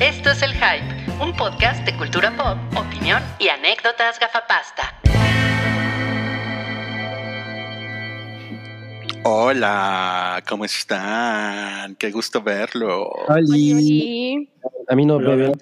[0.00, 5.00] Esto es El Hype, un podcast de cultura pop, opinión y anécdotas gafapasta.
[9.24, 11.94] Hola, ¿cómo están?
[11.96, 13.04] Qué gusto verlo.
[13.28, 13.72] Oli.
[13.74, 14.50] Oli.
[14.88, 15.52] A mí no me ven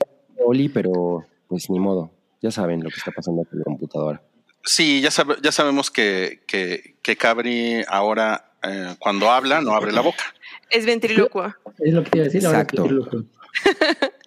[0.45, 2.11] Oli, pero pues ni modo.
[2.41, 4.23] Ya saben lo que está pasando con la computadora.
[4.65, 9.93] Sí, ya, sabe- ya sabemos que, que, que Cabri ahora, eh, cuando habla, no abre
[9.93, 10.25] la boca.
[10.71, 11.55] Es ventriloquio.
[11.79, 12.47] Es lo que te iba a decir.
[12.47, 12.89] ahora Exacto.
[12.89, 13.25] loco.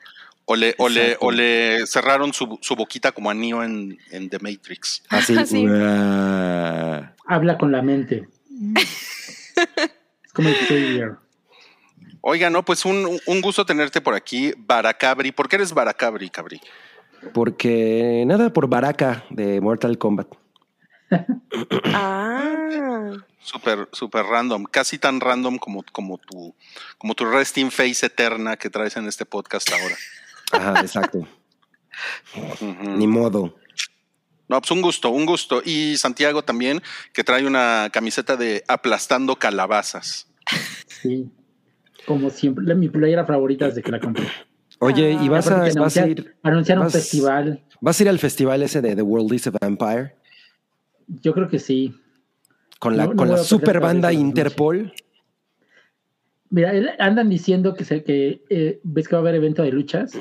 [0.45, 4.29] O le, o le, o le cerraron su, su boquita como a Neo en, en
[4.29, 5.03] The Matrix.
[5.09, 5.35] Así.
[5.45, 5.67] Sí.
[5.67, 7.13] uah.
[7.25, 8.27] Habla con la mente.
[8.75, 11.15] es como el Xavier.
[12.21, 15.31] Oiga, no, pues un, un gusto tenerte por aquí, Baracabri.
[15.31, 16.61] ¿Por qué eres Baracabri, Cabri?
[17.33, 20.27] Porque nada por Baraka de Mortal Kombat.
[21.85, 23.13] Ah.
[23.43, 26.55] Súper, súper random, casi tan random como, como tu,
[26.97, 29.95] como tu resting face eterna que traes en este podcast ahora.
[30.53, 31.27] Ajá, exacto.
[32.97, 33.55] Ni modo.
[34.47, 35.61] No, pues un gusto, un gusto.
[35.65, 36.81] Y Santiago también,
[37.13, 40.27] que trae una camiseta de aplastando calabazas.
[40.87, 41.29] Sí.
[42.05, 42.65] Como siempre.
[42.65, 44.27] La, mi playera favorita desde que la compré.
[44.79, 45.23] Oye, Ah.
[45.23, 46.35] ¿y vas a, vas a anunciar- ir?
[46.43, 47.63] Un vas- festival.
[47.79, 50.15] ¿Vas a ir al festival ese de The World is a Vampire?
[51.07, 51.95] Yo creo que sí.
[52.79, 54.11] Con la, No, con la super banda.
[54.11, 54.93] Interpol.
[56.49, 59.71] Mira, él- andan diciendo que, se, que eh, ves que va a haber evento de
[59.71, 60.11] luchas.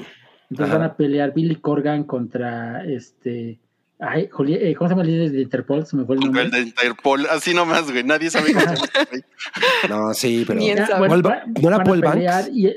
[0.53, 0.78] Entonces Ajá.
[0.83, 3.58] van a pelear Billy Corgan contra este.
[3.98, 5.86] Ay, Juli- eh, ¿cómo se llama el líder de Interpol?
[5.86, 6.42] Se me fue el nombre.
[6.42, 8.03] el de Interpol, así nomás, güey.
[8.05, 8.86] Nadie sabe cómo se.
[9.89, 10.61] No, sí, pero.
[10.61, 10.86] Ya.
[10.89, 12.48] Paul Ba- va- ¿no era van a Paul Banks?
[12.53, 12.75] y-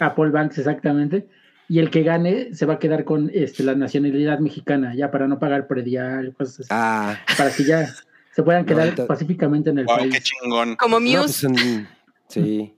[0.00, 1.26] a Paul Banks, exactamente.
[1.68, 5.28] Y el que gane se va a quedar con este, la nacionalidad mexicana, ya para
[5.28, 6.68] no pagar predial, cosas así.
[6.70, 7.88] Ah, Para que ya
[8.34, 10.22] se puedan No, quedar ahorita- pacíficamente en el Wow, qué país.
[10.24, 10.76] chingón.
[10.76, 11.88] Como no, Muse, pues en-
[12.28, 12.74] sí.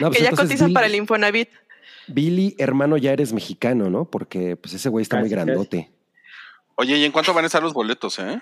[0.00, 1.48] No, pues que ya entonces cotiza Billy- para el Infonavit.
[2.12, 4.04] Billy, hermano, ya eres mexicano, ¿no?
[4.10, 5.34] Porque pues ese güey está muy casi.
[5.34, 5.90] grandote.
[6.76, 8.40] Oye, ¿y en cuánto van a estar los boletos, eh?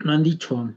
[0.00, 0.72] No han dicho.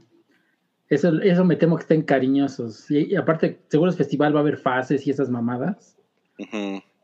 [0.88, 2.90] Eso, eso me temo que estén cariñosos.
[2.90, 5.96] Y, y aparte, seguro el festival va a haber fases y esas mamadas.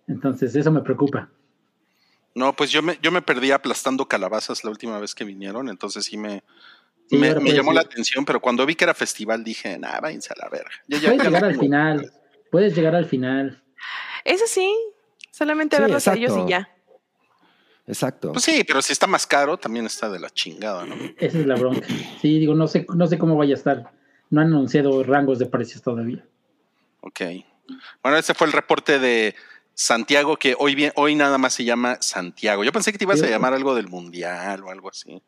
[0.07, 1.29] Entonces, eso me preocupa.
[2.35, 6.05] No, pues yo me, yo me perdí aplastando calabazas la última vez que vinieron, entonces
[6.05, 6.43] sí me,
[7.07, 10.43] Sí, me, llamó la atención, pero cuando vi que era festival dije, nah, váyanse a
[10.43, 10.71] la verga.
[10.89, 12.13] Yo ya- Puedes ya llegar al final.
[12.51, 13.63] Puedes llegar al final.
[14.25, 14.75] Eso sí,
[15.35, 16.35] solamente Sí, verlos a exacto.
[16.35, 16.69] ellos y ya.
[17.87, 18.33] Exacto.
[18.33, 20.95] Pues sí, pero si está más caro, también está de la chingada, ¿no?
[21.19, 21.87] Esa es la bronca.
[22.21, 23.91] Sí, digo, no sé, no sé cómo vaya a estar.
[24.31, 26.25] No han anunciado rangos de precios todavía.
[27.01, 27.21] Ok.
[28.03, 29.35] Bueno, ese fue el reporte de
[29.75, 32.65] Santiago, que hoy, bien, hoy nada más se llama Santiago.
[32.65, 35.23] Yo pensé que te ibas a llamar algo del mundial o algo así.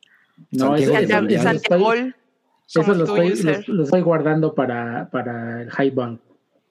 [0.51, 1.41] No, Santiago de Santiago, Mundial.
[1.41, 6.21] eso lo estoy- Santiago, eso lo estoy, guardando para, para el highball.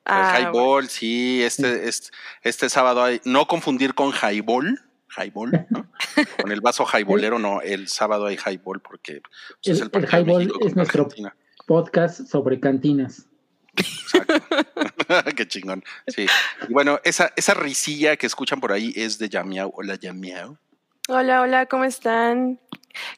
[0.05, 2.09] Ah, el highball, sí, este, este,
[2.43, 4.79] este sábado hay, no confundir con highball,
[5.17, 5.87] highball, ¿no?
[6.41, 10.09] con el vaso highballero, no, el sábado hay highball porque pues, es El- el el
[10.09, 11.35] highball es nuestro- Argentina.
[11.65, 13.25] Podcast sobre cantinas.
[15.35, 15.83] Qué chingón.
[16.07, 16.27] Sí.
[16.69, 19.71] Y bueno, esa, esa risilla que escuchan por ahí es de Yamiao.
[19.75, 20.57] Hola, Yamiao.
[21.07, 22.59] Hola, hola, ¿cómo están?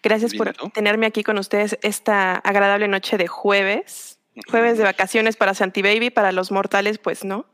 [0.01, 4.16] Gracias Bien, por tenerme aquí con ustedes esta agradable noche de jueves.
[4.49, 7.45] Jueves de vacaciones para Santi Baby, para los mortales, pues no.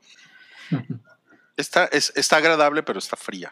[1.57, 3.51] Está, es, está agradable, pero está fría.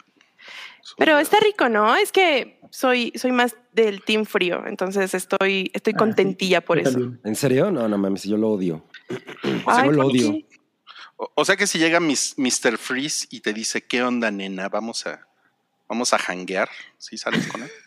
[0.97, 1.95] Pero está rico, ¿no?
[1.95, 6.99] Es que soy, soy más del team frío, entonces estoy, estoy Ah, contentilla por eso.
[7.23, 7.71] ¿En serio?
[7.71, 8.85] No, no mames, yo lo odio.
[9.65, 10.33] Ay, Yo lo ¿por odio.
[11.17, 12.77] O, o sea que si llega mis, Mr.
[12.77, 14.69] Freeze y te dice, ¿qué onda, nena?
[14.69, 15.27] Vamos a,
[15.87, 16.69] vamos a janguear.
[16.97, 17.71] ¿Sí sales con él?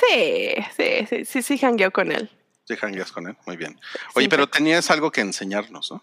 [0.00, 2.30] Sí, sí, sí, sí, sí, jangueo con él.
[2.70, 3.36] Sí, jangueas con él.
[3.46, 3.78] Muy bien.
[4.14, 6.02] Oye, Sí, pero tenías algo que enseñarnos, ¿no?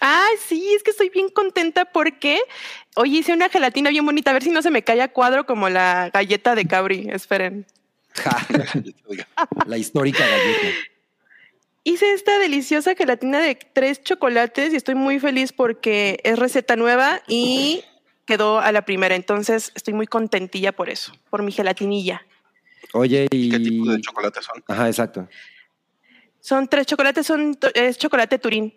[0.00, 2.40] Ay, sí, es que estoy bien contenta porque
[2.96, 4.30] hoy hice una gelatina bien bonita.
[4.30, 7.08] A ver si no se me cae a cuadro como la galleta de Cabri.
[7.10, 7.64] Esperen.
[9.66, 10.76] La histórica galleta.
[11.84, 17.22] Hice esta deliciosa gelatina de tres chocolates y estoy muy feliz porque es receta nueva
[17.28, 17.84] y
[18.26, 19.14] quedó a la primera.
[19.14, 22.26] Entonces estoy muy contentilla por eso, por mi gelatinilla.
[22.94, 23.50] Oye, y.
[23.50, 24.64] ¿Qué tipo de chocolate son?
[24.66, 25.28] Ajá, exacto.
[26.44, 28.74] Son tres chocolates, son es chocolate turín.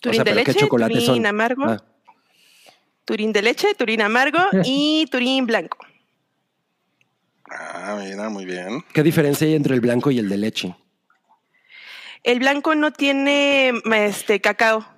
[0.00, 1.26] Turín sea, de ¿pero qué leche, turín son?
[1.26, 1.84] amargo, Ah,
[3.04, 5.78] turín de leche, turín amargo y turín blanco.
[7.48, 8.84] Ah, mira, muy bien.
[8.92, 10.74] ¿Qué diferencia hay entre el blanco y el de leche?
[12.24, 14.88] El blanco no tiene este cacao.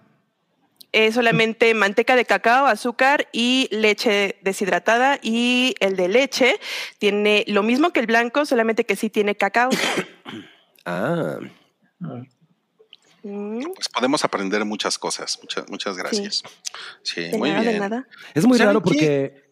[0.90, 5.18] Es solamente manteca de cacao, azúcar y leche deshidratada.
[5.20, 6.58] Y el de leche
[6.98, 9.68] tiene lo mismo que el blanco, solamente que sí tiene cacao.
[10.90, 11.38] Ah.
[13.22, 15.38] Mm, Pues podemos aprender muchas cosas.
[15.42, 16.42] Muchas, muchas gracias.
[17.02, 17.78] Sí, de muy nada, de bien.
[17.80, 18.08] nada.
[18.34, 19.50] Es muy ¿Saben raro porque.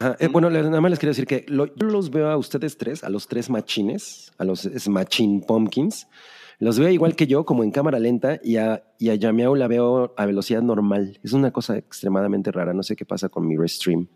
[0.00, 2.76] Ajá, eh, bueno, nada más les quiero decir que lo- yo los veo a ustedes
[2.76, 6.06] tres, a los tres machines, a los Smachin Pumpkins.
[6.58, 9.66] Los veo igual que yo, como en cámara lenta, y a, y a Yamiao la
[9.68, 11.18] veo a velocidad normal.
[11.24, 12.72] Es una cosa extremadamente rara.
[12.74, 14.06] No sé qué pasa con mi restream.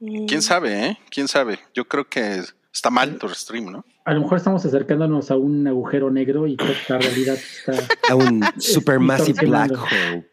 [0.00, 0.98] ¿Quién sabe, eh?
[1.10, 1.58] ¿Quién sabe?
[1.74, 2.42] Yo creo que
[2.72, 3.84] está mal tu stream, ¿no?
[4.04, 7.74] A lo mejor estamos acercándonos a un agujero negro y toda la realidad está.
[8.08, 10.30] A un supermassive black hole.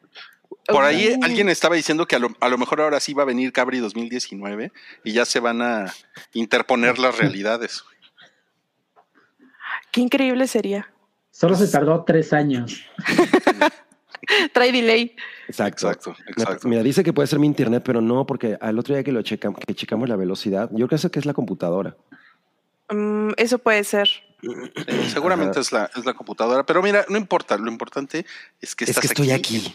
[0.68, 3.26] Por ahí alguien estaba diciendo que a lo, a lo mejor ahora sí va a
[3.26, 4.72] venir Cabri 2019
[5.04, 5.94] y ya se van a
[6.34, 7.84] interponer las realidades.
[9.92, 10.92] Qué increíble sería.
[11.30, 12.84] Solo se tardó tres años.
[14.54, 15.16] Trae delay.
[15.48, 15.88] Exacto.
[15.92, 16.68] Exacto, exacto.
[16.68, 19.22] Mira, dice que puede ser mi internet, pero no, porque al otro día que lo
[19.22, 21.96] checamos, que checamos la velocidad, yo creo que es la computadora.
[22.90, 24.10] Mm, eso puede ser.
[25.12, 28.26] Seguramente es la, es la computadora, pero mira, no importa, lo importante
[28.62, 29.74] es que Es estás que estoy aquí.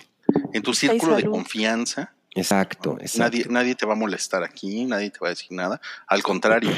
[0.52, 2.12] en tu círculo de confianza.
[2.34, 3.18] Exacto, exacto.
[3.18, 5.80] Nadie, nadie te va a molestar aquí, nadie te va a decir nada.
[6.06, 6.70] Al contrario,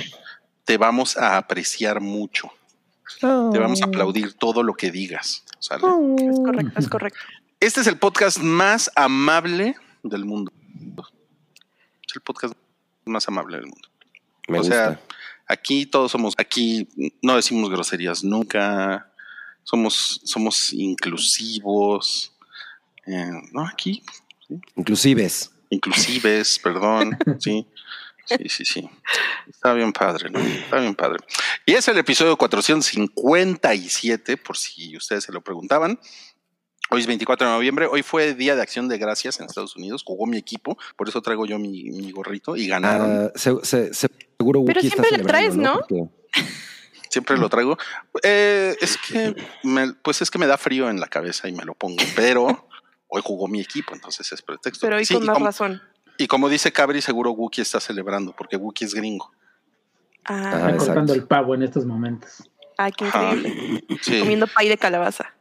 [0.65, 2.51] te vamos a apreciar mucho.
[3.21, 5.45] Te vamos a aplaudir todo lo que digas.
[5.59, 5.83] ¿sale?
[6.31, 7.19] Es correcto, es correcto.
[7.61, 10.51] Este es el podcast más amable del mundo.
[12.09, 12.55] Es el podcast
[13.05, 13.89] más amable del mundo.
[14.49, 14.75] Me o gusta.
[14.75, 15.01] sea,
[15.53, 16.89] aquí todos somos, aquí
[17.23, 19.13] no decimos groserías nunca,
[19.63, 22.33] somos, somos inclusivos.
[23.07, 24.03] eh, no, aquí,
[24.77, 25.51] Inclusives.
[25.71, 27.67] inclusives, perdón, sí.
[28.25, 28.89] Sí, sí, sí.
[29.49, 30.39] Está bien padre, ¿no?
[30.39, 31.19] Está bien padre.
[31.67, 35.99] Y es el episodio 457, por si ustedes se lo preguntaban.
[36.93, 37.87] Hoy es 24 de noviembre.
[37.91, 40.03] Hoy fue Día de Acción de Gracias en Estados Unidos.
[40.05, 43.27] Jugó mi equipo, por eso traigo yo mi, mi gorrito y ganaron.
[43.27, 44.09] Ah, se- se- se-
[44.39, 45.87] seguro Pero Wookie está siempre le traes, celebrando, ¿no?
[45.89, 46.23] Porque-
[47.09, 47.77] Siempre lo traigo.
[48.23, 49.35] Eh, es que,
[49.65, 52.67] me- pues es que me da frío en la cabeza y me lo pongo, pero
[53.09, 54.87] hoy jugó mi equipo, entonces es pretexto.
[54.87, 55.83] Pero hoy Sí, con más como, razón.
[56.17, 59.31] y como dice Cabri, seguro Wookie está celebrando porque Wookie es gringo.
[60.25, 62.49] Ah, Ah, Está cortando el pavo en estos momentos.
[62.79, 63.35] ay, qué Ajá.
[63.35, 63.85] increíble.
[64.01, 64.21] Sí.
[64.21, 65.35] Comiendo pay de calabaza.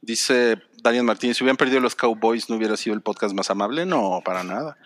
[0.00, 3.84] Dice Daniel Martínez, si hubieran perdido los Cowboys, ¿no hubiera sido el podcast más amable?
[3.84, 4.76] No, para nada.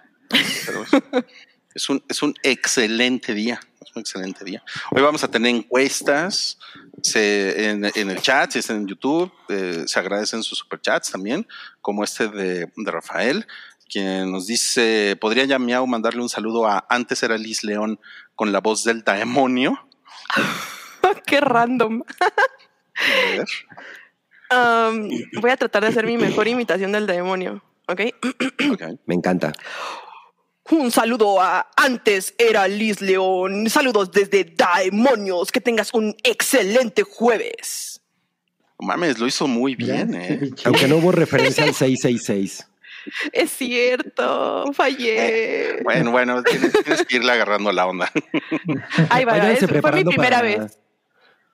[0.66, 0.90] Pero es,
[1.74, 3.60] es un, es un excelente día.
[3.84, 4.62] Es un excelente día.
[4.90, 6.58] Hoy vamos a tener encuestas
[7.02, 11.46] se- en, en el chat, si están en YouTube, eh, se agradecen sus superchats también,
[11.80, 13.46] como este de, de Rafael,
[13.90, 18.00] quien nos dice, ¿podría ya Miau mandarle un saludo a antes era Liz León
[18.34, 19.78] con la voz del demonio?
[21.26, 22.02] qué random.
[22.94, 23.46] A ver.
[24.54, 25.08] Um,
[25.40, 27.62] voy a tratar de hacer mi mejor imitación del demonio.
[27.88, 28.00] ¿Ok?
[29.06, 29.52] Me encanta.
[30.70, 33.68] Un saludo a antes era Liz León.
[33.68, 35.50] Saludos desde Demonios.
[35.50, 38.00] Que tengas un excelente jueves.
[38.78, 40.50] Mames, lo hizo muy bien, ¿eh?
[40.64, 42.68] Aunque no hubo referencia al 666.
[43.32, 45.80] Es cierto, fallé.
[45.82, 48.10] Bueno, bueno, tienes, tienes que irle agarrando la onda.
[49.08, 50.78] Ahí va, Váyanse es- fue mi primera para- vez.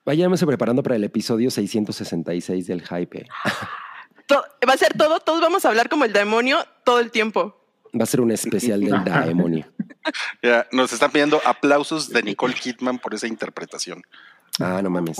[0.09, 3.27] Váyanse preparando para el episodio 666 del Hype.
[4.67, 7.61] Va a ser todo, todos vamos a hablar como el demonio todo el tiempo.
[7.95, 9.67] Va a ser un especial del demonio.
[10.41, 14.01] Ya, nos están pidiendo aplausos de Nicole Kidman por esa interpretación.
[14.59, 15.17] Ah, no mames.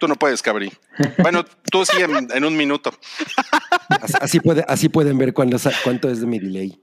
[0.00, 0.72] Tú no puedes, Cabri.
[1.18, 2.90] Bueno, tú sí en, en un minuto.
[3.88, 6.82] Así, así puede, así pueden ver cuánto es de mi delay.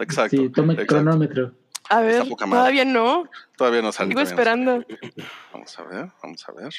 [0.00, 0.36] Exacto.
[0.36, 0.94] Sí, tome exacto.
[0.94, 1.54] cronómetro.
[1.88, 3.24] A ver, todavía no.
[3.56, 4.08] Todavía no sale.
[4.10, 4.84] Sigo no esperando.
[5.52, 6.74] Vamos a ver, vamos a ver.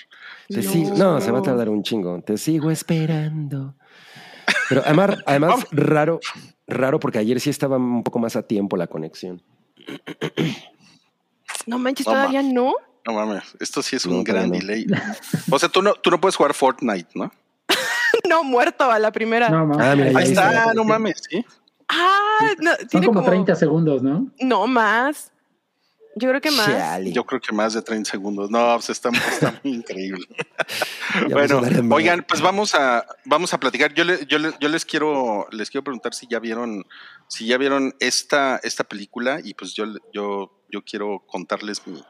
[0.47, 0.71] Te No.
[0.71, 2.21] sigo- no, se va a tardar un chingo.
[2.21, 3.75] Te sigo esperando.
[4.69, 6.19] Pero además, además raro,
[6.67, 9.41] raro porque ayer sí estaba un poco más a tiempo la conexión.
[11.65, 12.73] No manches, todavía no.
[13.05, 14.55] No mames, esto sí es No, un gran no.
[14.57, 14.85] delay.
[15.51, 17.31] O sea, tú no, tú no puedes jugar Fortnite, ¿no?
[18.29, 19.49] No, muerto a la primera.
[19.49, 19.85] No, mames.
[19.85, 20.73] Ah, mira, Ahí Ahí está, está.
[20.73, 21.45] no mames, sí.
[21.95, 24.31] Ah, no, Son tiene como como, 30 segundos, ¿no?
[24.39, 25.31] No, más.
[26.15, 26.67] Yo creo que más.
[26.67, 27.11] Chale.
[27.11, 28.49] Yo creo que más de 30 segundos.
[28.51, 30.25] No, pues está, está muy increíble.
[31.29, 33.93] Bueno, oigan, pues vamos a vamos a platicar.
[33.93, 36.85] Yo, le- yo, le- yo les quiero les quiero preguntar si ya vieron
[37.27, 42.03] si ya vieron esta esta película y pues yo yo yo quiero contarles mi,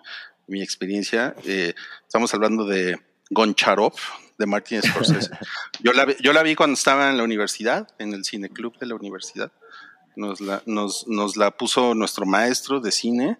[0.48, 1.36] mi experiencia.
[1.46, 1.74] Eh,
[2.06, 2.98] estamos hablando de
[3.30, 3.94] Goncharov
[4.38, 5.32] de Martin Scorsese.
[5.82, 8.78] yo la vi- yo la vi cuando estaba en la universidad, en el cine club
[8.80, 9.52] de la universidad.
[10.16, 13.38] Nos la nos nos la puso nuestro maestro de cine.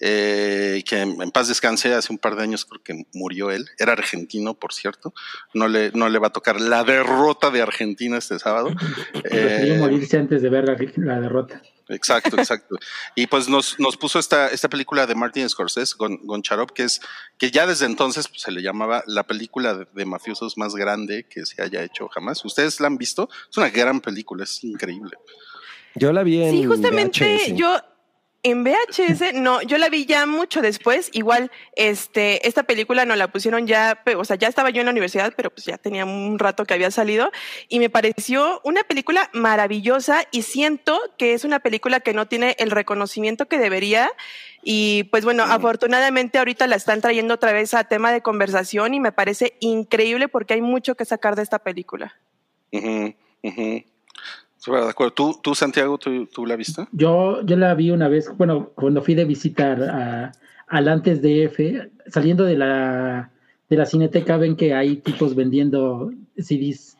[0.00, 3.92] eh, que en paz descanse, hace un par de años creo que murió él, era
[3.92, 5.14] argentino, por cierto,
[5.54, 8.70] no le, no le va a tocar la derrota de Argentina este sábado.
[9.30, 11.62] Eh, morirse antes de ver la, la derrota.
[11.88, 12.76] Exacto, exacto.
[13.14, 17.00] Y pues nos, nos puso esta, esta película de Martin Scorsese, Gon, Goncharov, que es
[17.38, 21.26] que ya desde entonces pues, se le llamaba la película de, de, mafiosos más grande
[21.28, 22.44] que se haya hecho jamás.
[22.44, 23.28] ¿Ustedes la han visto?
[23.50, 25.16] Es una gran película, es increíble.
[25.96, 27.54] Yo la vi en Sí, justamente VHS.
[27.56, 27.80] yo
[28.42, 31.10] en VHS, no, yo la vi ya mucho después.
[31.12, 34.92] Igual, este, esta película nos la pusieron ya, o sea, ya estaba yo en la
[34.92, 37.32] universidad, pero pues ya tenía un rato que había salido
[37.68, 42.54] y me pareció una película maravillosa y siento que es una película que no tiene
[42.60, 44.10] el reconocimiento que debería.
[44.62, 49.00] Y pues bueno, afortunadamente ahorita la están trayendo otra vez a tema de conversación y
[49.00, 52.14] me parece increíble porque hay mucho que sacar de esta película.
[52.70, 53.12] Ujú,
[53.42, 53.84] ujú.
[54.66, 55.12] De acuerdo.
[55.12, 56.86] ¿Tú, tú Santiago, tú, tú la viste?
[56.92, 60.32] Yo, yo la vi una vez, bueno, cuando fui de visita a,
[60.68, 61.58] al antes DF,
[62.08, 63.30] saliendo de la,
[63.68, 66.96] de la cineteca, ven que hay tipos vendiendo CDs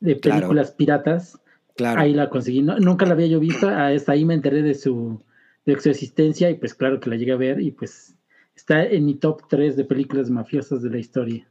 [0.00, 0.38] de Claro.
[0.40, 1.38] películas piratas.
[1.76, 2.00] Claro.
[2.00, 2.62] Ahí la conseguí.
[2.62, 5.20] No- nunca la había yo visto, hasta ahí me enteré de su,
[5.64, 8.14] de su existencia y pues claro que la llegué a ver y pues
[8.56, 11.46] está en mi top 3 de películas mafiosas de la historia.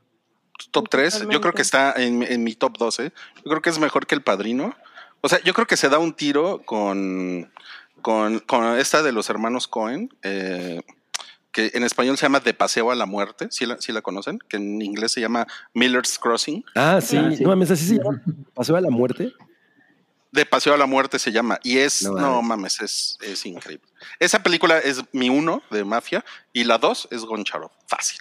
[0.72, 3.12] Top 3, yo creo que está en, en mi top 12.
[3.38, 4.74] Yo creo que es mejor que El Padrino.
[5.22, 7.52] O sea, yo creo que se da un tiro con,
[8.02, 10.82] con, con esta de los hermanos Cohen, eh,
[11.52, 14.38] que en español se llama De Paseo a la Muerte, ¿sí la, sí la conocen?
[14.48, 16.64] Que en inglés se llama Miller's Crossing.
[16.76, 17.18] Ah, sí.
[17.18, 17.44] Ah, sí.
[17.44, 18.22] No mames, así se llama.
[18.54, 19.34] Pasó a la muerte.
[20.32, 21.58] De Paseo a la Muerte se llama.
[21.64, 22.80] Y es, No no, mames.
[22.80, 23.88] mames, es, es increíble.
[24.20, 27.72] Esa película es mi uno de Mafia y la dos es Goncharov.
[27.88, 28.20] Fácil.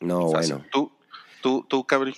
[0.00, 0.54] No, fácil.
[0.56, 0.68] bueno.
[0.72, 0.92] Tú,
[1.40, 2.14] tú, tú, Cabri.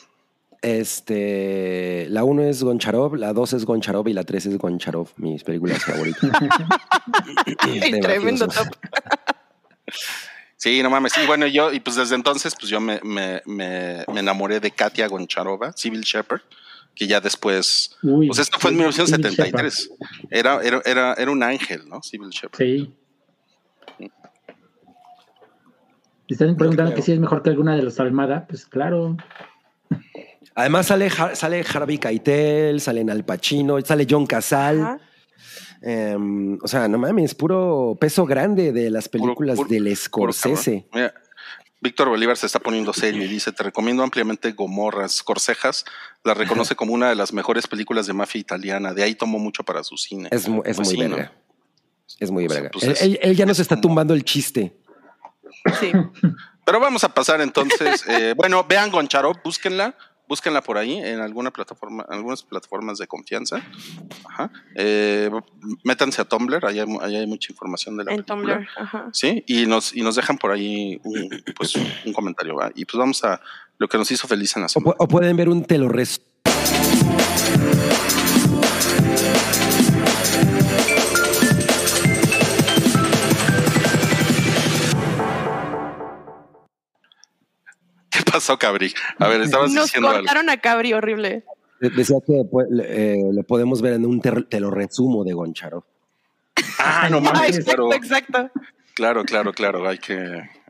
[0.62, 5.44] Este, la uno es Goncharov, la dos es Goncharov y la tres es Goncharov, mis
[5.44, 6.30] películas favoritas.
[7.64, 8.68] De Tremendo top.
[10.58, 11.12] Sí, no mames.
[11.22, 14.70] Y bueno, yo, y pues desde entonces, pues yo me, me, me, me enamoré de
[14.70, 16.40] Katia Goncharova, Civil Shepherd,
[16.94, 17.96] que ya después.
[18.02, 19.90] Uy, Pues esto fue en sí, 1973.
[20.30, 22.02] Era, era, era, era un ángel, ¿no?
[22.02, 22.58] Civil Shepherd.
[22.58, 22.94] Sí.
[26.26, 29.16] Están preguntando que si es mejor que alguna de los Almada, pues claro.
[30.56, 34.98] Además sale, sale Harvey Keitel, salen Al Pacino, sale John Casal.
[35.82, 40.88] Em, o sea, no mames, puro peso grande de las películas puro- del Scorsese.
[40.92, 41.12] Mira,
[41.82, 45.22] Víctor Bolívar se está poniendo serio y dice, te recomiendo ampliamente Gomorras.
[45.22, 45.84] Corcejas
[46.24, 48.94] la reconoce como una de las mejores películas de mafia italiana.
[48.94, 50.30] De ahí tomó mucho para su cine.
[50.32, 51.16] Es, mu- es Pues muy sí, ¿no?
[51.16, 51.32] verga.
[52.18, 52.70] Es muy sea, verga.
[52.72, 54.74] pues él, es- él- él ya nos es está como- tumbando el chiste.
[55.78, 55.92] Sí.
[56.64, 58.02] Pero vamos a pasar entonces.
[58.08, 59.94] eh, bueno, vean Goncharov, búsquenla.
[60.28, 63.62] Búsquenla por ahí en alguna plataforma, en algunas plataformas de confianza.
[64.28, 64.50] Ajá.
[64.74, 65.30] Eh,
[65.84, 68.54] métanse a Tumblr, ahí hay, ahí hay mucha información de la En película.
[68.56, 68.68] Tumblr.
[68.76, 69.08] Ajá.
[69.12, 72.56] Sí, y nos, y nos dejan por ahí un, pues, un comentario.
[72.56, 72.70] ¿va?
[72.74, 73.40] Y pues vamos a
[73.78, 74.96] lo que nos hizo feliz en la semana.
[74.98, 75.76] o pueden ver un te
[88.36, 88.92] pasó, Cabri?
[89.18, 90.20] A ver, estabas Nos diciendo algo.
[90.20, 91.44] cortaron a Cabri horrible.
[91.80, 92.42] Decía que
[92.84, 95.84] eh, lo podemos ver en un te, te lo resumo de Goncharov.
[96.78, 98.50] Ah, no Ah, mames, exacto, pero exacto.
[98.94, 100.14] claro, claro, claro, hay que,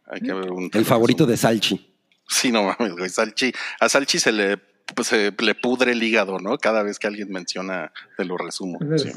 [0.06, 1.92] hay que ver un El favorito de Salchi.
[2.28, 3.08] Sí, no mames, güey.
[3.08, 6.58] Salchi, a Salchi se le, pues, se le pudre el hígado, ¿no?
[6.58, 8.78] Cada vez que alguien menciona, te lo resumo.
[8.96, 9.11] Sí.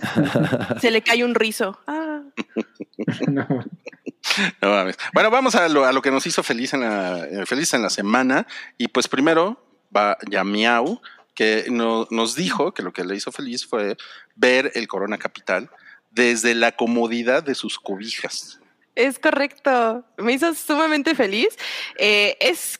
[0.79, 1.79] Se le cae un rizo.
[1.87, 2.21] Ah,
[3.27, 3.47] No.
[4.61, 4.97] No mames.
[5.13, 7.89] Bueno, vamos a lo, a que nos hizo feliz en la, eh, feliz en la
[7.89, 8.47] semana.
[8.77, 9.63] Y pues primero
[9.95, 11.01] va Yamiau,
[11.35, 13.97] que no- nos dijo que lo que le hizo feliz fue
[14.35, 15.69] ver el Corona Capital
[16.11, 18.59] desde la comodidad de sus cobijas.
[18.95, 20.03] es correcto.
[20.17, 21.47] Me hizo sumamente feliz.
[21.97, 22.79] Eh, es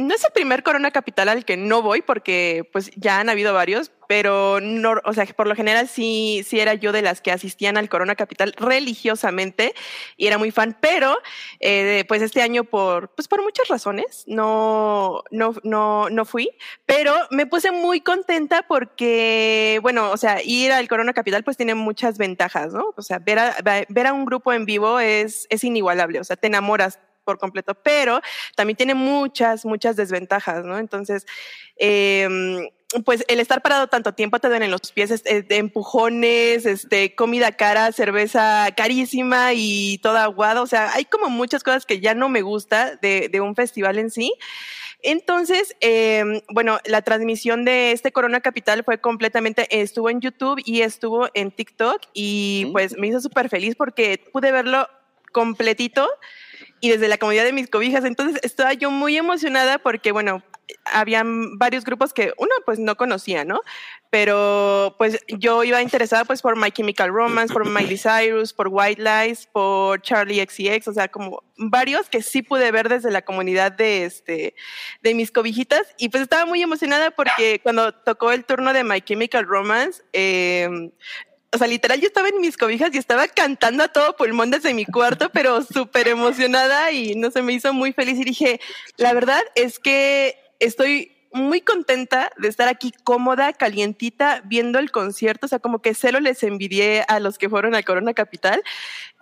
[0.00, 3.54] no es el primer Corona Capital al que no voy porque pues ya han habido
[3.54, 7.30] varios, pero no, o sea, por lo general sí, sí era yo de las que
[7.30, 9.74] asistían al Corona Capital religiosamente
[10.16, 11.16] y era muy fan, pero
[11.60, 16.50] eh, pues este año por, pues por muchas razones no, no, no, no fui,
[16.86, 21.74] pero me puse muy contenta porque, bueno, o sea, ir al Corona Capital pues tiene
[21.74, 22.94] muchas ventajas, ¿no?
[22.96, 23.56] O sea, ver a,
[23.88, 27.74] ver a un grupo en vivo es, es inigualable, o sea, te enamoras por completo,
[27.74, 28.20] pero
[28.56, 30.78] también tiene muchas, muchas desventajas, ¿no?
[30.78, 31.26] Entonces,
[31.76, 32.28] eh,
[33.04, 37.90] pues el estar parado tanto tiempo te duelen los pies, este, empujones, este, comida cara,
[37.92, 42.42] cerveza carísima y toda aguada, o sea, hay como muchas cosas que ya no me
[42.42, 44.32] gusta de, de un festival en sí.
[45.06, 50.80] Entonces, eh, bueno, la transmisión de este Corona Capital fue completamente, estuvo en YouTube y
[50.80, 54.88] estuvo en TikTok y pues me hizo súper feliz porque pude verlo
[55.30, 56.08] completito
[56.80, 58.04] y desde la comodidad de mis cobijas.
[58.04, 60.42] Entonces estaba yo muy emocionada porque, bueno,
[60.92, 63.60] habían varios grupos que uno pues no conocía, ¿no?
[64.10, 69.02] Pero pues yo iba interesada pues por My Chemical Romance, por Miley Cyrus, por White
[69.02, 73.72] Lies, por Charlie XCX, o sea, como varios que sí pude ver desde la comunidad
[73.72, 74.54] de este
[75.02, 79.00] de mis cobijitas y pues estaba muy emocionada porque cuando tocó el turno de My
[79.00, 80.90] Chemical Romance eh,
[81.54, 84.74] o sea, literal, yo estaba en mis cobijas y estaba cantando a todo pulmón desde
[84.74, 88.18] mi cuarto, pero súper emocionada y no se me hizo muy feliz.
[88.18, 88.60] Y dije,
[88.96, 95.46] la verdad es que estoy muy contenta de estar aquí cómoda, calientita, viendo el concierto.
[95.46, 98.60] O sea, como que cero les envidié a los que fueron a Corona Capital.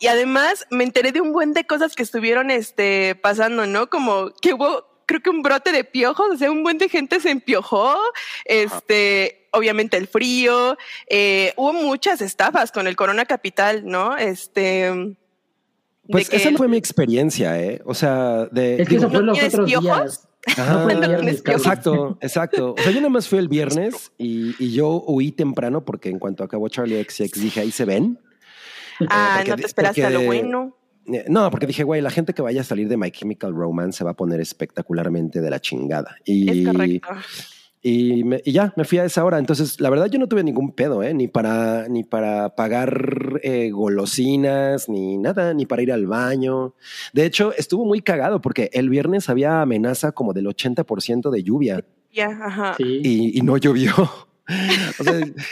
[0.00, 3.90] Y además me enteré de un buen de cosas que estuvieron este, pasando, ¿no?
[3.90, 7.20] Como que hubo creo que un brote de piojos, o sea, un buen de gente
[7.20, 7.98] se empiojó,
[8.46, 10.76] este, obviamente el frío,
[11.08, 14.16] eh, hubo muchas estafas con el Corona Capital, ¿no?
[14.16, 15.16] Este.
[16.08, 17.80] Pues esa fue mi experiencia, ¿eh?
[17.84, 18.82] O sea, de.
[18.82, 20.28] Es que eso fue los otros días.
[21.46, 22.74] exacto, exacto.
[22.76, 26.18] O sea, yo nada más fui el viernes y, y, yo huí temprano porque en
[26.18, 28.18] cuanto acabó Charlie XX dije, ahí se ven.
[29.08, 30.76] Ah, eh, no te esperaste a lo bueno.
[31.06, 33.98] Eh, no, porque dije, güey, la gente que vaya a salir de My Chemical Romance
[33.98, 36.16] se va a poner espectacularmente de la chingada.
[36.24, 37.08] Y, es correcto.
[37.84, 38.22] Y,
[38.52, 39.38] ya, me fui a esa hora.
[39.38, 41.12] Entonces, la verdad, yo no tuve ningún pedo, ¿eh?
[41.12, 46.74] Ni para, ni para pagar eh, golosinas, ni nada, ni para ir al baño.
[47.12, 51.84] De hecho, estuvo muy cagado porque el viernes había amenaza como del 80% de lluvia.
[52.12, 52.76] Ya, ajá.
[52.78, 53.92] Y, no llovió.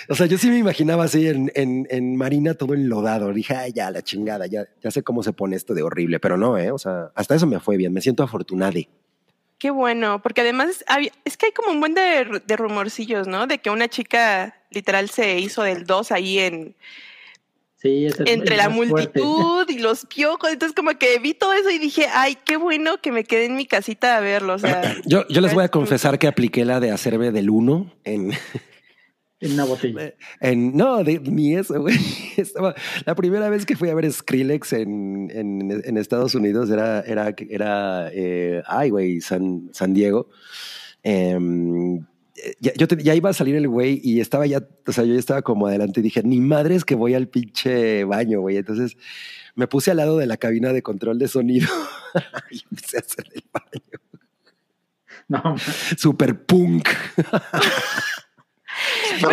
[0.09, 3.33] O sea, yo sí me imaginaba así en, en, Marina todo enlodado.
[3.33, 6.37] Dije, ay, ya, la chingada, ya, ya sé cómo se pone esto de horrible, pero
[6.37, 6.71] no, ¿eh?
[6.73, 7.93] O sea, hasta eso me fue bien.
[7.93, 8.81] Me siento afortunado.
[9.61, 10.83] Qué bueno, porque además
[11.27, 13.47] es que hay como un buen de, de, rumorcillos, ¿no?
[13.47, 16.75] De que una chica literal se hizo del 2 ahí en...
[17.77, 20.51] Sí, entre la multitud y los piojos.
[20.51, 23.57] Entonces, como que vi todo eso y dije, ay, qué bueno que me quedé en
[23.57, 24.55] mi casita a verlo.
[24.55, 27.93] O sea, yo, yo les voy a confesar que apliqué la de hacerme del 1
[28.05, 28.33] en,
[29.41, 30.15] en una botella.
[30.55, 31.97] no, ni eso, güey.
[32.37, 32.75] Estaba,
[33.07, 38.11] la primera vez que fui a ver Skrillex en, en, Estados Unidos era, era, era
[38.13, 40.29] eh, ay, güey, San, San Diego.
[41.03, 42.05] Em,
[42.61, 45.21] ya, yo ya iba a salir el güey y estaba ya, o sea, yo ya
[45.21, 48.59] estaba como adelante y dije, ni madre es que voy al pinche baño, güey.
[48.59, 48.97] Entonces
[49.55, 51.69] me puse al lado de la cabina de control de sonido
[52.51, 54.01] y empecé a hacer el baño.
[55.29, 55.57] No,
[55.97, 56.89] Super punk.
[59.19, 59.25] y,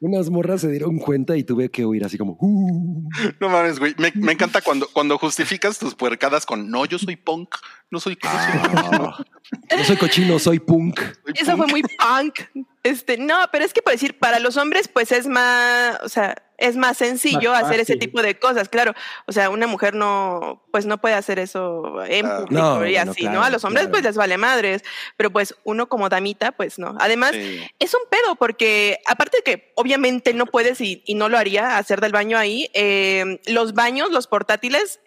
[0.00, 2.36] unas, morras, se dieron cuenta y tuve que oír así como.
[2.40, 3.08] Uh".
[3.40, 3.94] No mames, güey.
[3.98, 7.54] Me, encanta cuando, cuando justificas tus puercadas con no, yo soy punk,
[7.90, 9.16] no soy cochino.
[9.76, 11.00] no soy cochino, soy punk.
[11.34, 12.66] Eso fue muy punk.
[12.82, 16.34] Este, no, pero es que por decir, para los hombres, pues es más, o sea,
[16.62, 18.94] es más sencillo hacer ese tipo de cosas, claro.
[19.26, 23.42] O sea, una mujer no, pues no puede hacer eso en público y así, no,
[23.42, 24.82] A los hombres pues les vale madres,
[25.16, 26.94] pero pues uno como damita, pues no.
[27.00, 31.76] Además, es un pedo porque aparte de que obviamente no puedes y, no lo haría
[31.76, 35.00] hacer del baño ahí, eh, los baños, los portátiles,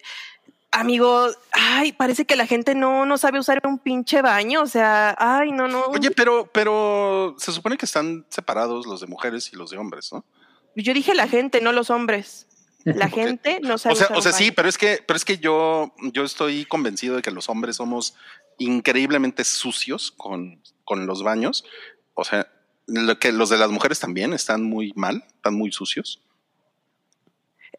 [0.72, 5.16] amigos, ay, parece que la gente no, no sabe usar un pinche baño, o sea,
[5.18, 5.86] ay, no, no.
[5.86, 10.12] Oye, pero, pero se supone que están separados los de mujeres y los de hombres,
[10.12, 10.26] ¿no?
[10.76, 12.48] Yo dije la gente, no los hombres.
[12.84, 13.94] La gente no sabe.
[13.94, 17.16] O sea, o sea sí, pero es que, pero es que yo, yo estoy convencido
[17.16, 18.16] de que los hombres somos
[18.58, 21.66] increíblemente sucios con, con los baños.
[22.14, 22.48] O sea,
[22.88, 26.22] lo que los de las mujeres también están muy mal, están muy sucios.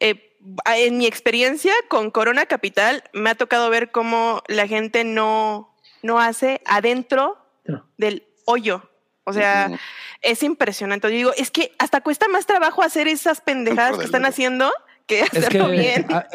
[0.01, 5.75] Eh, en mi experiencia con Corona Capital, me ha tocado ver cómo la gente no,
[6.03, 7.39] no hace adentro
[7.97, 8.89] del hoyo.
[9.27, 9.71] O sea,
[10.23, 11.09] es impresionante.
[11.09, 14.73] Yo digo, es que hasta cuesta más trabajo hacer esas pendejadas que están haciendo
[15.07, 16.07] que hacerlo bien.
[16.11, 16.27] Ah,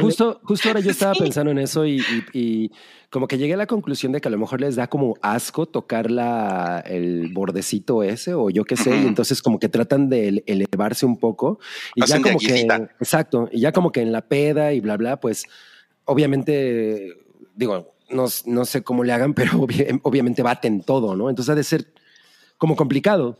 [0.00, 2.70] justo, justo ahora yo estaba pensando en eso y,
[3.10, 5.66] como que llegué a la conclusión de que a lo mejor les da como asco
[5.66, 10.42] tocar la, el bordecito ese o yo qué sé, y entonces como que tratan de
[10.46, 11.60] elevarse un poco
[11.94, 12.66] y ya como que,
[13.00, 15.46] exacto, y ya como que en la peda y bla, bla, pues
[16.06, 17.16] obviamente,
[17.54, 19.52] digo, no, no sé cómo le hagan, pero
[20.02, 21.30] obviamente baten todo, ¿no?
[21.30, 21.86] Entonces ha de ser
[22.58, 23.38] como complicado.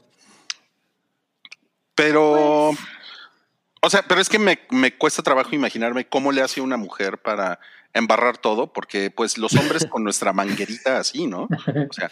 [1.95, 4.59] Pero, o sea, pero es que me,
[4.97, 7.61] cuesta trabajo imaginarme cómo le hace una mujer para
[7.93, 11.45] embarrar todo, porque pues los hombres con nuestra manguerita así, ¿no?
[11.45, 12.11] O sea,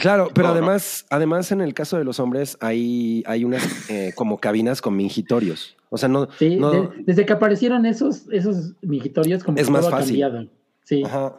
[0.00, 4.38] claro, pero además, además en el caso de los hombres hay, hay unas eh, como
[4.38, 5.76] cabinas con mingitorios.
[5.90, 6.28] O sea, no.
[6.38, 6.58] Sí,
[7.00, 10.50] desde que aparecieron esos, esos mingitorios, como es más fácil.
[10.84, 11.04] Sí.
[11.04, 11.36] Ajá.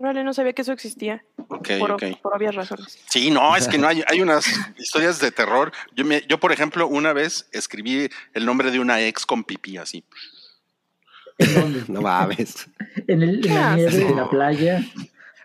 [0.00, 1.22] No sabía que eso existía.
[1.46, 2.98] por, obvias razones.
[3.10, 4.46] Sí, no, es que no hay, hay unas
[4.78, 5.72] historias de terror.
[5.94, 10.02] Yo, yo, por ejemplo, una vez escribí el nombre de una ex con pipí así.
[11.36, 11.84] ¿En dónde?
[11.88, 12.66] No mames.
[13.06, 14.82] En, el, en la nieve, en la playa.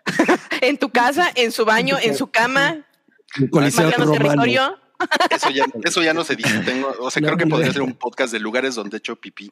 [0.60, 2.86] En tu casa, en su baño, en su cama,
[3.40, 4.78] Un coliseo territorio.
[5.30, 6.60] Eso ya, eso ya no se dice.
[6.60, 9.16] Tengo, o sea, No, creo que podría ser un podcast de lugares donde he hecho
[9.16, 9.50] pipí.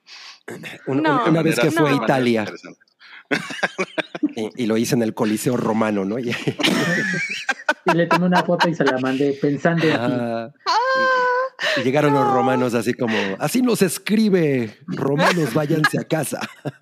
[0.87, 2.47] Una, No, una vez que fue a Italia.
[4.37, 6.19] y, y lo hice en el coliseo romano, ¿no?
[6.19, 6.35] Y-
[7.95, 9.97] le tomé una foto y se la mandé pensando en ti.
[9.97, 10.53] Ajá.
[11.77, 16.41] Y llegaron los romanos así como, así nos escribe, romanos váyanse a casa.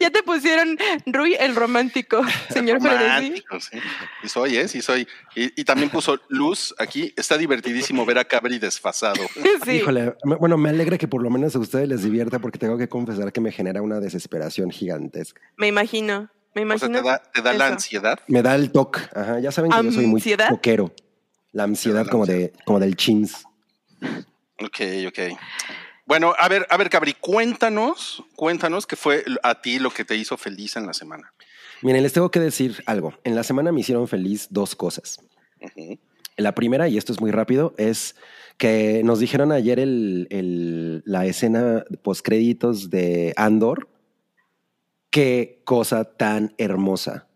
[0.00, 2.82] Ya te pusieron Rui el romántico, señor.
[2.82, 3.78] Romántico, sí.
[4.24, 4.66] Y soy, ¿eh?
[4.66, 5.06] Sí soy.
[5.36, 7.12] Y, y también puso luz aquí.
[7.16, 9.22] Está divertidísimo ver a Cabri desfasado.
[9.64, 9.72] Sí.
[9.76, 12.76] Híjole, me- bueno, me alegra que por lo menos a ustedes les divierta porque tengo
[12.76, 15.40] que confesar que me genera una desesperación gigantesca.
[15.56, 17.00] Me imagino, me O sea, imagino.
[17.02, 18.18] te da, te da la ansiedad.
[18.26, 20.48] Me da el toque, ajá, ya saben que yo soy muy ¿Ansiedad?
[20.48, 20.92] toquero.
[21.52, 23.44] La ansiedad la como de como del chins.
[24.60, 25.38] Ok, ok.
[26.04, 30.16] Bueno, a ver, a ver, Cabri, cuéntanos, cuéntanos qué fue a ti lo que te
[30.16, 31.32] hizo feliz en la semana.
[31.80, 33.14] Miren, les tengo que decir algo.
[33.24, 35.20] En la semana me hicieron feliz dos cosas.
[36.36, 38.16] La primera, y esto es muy rápido, es
[38.56, 43.88] que nos dijeron ayer el, el- la escena postcréditos de Andor.
[45.10, 47.28] Qué cosa tan hermosa.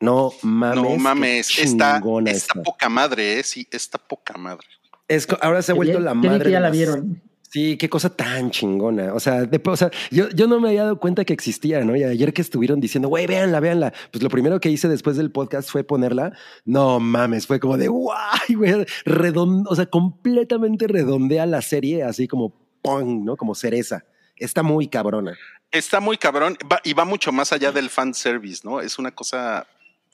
[0.00, 0.82] No mames.
[0.82, 2.00] No mames, está,
[2.36, 3.42] está poca madre, ¿eh?
[3.42, 4.66] Sí, está poca madre.
[5.08, 6.44] Es ahora se ha vuelto la madre.
[6.44, 7.22] que ya la vieron.
[7.50, 9.14] Sí, qué cosa tan chingona.
[9.14, 11.94] O sea, de- o sea yo, yo no me había dado cuenta que existía, ¿no?
[11.94, 13.92] Y ayer que estuvieron diciendo, güey, véanla, véanla.
[14.10, 16.32] Pues lo primero que hice después del podcast fue ponerla.
[16.64, 22.26] No mames, fue como de, guay, güey, redondo, o sea, completamente redondea la serie, así
[22.26, 23.36] como pong, ¿no?
[23.36, 24.04] Como cereza.
[24.36, 25.38] Está muy cabrona.
[25.70, 28.80] Está muy cabrón va- y va mucho más allá del fan service, ¿no?
[28.80, 29.66] Es una cosa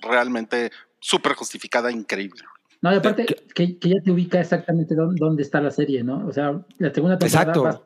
[0.03, 2.42] realmente súper justificada, increíble.
[2.83, 6.27] No, y aparte que, que ya te ubica exactamente dónde, dónde está la serie, ¿no?
[6.27, 7.83] O sea, la segunda temporada va, va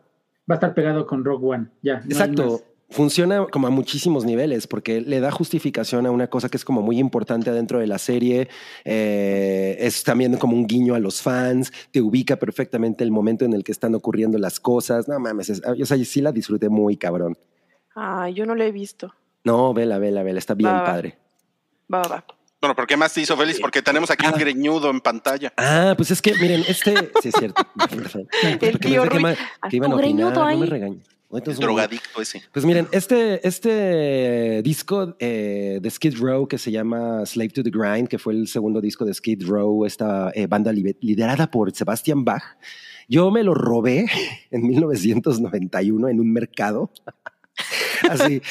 [0.48, 1.66] a estar pegado con Rogue One.
[1.82, 1.98] Ya.
[2.00, 2.62] no Exacto.
[2.90, 6.80] Funciona como a muchísimos niveles porque le da justificación a una cosa que es como
[6.82, 8.48] muy importante dentro de la serie.
[8.84, 11.72] Eh, es también como un guiño a los fans.
[11.90, 15.08] Te ubica perfectamente el momento en el que están ocurriendo las cosas.
[15.08, 17.36] No mames, es- o sea, sí la disfruté muy cabrón.
[17.96, 19.12] Ay, yo no lo he visto.
[19.44, 20.38] No, vela, vela, vela.
[20.38, 20.84] Está bien Va, va.
[20.84, 21.18] padre.
[21.92, 22.24] Va, va, va.
[22.64, 23.58] Bueno, ¿por qué más te hizo feliz?
[23.60, 24.38] Porque tenemos aquí un Ah.
[24.38, 25.52] greñudo en pantalla.
[25.58, 27.62] Ah, pues es que miren, este sí es cierto.
[27.74, 29.20] Porque tío pensé que, Rui.
[29.22, 29.34] ma-
[29.68, 30.58] que iban a opinar, no ahí.
[30.58, 31.02] me regañen.
[31.30, 32.42] Ahorita El es un- drogadicto ese.
[32.50, 37.70] Pues miren, este, este disco eh, de Skid Row que se llama Slave to the
[37.70, 41.70] Grind, que fue el segundo disco de Skid Row, esta eh, banda li- liderada por
[41.74, 42.42] Sebastian Bach,
[43.08, 44.06] yo me lo robé
[44.50, 46.90] en 1991 en un mercado.
[48.10, 48.42] Así,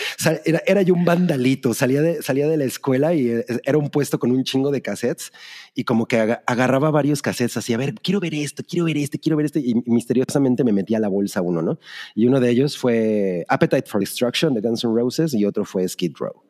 [0.45, 3.89] era, era yo un vandalito, salía de, salía de la escuela y eh, era un
[3.89, 5.31] puesto con un chingo de cassettes
[5.75, 8.97] y como que aga- agarraba varios cassettes así, a ver, quiero ver esto, quiero ver
[8.97, 11.79] este, quiero ver este y misteriosamente me metía a la bolsa uno, ¿no?
[12.15, 15.87] Y uno de ellos fue Appetite for Destruction de Guns N' Roses y otro fue
[15.87, 16.43] Skid Row.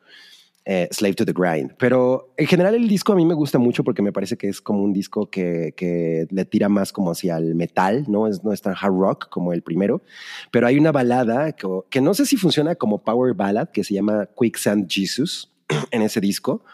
[0.64, 1.72] Eh, Slave to the Grind.
[1.78, 4.60] Pero en general el disco a mí me gusta mucho porque me parece que es
[4.60, 8.26] como un disco que, que le tira más como hacia el metal, ¿no?
[8.26, 10.02] Es, no es tan hard rock como el primero.
[10.50, 13.94] Pero hay una balada que, que no sé si funciona como power ballad que se
[13.94, 15.52] llama Quicksand Jesus
[15.90, 16.64] en ese disco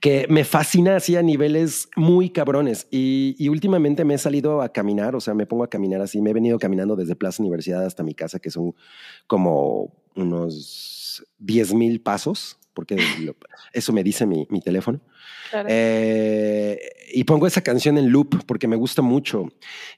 [0.00, 2.86] que me fascina así a niveles muy cabrones.
[2.90, 6.20] Y, y, últimamente me he salido a caminar, o sea, me pongo a caminar así.
[6.20, 8.74] Me he venido caminando desde Plaza Universidad hasta mi casa, que son
[9.26, 13.34] como unos 10 mil pasos, porque lo,
[13.72, 15.00] eso me dice mi, mi teléfono.
[15.50, 15.68] Claro.
[15.70, 16.78] Eh,
[17.14, 19.46] y pongo esa canción en loop porque me gusta mucho.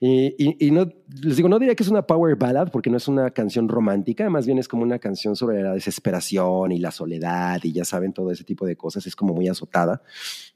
[0.01, 0.89] Y, y, y, no,
[1.23, 4.29] les digo, no diría que es una power ballad porque no es una canción romántica,
[4.31, 8.13] más bien es como una canción sobre la desesperación y la soledad y ya saben,
[8.13, 9.07] todo ese tipo de cosas.
[9.07, 10.03] Es como muy azotada.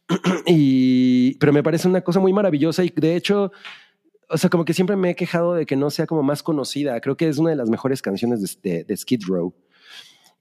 [0.47, 3.53] y, pero me parece una cosa muy maravillosa y de hecho,
[4.29, 7.01] o sea, como que siempre me he quejado de que no sea como más conocida.
[7.01, 9.55] Creo que es una de las mejores canciones de, de, de Skid Row.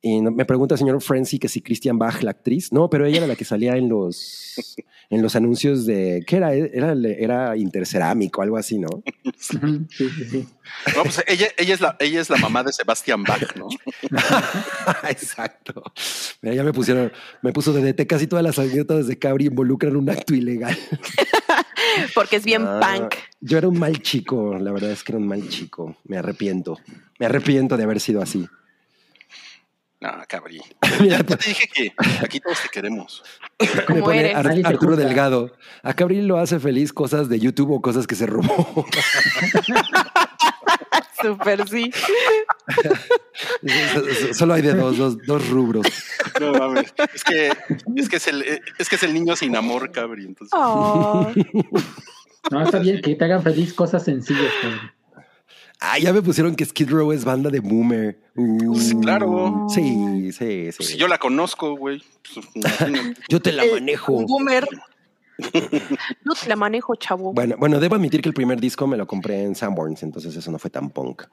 [0.02, 2.72] Y me pregunta el señor Frenzy que si Christian Bach, la actriz.
[2.72, 4.56] No, pero ella era la que salía en los,
[5.10, 6.24] en los anuncios de.
[6.28, 6.54] ¿Qué era?
[6.54, 8.90] Era, era intercerámico, algo así, ¿no?
[9.38, 9.58] Sí,
[9.90, 10.48] sí, sí.
[10.96, 13.68] No, pues ella, ella, es la, ella es la mamá de Sebastián Bach, ¿no?
[15.10, 15.82] Exacto.
[16.42, 18.06] Mira, ya me pusieron, me puso DDT.
[18.06, 20.78] Casi todas las anécdotas de Cabri involucran un acto ilegal.
[22.14, 23.16] Porque es bien ah, punk.
[23.40, 25.98] Yo era un mal chico, la verdad es que era un mal chico.
[26.04, 26.78] Me arrepiento.
[27.20, 28.48] Me arrepiento de haber sido así.
[30.00, 30.62] No, cabrí.
[31.00, 33.24] ya, ya, te dije que aquí todos te queremos.
[33.90, 35.54] Me pone Ar Arturo Delgado.
[35.82, 38.86] A Cabri lo hace feliz cosas de YouTube o cosas que se robó.
[41.20, 41.92] Súper sí.
[44.34, 45.88] Solo hay de dos, dos, dos, rubros.
[46.40, 46.94] No mames.
[47.14, 47.52] Es que
[47.96, 50.26] es que es el, es que es el niño sin amor, Cabri.
[50.26, 50.54] Entonces.
[50.56, 51.28] Oh.
[52.52, 54.92] No, está bien que te hagan feliz cosas sencillas, Cabri.
[55.80, 58.20] Ah, ya me pusieron que Skid Row es banda de boomer.
[58.36, 59.68] Uh, Sí, claro.
[59.70, 60.78] Sí, sí, sí.
[60.78, 62.02] Pues si yo la conozco, güey.
[62.34, 62.46] Pues.
[63.30, 64.14] Yo te la El- manejo.
[64.14, 64.68] Un boomer.
[66.26, 67.32] No te la manejo, chavo.
[67.32, 70.50] Bueno, bueno, debo admitir que el primer disco me lo compré en Sanborns, entonces eso
[70.52, 71.24] no fue tan punk.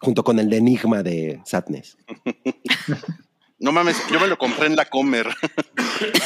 [0.00, 1.96] Junto con el de Enigma de Sadness.
[3.58, 5.28] no mames, yo me lo compré en la Comer.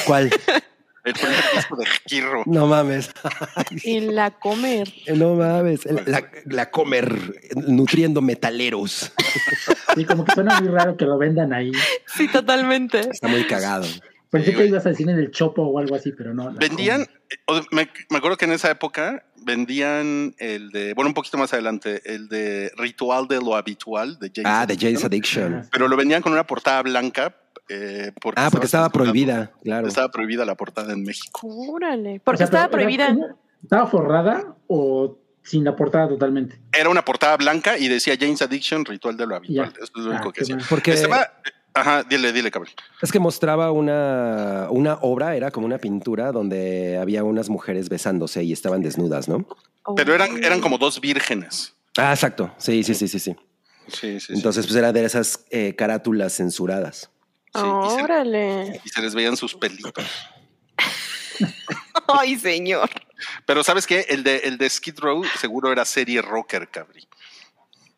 [0.05, 0.31] ¿Cuál?
[1.05, 2.43] El primer disco de Kirro.
[2.47, 3.11] No mames.
[3.85, 4.93] En la comer.
[5.17, 5.85] No mames.
[5.87, 9.13] El- La, la comer nutriendo metaleros.
[9.95, 11.71] Sí, como que suena muy raro que lo vendan ahí.
[12.07, 13.01] Sí, totalmente.
[13.01, 13.85] Está muy cagado.
[14.31, 16.51] Pensé Sí, que ibas a decir en el Chopo o algo así, pero no.
[16.55, 17.07] Vendían,
[17.47, 21.53] o- me, me acuerdo que en esa época vendían el de, bueno, un poquito más
[21.53, 24.51] adelante, el de Ritual de lo Habitual de James.
[24.51, 25.71] Ah, de James Addiction, Addiction.
[25.71, 27.37] Pero lo vendían con una portada blanca.
[27.69, 29.87] Eh, porque Ah, porque estaba prohibida, claro.
[29.89, 31.41] Estaba prohibida la portada en México.
[31.47, 32.17] Órale.
[32.17, 33.17] O Porque sea, estaba prohibida.
[33.63, 36.61] ¿Estaba forrada o sin la portada totalmente?
[36.73, 39.73] Era una portada blanca y decía James Addiction, Ritual de lo Habitual.
[39.73, 39.83] Ya.
[39.83, 40.67] Eso es lo único Ah, que qué decía.
[40.69, 41.33] Porque Estaba,
[41.75, 42.73] ajá, dile, dile, cabrón.
[43.01, 48.43] es que mostraba una, una obra, era como una pintura donde había unas mujeres besándose
[48.45, 49.47] y estaban desnudas, ¿no?
[49.97, 51.75] Pero eran, eran como dos vírgenes.
[51.97, 52.53] Ah, exacto.
[52.59, 53.37] Sí, sí, sí, sí, sí.
[53.89, 54.33] Sí, sí, sí.
[54.35, 57.11] Entonces, pues era de esas eh, carátulas censuradas.
[57.55, 58.81] Sí, y, se, Órale.
[58.85, 60.05] y se les veían sus pelitos.
[62.09, 62.89] Ay, señor.
[63.47, 64.07] Pero ¿sabes qué?
[64.09, 67.07] El de, el de Skid Row seguro era serie rocker, cabrí.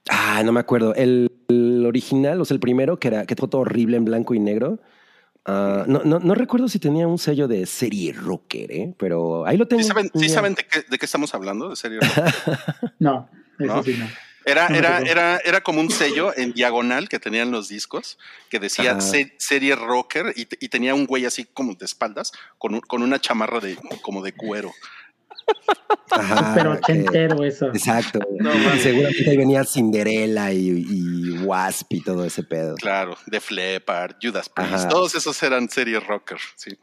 [0.08, 0.94] Ah, no me acuerdo.
[0.94, 4.40] El, el original, o sea, el primero, que era que foto horrible en blanco y
[4.40, 4.80] negro.
[5.46, 8.94] Ah, no, no, no recuerdo si tenía un sello de serie rocker, ¿eh?
[8.98, 9.82] pero ahí lo tengo.
[9.82, 10.34] ¿Sí saben, sí Mira.
[10.34, 11.68] saben de, qué, de qué estamos hablando?
[11.70, 12.34] ¿De serie rocker?
[12.98, 13.82] No, eso ¿No?
[13.82, 14.08] sí no.
[14.46, 18.18] Era, era, era, era como un sello en diagonal que tenían los discos
[18.50, 22.30] que decía se- serie rocker y, te- y tenía un güey así como de espaldas
[22.59, 24.70] con, un- con una chamarra de como de cuero.
[26.11, 27.66] Ajá, Pero eh, ochentero eso.
[27.68, 28.18] exacto.
[28.38, 32.74] No, Y seguramente ahí venía Cinderella y, y Wasp y todo ese pedo.
[32.76, 34.88] Claro, de Flepar, Judas Priest, Ajá.
[34.88, 36.38] todos esos eran serie rocker.
[36.57, 36.78] Sí,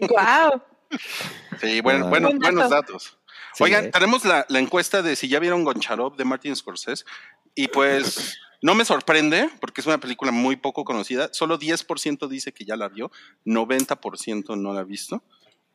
[0.00, 0.62] Wow.
[1.60, 2.08] sí bueno, Ah.
[2.08, 2.52] bueno, Buen dato.
[2.54, 3.16] buenos datos.
[3.54, 3.90] Sí, Oigan, ¿eh?
[3.90, 7.04] tenemos la, la encuesta de si ya vieron Goncharov de Martin Scorsese
[7.54, 11.30] y pues no me sorprende porque es una película muy poco conocida.
[11.32, 13.10] Solo 10% dice que ya la vio,
[13.46, 15.22] 90% no la ha visto.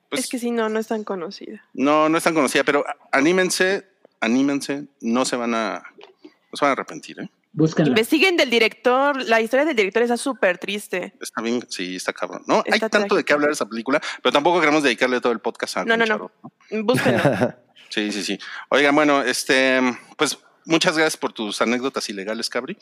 [0.09, 1.63] Pues, Es que si no, no es tan conocida.
[1.73, 3.87] No, no es tan conocida, pero anímense,
[4.21, 5.83] anímense, no se van a,
[6.23, 7.29] no se van a arrepentir, ¿eh?
[7.57, 7.91] Búsquenla.
[7.91, 9.23] Investiguen del director.
[9.29, 11.13] La historia del director está súper triste.
[11.21, 12.43] Está bien, sí, está cabrón.
[12.47, 15.39] No, hay tanto de qué hablar de esa película, pero tampoco queremos dedicarle todo el
[15.39, 16.17] podcast a No, no, no.
[16.17, 17.53] Goncharov, Búsquenlo.
[17.89, 18.39] Sí, sí, sí.
[18.69, 19.79] Oigan, bueno, este,
[20.17, 22.77] pues muchas gracias por tus anécdotas ilegales, Cabri.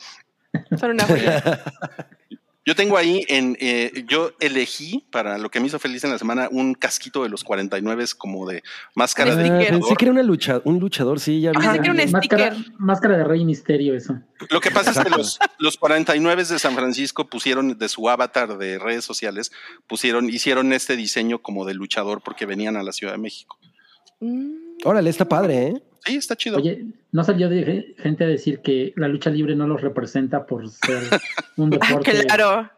[0.78, 1.62] Son una joya.
[2.66, 6.16] Yo tengo ahí en, eh, yo elegí para lo que me hizo feliz en la
[6.18, 8.62] semana un casquito de los 49 como de
[8.94, 9.58] máscara Un de Ah, sticker.
[9.68, 9.98] pensé luchador.
[9.98, 11.58] que era una lucha, un luchador, sí, ya vi.
[11.58, 12.72] Ajá, que era un máscara, sticker.
[12.78, 14.18] máscara de Rey Misterio, eso.
[14.48, 18.56] Lo que pasa es que los, los 49 de San Francisco pusieron de su avatar
[18.56, 19.52] de redes sociales,
[19.86, 23.58] pusieron, hicieron este diseño como de luchador porque venían a la Ciudad de México.
[24.20, 24.63] Mm.
[24.84, 25.82] Órale, está padre, ¿eh?
[26.04, 26.58] Sí, está chido.
[26.58, 30.68] Oye, ¿no salió de gente a decir que la lucha libre no los representa por
[30.70, 31.02] ser
[31.56, 32.70] un Ah, deporte claro.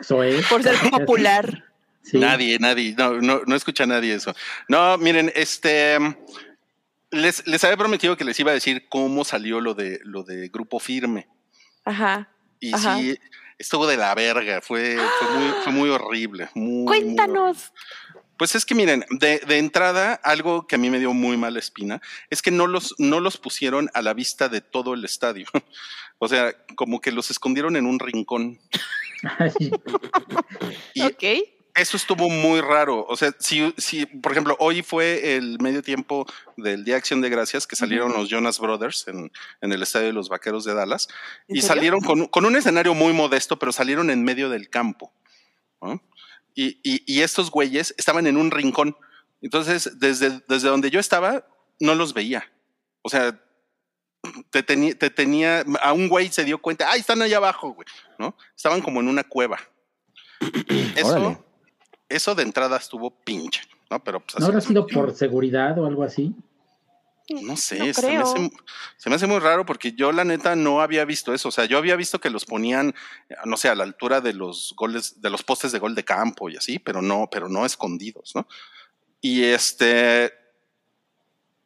[0.00, 0.46] soez?
[0.48, 1.64] Por ser popular.
[2.02, 2.18] Sí.
[2.18, 4.34] Nadie, nadie, no, no, no escucha nadie eso.
[4.68, 5.98] No, miren, este
[7.10, 10.48] les, les había prometido que les iba a decir cómo salió lo de lo de
[10.48, 11.28] grupo firme.
[11.84, 12.28] Ajá.
[12.58, 12.96] Y Ajá.
[12.96, 13.16] sí,
[13.58, 16.48] estuvo de la verga, fue, fue, muy, fue muy horrible.
[16.54, 17.54] muy, muy horrible.
[18.36, 21.58] Pues es que miren, de, de entrada, algo que a mí me dio muy mala
[21.58, 25.46] espina es que no los, no los pusieron a la vista de todo el estadio.
[26.24, 28.60] O sea, como que los escondieron en un rincón.
[30.94, 31.22] Y ok.
[31.74, 33.04] eso estuvo muy raro.
[33.08, 36.24] O sea, si, si, por ejemplo, hoy fue el medio tiempo
[36.56, 40.06] del Día de Acción de Gracias que salieron los Jonas Brothers en, en el estadio
[40.06, 41.08] de los Vaqueros de Dallas
[41.48, 41.74] ¿En y serio?
[41.74, 45.12] salieron con, con un escenario muy modesto, pero salieron en medio del campo.
[45.80, 46.00] ¿no?
[46.54, 48.96] Y, y- y estos güeyes estaban en un rincón.
[49.40, 51.46] Entonces, desde, desde donde yo estaba,
[51.80, 52.50] no los veía.
[53.02, 53.40] O sea,
[54.50, 57.86] te, teni- te tenía, a un güey se dio cuenta, ah, están allá abajo, güey,
[58.18, 58.36] ¿no?
[58.56, 59.58] Estaban como en una cueva.
[60.96, 61.38] Eso, Órale.
[62.08, 64.02] eso de entrada estuvo pinche, ¿no?
[64.02, 66.34] Pero pues ¿No habrá sido por seguridad o algo así?
[67.30, 68.50] No sé, No se, me hace,
[68.96, 71.48] se me hace muy raro porque yo la neta no había visto eso.
[71.48, 72.94] O sea, yo había visto que los ponían,
[73.44, 76.48] no sé, a la altura de los goles, de los postes de gol de campo
[76.50, 78.46] y así, pero no, pero no escondidos, ¿no?
[79.20, 80.32] Y este,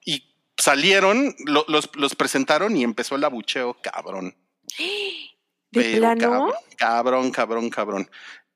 [0.04, 4.36] y salieron, lo- los, los presentaron y empezó el abucheo cabrón.
[5.70, 6.20] ¿De Pero plano?
[6.20, 8.10] Cabrón, cabrón, cabrón, cabrón.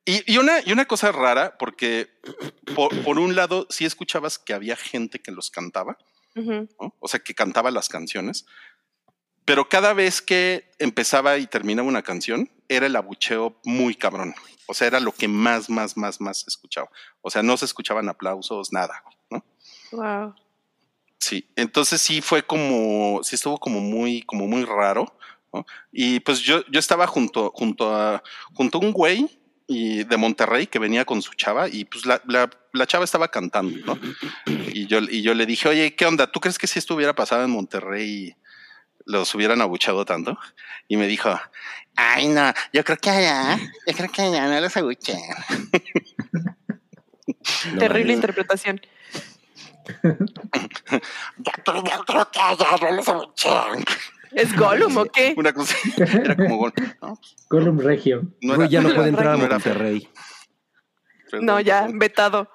[0.05, 2.09] Y, y una, y una cosa rara, porque
[2.75, 5.99] por, por un lado sí escuchabas que había gente que los cantaba,
[6.99, 8.47] O sea, que cantaba las canciones.
[9.45, 14.35] Pero cada vez que empezaba y terminaba una canción, era el abucheo muy cabrón.
[14.67, 16.89] O sea, era lo que más, más, más, más se escuchaba.
[17.21, 19.45] O sea, no se escuchaban aplausos, nada, ¿no?
[19.91, 20.35] Wow.
[21.19, 25.13] Sí, entonces sí fue como, sí estuvo como muy, como muy raro.
[25.53, 25.67] ¿no?
[25.91, 28.23] Y pues yo, yo estaba junto, junto a,
[28.55, 29.41] junto a un güey
[29.73, 33.29] y de Monterrey que venía con su chava y pues la, la, la chava estaba
[33.29, 34.01] cantando, ¿no?
[34.73, 36.27] Y yo, y yo le dije, oye, ¿qué onda?
[36.27, 38.35] ¿Tú crees que si esto hubiera pasado en Monterrey
[39.07, 40.37] los hubieran abuchado tanto?
[40.89, 41.39] Y me dijo,
[41.95, 45.21] ay no, yo creo que allá, yo creo que allá no los abuchean.
[47.73, 48.81] No Terrible interpretación.
[50.03, 53.85] Yo, creo- yo creo que allá no los abuchean.
[54.33, 55.35] ¿Es Gollum o qué?
[55.37, 57.19] Una cosa, era como, gol, ¿no?
[57.49, 58.23] Gollum Regio.
[58.41, 60.09] No Güey, ya no no puede entrar a no era Monterrey.
[61.31, 61.47] Perdón.
[61.47, 62.51] No, ya, vetado.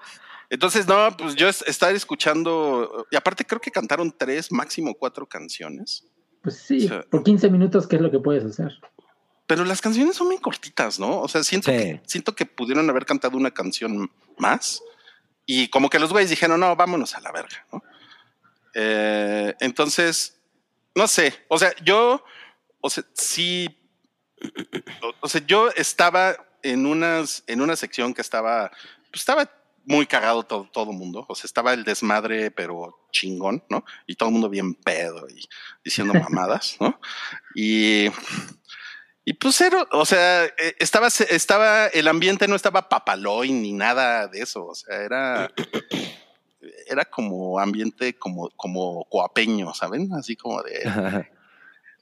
[0.49, 5.25] Entonces, no, pues yo es- estar escuchando, y aparte creo que cantaron tres, máximo cuatro
[5.27, 6.05] canciones,
[6.41, 8.71] Pues sí, O sea- por 15 minutos, ¿qué es lo que puedes hacer?
[9.47, 11.19] pero las canciones son muy cortitas, ¿no?
[11.21, 11.77] O sea, siento, Sí.
[11.77, 14.09] que, siento que pudieron haber cantado una canción
[14.39, 14.81] más
[15.45, 17.83] y como que los güeyes dijeron, no, vámonos a la verga, ¿no?
[18.73, 20.39] Eh, entonces,
[20.95, 22.23] no sé, o sea, yo,
[22.81, 23.67] o sea, sí,
[25.01, 28.71] o, o sea, yo estaba en unas, en una sección que estaba,
[29.11, 29.49] pues estaba
[29.85, 33.85] muy cagado todo, todo mundo, o sea, estaba el desmadre, pero chingón, ¿no?
[34.07, 35.47] Y todo el mundo bien pedo y
[35.83, 36.99] diciendo mamadas, ¿no?
[37.53, 38.07] Y,
[39.23, 44.27] y pues era, o sea, eh, estaba, estaba, el ambiente no estaba papaloy ni nada
[44.27, 45.51] de eso, o sea, era,
[46.87, 50.11] era como ambiente como, como coapeño, ¿saben?
[50.13, 50.73] Así como de,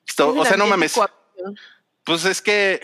[0.08, 0.99] esto- Es o sea, no mames,
[2.04, 2.82] pues es que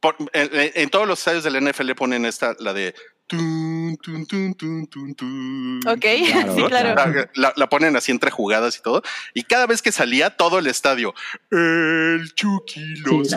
[0.00, 2.94] por- en, en- en todos los estadios del NFL ponen esta, la de.
[3.26, 5.80] tun, tun, tun, tun, tun, tun.
[5.88, 6.00] Ok,
[6.30, 6.68] Claro, sí, ¿no?
[6.68, 6.94] claro.
[6.94, 9.02] La, la- la ponen así entre jugadas y todo.
[9.34, 11.12] Y cada vez que salía, todo el estadio.
[11.50, 13.36] El Chucky Sí.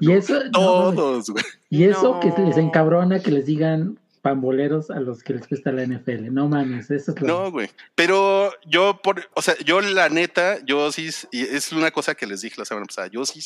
[0.00, 0.50] Y eso, no.
[0.50, 1.44] Todos, güey.
[1.70, 2.20] y eso No.
[2.20, 6.32] que les encabrona que les digan pamboleros a los que les gusta la NFL.
[6.32, 7.70] No mames, eso es lo No, güey.
[7.94, 12.26] Pero yo, por, o sea, yo la neta, yo sí, y es una cosa que
[12.26, 13.40] les dije la semana pasada, yo sí,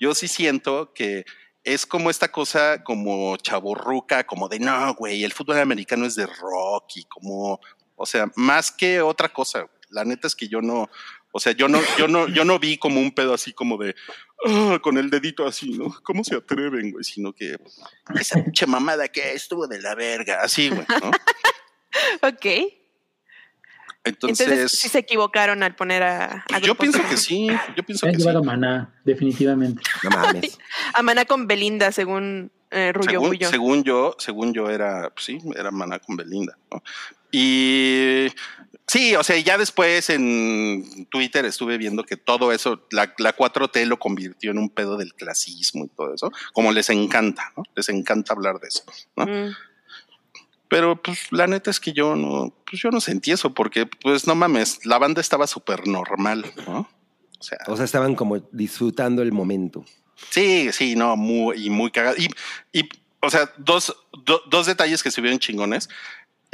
[0.00, 1.24] yo sí siento que
[1.62, 6.26] es como esta cosa como chaborruca, como de no, güey, el fútbol americano es de
[6.26, 7.60] rock y como,
[7.94, 9.60] o sea, más que otra cosa.
[9.60, 9.70] güey.
[9.90, 10.90] La neta es que yo no,
[11.36, 13.96] o sea, yo no, yo no, yo no vi como un pedo así como de
[14.46, 15.92] "Ah", con el dedito así, ¿no?
[16.04, 17.02] ¿Cómo se atreven, güey?
[17.02, 17.58] Sino que
[18.20, 21.10] esa pinche mamada que estuvo de la verga, así, güey, ¿no?
[22.22, 22.46] Ok.
[24.06, 27.82] Entonces, Entonces, sí se equivocaron al poner a, a pues yo pienso que sí, yo
[27.84, 28.26] pienso Se han que sí.
[28.26, 29.82] llevado a Maná, definitivamente.
[30.02, 30.58] No mames.
[30.92, 33.48] a Maná con Belinda, según eh, Rullo según, Bullo.
[33.50, 36.56] según yo, según yo era, pues sí, era Maná con Belinda.
[36.70, 36.82] ¿no?
[37.32, 38.26] Y
[38.86, 43.84] sí, o sea, ya después en Twitter estuve viendo que todo eso, la, la 4T
[43.86, 47.62] lo convirtió en un pedo del clasismo y todo eso, como les encanta, ¿no?
[47.74, 48.82] Les encanta hablar de eso,
[49.16, 49.26] ¿no?
[49.26, 49.54] Mm.
[50.68, 54.26] Pero pues la neta es que yo no, pues yo no sentí eso, porque pues
[54.26, 56.88] no mames, la banda estaba súper normal, ¿no?
[57.38, 59.84] O sea, O sea, estaban como disfrutando el momento.
[60.30, 62.16] Sí, sí, no, muy, y muy cagado.
[62.16, 62.28] Y,
[62.72, 62.88] y,
[63.20, 63.94] o sea, dos,
[64.24, 65.88] do- dos detalles que se vieron chingones.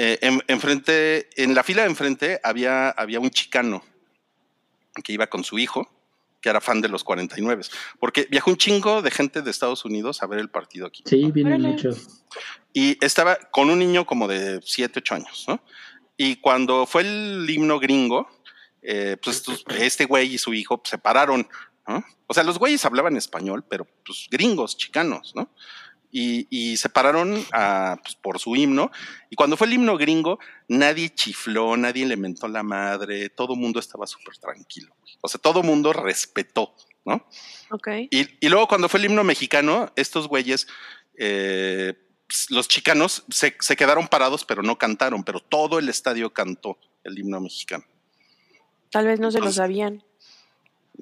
[0.03, 3.85] Eh, en, enfrente, en la fila de enfrente había, había un chicano
[5.05, 5.87] que iba con su hijo,
[6.41, 7.65] que era fan de los 49,
[7.99, 11.03] porque viajó un chingo de gente de Estados Unidos a ver el partido aquí.
[11.05, 11.69] Sí, vienen Órale.
[11.75, 12.25] muchos.
[12.73, 15.63] Y estaba con un niño como de 7, 8 años, ¿no?
[16.17, 18.27] Y cuando fue el himno gringo,
[18.81, 21.47] eh, pues estos- este güey y su hijo pues, se pararon,
[21.87, 22.03] ¿no?
[22.27, 25.51] O sea, los güeyes hablaban español, pero pues gringos, chicanos, ¿no?
[26.13, 28.91] Y, y se pararon a, pues, por su himno.
[29.31, 33.61] Y cuando fue el himno gringo, nadie chifló, nadie le mentó la madre, todo el
[33.61, 34.95] mundo estaba súper tranquilo.
[35.21, 37.25] O sea, todo el mundo respetó, ¿no?
[37.71, 37.89] Ok.
[38.11, 40.67] Y, y luego cuando fue el himno mexicano, estos güeyes,
[41.17, 41.95] eh,
[42.27, 46.77] pues, los chicanos, se, se quedaron parados, pero no cantaron, pero todo el estadio cantó
[47.05, 47.85] el himno mexicano.
[48.91, 50.03] Tal vez no se lo Entonces- sabían.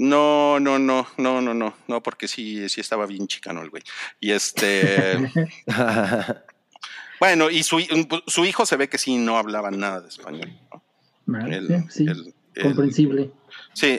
[0.00, 3.82] No, no, no, no, no, no, no, porque sí, sí estaba bien chicano el güey.
[4.20, 5.18] Y este,
[7.20, 7.78] bueno, y su,
[8.26, 10.56] su hijo se ve que sí no hablaba nada de español.
[10.72, 10.82] ¿no?
[11.26, 13.32] Vale, El- sí, el- el- comprensible.
[13.74, 13.98] Sí,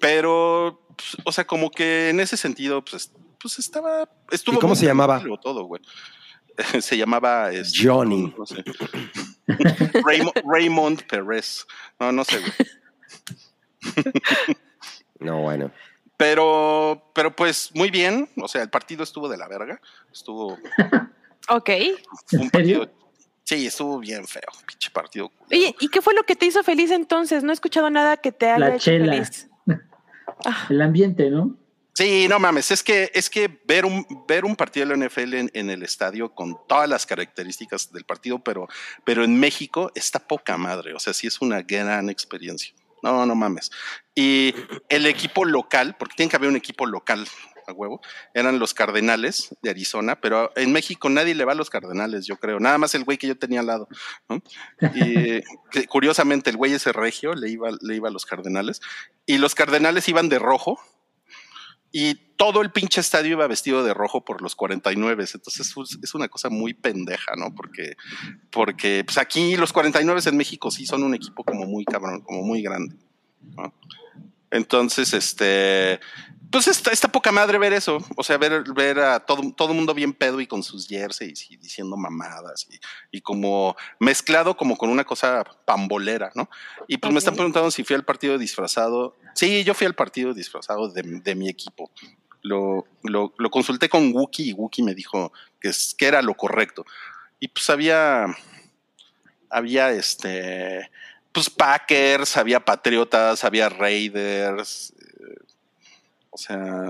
[0.00, 4.56] pero, pues, o sea, como que en ese sentido, pues, pues estaba, estuvo.
[4.56, 5.22] ¿Y cómo se llamaba?
[5.42, 5.82] Todo, güey.
[6.80, 8.22] se llamaba este, Johnny.
[8.22, 8.64] no, no sé.
[10.04, 11.66] Raymond, Raymond Pérez.
[12.00, 12.52] No, no sé, güey.
[15.20, 15.70] no, bueno.
[16.16, 18.28] Pero, pero pues muy bien.
[18.36, 19.80] O sea, el partido estuvo de la verga.
[20.12, 20.58] Estuvo
[21.48, 21.70] Ok.
[22.32, 22.90] un partido.
[23.44, 25.30] Sí, estuvo bien feo, pinche partido.
[25.50, 27.42] Oye, ¿y qué fue lo que te hizo feliz entonces?
[27.42, 29.12] No he escuchado nada que te haya La hecho chela.
[29.12, 29.48] feliz.
[30.44, 31.56] Ah, El ambiente, ¿no?
[31.94, 35.34] Sí, no mames, es que, es que ver un, ver un partido de la NFL
[35.34, 38.68] en, en el estadio con todas las características del partido, pero,
[39.04, 42.72] pero en México está poca madre, o sea, sí es una gran experiencia.
[43.02, 43.70] No, no mames.
[44.14, 44.54] Y
[44.88, 47.26] el equipo local, porque tiene que haber un equipo local
[47.66, 48.00] a huevo,
[48.34, 52.36] eran los Cardenales de Arizona, pero en México nadie le va a los Cardenales, yo
[52.36, 52.58] creo.
[52.58, 53.88] Nada más el güey que yo tenía al lado.
[54.28, 54.42] ¿no?
[54.94, 58.80] Y que, curiosamente el güey ese regio le iba, le iba a los Cardenales
[59.26, 60.80] y los Cardenales iban de rojo
[61.92, 65.24] y todo el pinche estadio iba vestido de rojo por los 49.
[65.34, 67.54] Entonces es- una cosa muy pendeja, ¿no?
[67.54, 67.96] Porque,
[68.50, 72.42] porque pues aquí los 49 en México sí son un equipo como muy cabrón, como
[72.42, 72.94] muy grande.
[74.50, 76.00] Entonces, este,
[76.50, 77.98] pues está, está poca madre ver eso.
[78.16, 81.56] O sea, ver, ver a todo, todo mundo bien pedo y con sus jerseys y
[81.56, 82.78] diciendo mamadas y,
[83.16, 86.48] y como mezclado como con una cosa pambolera, ¿no?
[86.86, 89.16] Y pues me están preguntando si fui al partido disfrazado.
[89.34, 91.90] Sí, yo fui al partido disfrazado de, de mi equipo.
[92.42, 96.34] Lo, lo, lo consulté con Wookie y Wookie me dijo que, es, que era lo
[96.34, 96.84] correcto.
[97.40, 98.26] Y pues había,
[99.50, 100.90] había este,
[101.32, 104.94] pues Packers, había Patriotas, había Raiders,
[106.30, 106.86] o sea,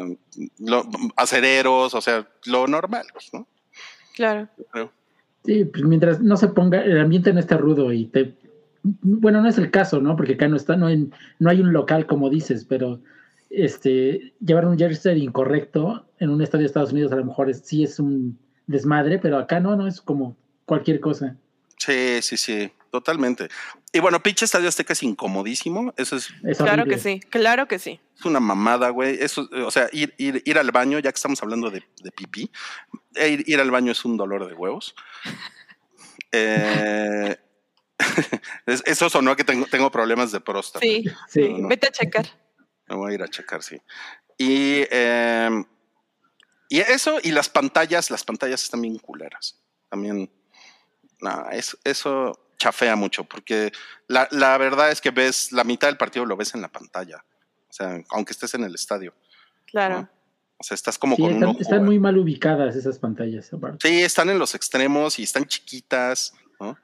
[0.59, 0.85] lo-
[1.17, 3.47] acereros, o sea, lo normal, pues, ¿no?
[4.15, 4.49] claro.
[5.45, 8.37] Sí, pues mientras no se ponga, el ambiente no esté rudo y te.
[8.83, 10.17] Bueno, no es el caso, ¿no?
[10.17, 11.09] Porque acá no está, no hay,
[11.39, 13.01] no hay un local como dices, pero
[13.51, 17.63] este llevar un jersey incorrecto en un estadio de Estados Unidos a lo mejor es-
[17.65, 20.37] sí es un desmadre, pero acá no, no es como
[20.67, 21.37] cualquier cosa.
[21.79, 23.49] Sí, sí, sí, totalmente.
[23.93, 27.79] Y bueno, pinche Estadio Azteca es incomodísimo, eso es, Es Claro que sí, claro que
[27.79, 28.01] sí.
[28.19, 29.19] es una mamada, güey.
[29.21, 32.11] Eso, eh, o sea, ir, ir, ir al baño, ya que estamos hablando de, de
[32.13, 32.51] pipí,
[33.15, 34.95] eh, ir, ir al baño es un dolor de huevos.
[36.33, 37.37] Eh,
[38.67, 40.81] es- eso sonó que tengo, tengo problemas de próstata.
[40.85, 41.55] Sí, Sí.
[41.61, 42.27] Vete a checar.
[42.87, 43.81] Me voy a ir a checar, sí.
[44.37, 45.65] Y, eh,
[46.69, 49.59] y eso, y las pantallas, las pantallas están bien culeras.
[49.89, 50.31] También,
[51.21, 53.73] no, es- eso chafea mucho, porque
[54.09, 57.25] la, la verdad es que ves, la mitad del partido lo ves en la pantalla.
[57.69, 59.15] O sea, aunque estés en el estadio.
[59.67, 60.03] Claro.
[60.03, 60.09] ¿no?
[60.59, 63.53] O sea, estás como Sí, con un están, ojo, están muy mal ubicadas esas pantallas.
[63.53, 63.89] aparte.
[63.89, 66.77] Sí, están en los extremos y están chiquitas, ¿no?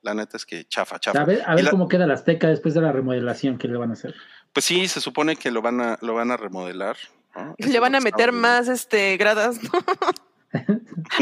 [0.00, 1.20] La neta es que chafa, chafa.
[1.20, 3.76] A ver, a ver la- cómo queda la Azteca después de la remodelación que le
[3.76, 4.14] van a hacer.
[4.52, 6.96] Pues sí, se supone que lo van a, lo van a remodelar.
[7.58, 9.70] Le van a meter más este gradas ¿no?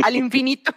[0.04, 0.72] al infinito.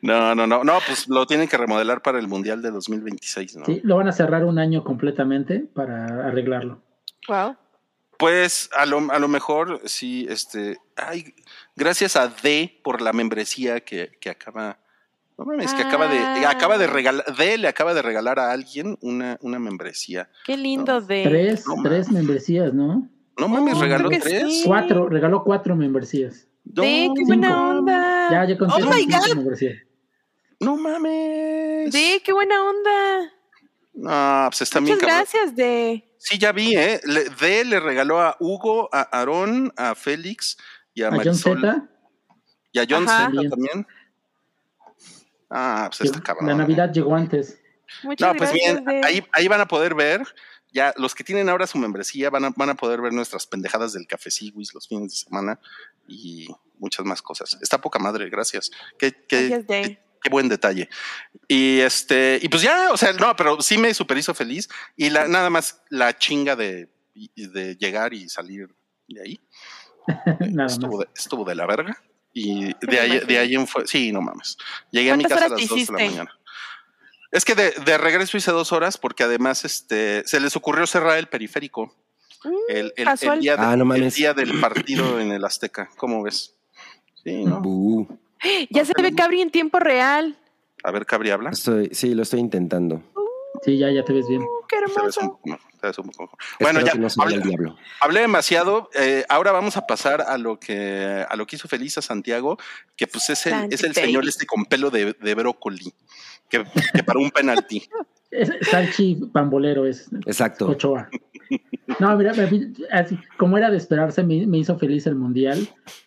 [0.00, 3.64] No, no, no, no, pues lo tienen que remodelar para el Mundial de 2026, ¿no?
[3.66, 6.82] Sí, lo van a cerrar un año completamente para arreglarlo.
[7.28, 7.56] Wow.
[8.18, 11.34] Pues a lo, a lo mejor sí, este, ay,
[11.76, 14.78] gracias a D por la membresía que, que acaba,
[15.36, 16.50] no mames, que acaba de, Ah.
[16.50, 20.28] acaba de regalar, D le acaba de regalar a alguien una, una membresía.
[20.44, 21.24] Qué lindo de.
[21.24, 23.08] Tres, no tres membresías, ¿no?
[23.38, 24.22] No mames, Oh, regaló tres.
[24.24, 24.62] sí.
[24.66, 26.46] Cuatro, regaló cuatro membresías.
[26.64, 27.60] De, qué buena cinco.
[27.70, 28.28] onda.
[28.30, 29.76] Ya, ya conté oh my god.
[30.60, 31.92] no mames.
[31.92, 33.32] De, qué buena onda.
[33.94, 36.08] No, pues está bien Muchas gracias, de.
[36.18, 37.00] Sí, ya vi, ¿eh?
[37.04, 40.56] Le- D le regaló a Hugo, a Aarón, a Félix
[40.94, 41.60] y a, A John Marisol.
[41.60, 41.88] Z,
[42.72, 43.06] Y a John.
[43.08, 43.86] Zeta también.
[45.50, 46.46] Ah, pues está cabrón.
[46.48, 47.58] la Navidad llegó antes.
[48.02, 49.06] Muchas No, pues gracias, bien, de.
[49.06, 50.22] ahí, ahí van a poder ver,
[50.72, 53.92] ya los que tienen ahora su membresía van a, van a poder ver nuestras pendejadas
[53.92, 55.60] del Café Siguis los fines de semana
[56.08, 56.48] y
[56.78, 57.58] muchas más cosas.
[57.62, 58.70] Está poca madre, gracias.
[58.98, 60.88] Qué, qué, Gracias, qué- qué buen detalle.
[61.48, 64.68] Y este, y pues ya, o sea, no, pero sí me super hizo feliz.
[64.96, 66.88] Y la, nada más la chinga de,
[67.34, 68.68] de llegar y salir
[69.08, 69.40] de ahí.
[70.40, 70.72] Nada más.
[70.72, 72.00] estuvo, de, estuvo de la verga.
[72.32, 74.56] Y me de ahí, de ahí en fue, sí, no mames.
[74.90, 76.38] Llegué a mi ¿Cuántas casa a las te 2 de la mañana.
[77.30, 81.18] Es que de, de regreso hice dos horas porque además este, se les ocurrió cerrar
[81.18, 81.94] el periférico
[82.68, 85.88] el, el- día, de- Ah, no el día del partido en el Azteca.
[85.96, 86.54] ¿Cómo ves?
[87.24, 87.60] Sí, ¿no?
[87.60, 88.06] Buh.
[88.70, 90.36] Ya se ve Cabri en tiempo real.
[90.82, 91.50] A ver, Cabri habla.
[91.50, 93.02] Estoy, sí, lo estoy intentando.
[93.64, 94.42] Sí, ya, ya te ves bien.
[94.42, 95.20] Uh, qué Te ves un hermoso.
[95.20, 96.38] poco mejor, te ves un poco mejor.
[96.58, 97.76] Bueno, Espero ya no hablé, el diablo.
[98.00, 98.90] hablé demasiado.
[98.94, 102.58] eh, ahora vamos a pasar a lo que a lo que hizo feliz a Santiago,
[102.96, 105.94] que pues es el, Santi es el señor este con pelo de, de brócoli,
[106.48, 107.88] que, que para un penalti.
[108.32, 110.66] Es Salchi Pambolero es Exacto.
[110.66, 111.10] Ochoa.
[112.00, 115.58] No, mira, me- así, como era de esperarse, me, me hizo feliz el mundial.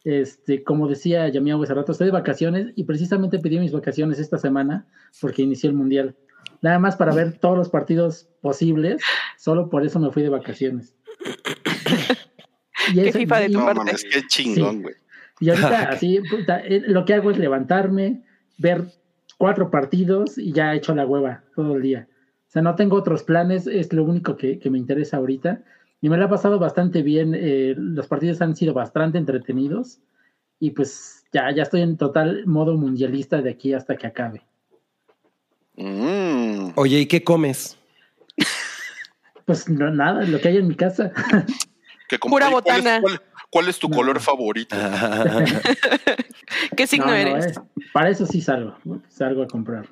[0.04, 4.38] Este, como decía Yamiago hace rato, estoy de vacaciones y precisamente pedí mis vacaciones esta
[4.38, 4.86] semana
[5.22, 6.16] porque inició el mundial.
[6.62, 9.02] Nada más para ver todos los partidos posibles,
[9.38, 10.96] solo por eso me fui de vacaciones.
[12.92, 13.80] Y Qué FIFA de tu No parte.
[13.80, 14.96] mames, qué chingón, güey.
[15.40, 18.24] y ahorita así, puta, eh, lo que hago es levantarme,
[18.58, 18.86] ver
[19.38, 22.08] cuatro partidos y ya he hecho la hueva todo el día.
[22.56, 25.62] O sea, no tengo otros planes, es lo único que, que me interesa ahorita.
[26.00, 27.34] Y me lo ha pasado bastante bien.
[27.36, 30.00] eh, los partidos han sido bastante entretenidos.
[30.62, 34.42] Y pues ya, ya estoy en total modo mundialista de aquí hasta que acabe.
[35.76, 36.70] Mm.
[36.76, 37.78] Oye, ¿y qué comes?
[39.46, 41.12] Pues no, nada, lo que hay en mi casa.
[42.10, 43.02] Que Pura Oye, ¿cuál es- botana.
[43.02, 43.22] ¿Cuál,
[43.56, 43.96] cuál es tu No.
[43.96, 44.76] color favorito?
[46.76, 47.56] ¿Qué signo No, no, eres?
[47.56, 47.62] eh,
[47.94, 48.76] para eso sí salgo,
[49.08, 49.88] salgo a comprar.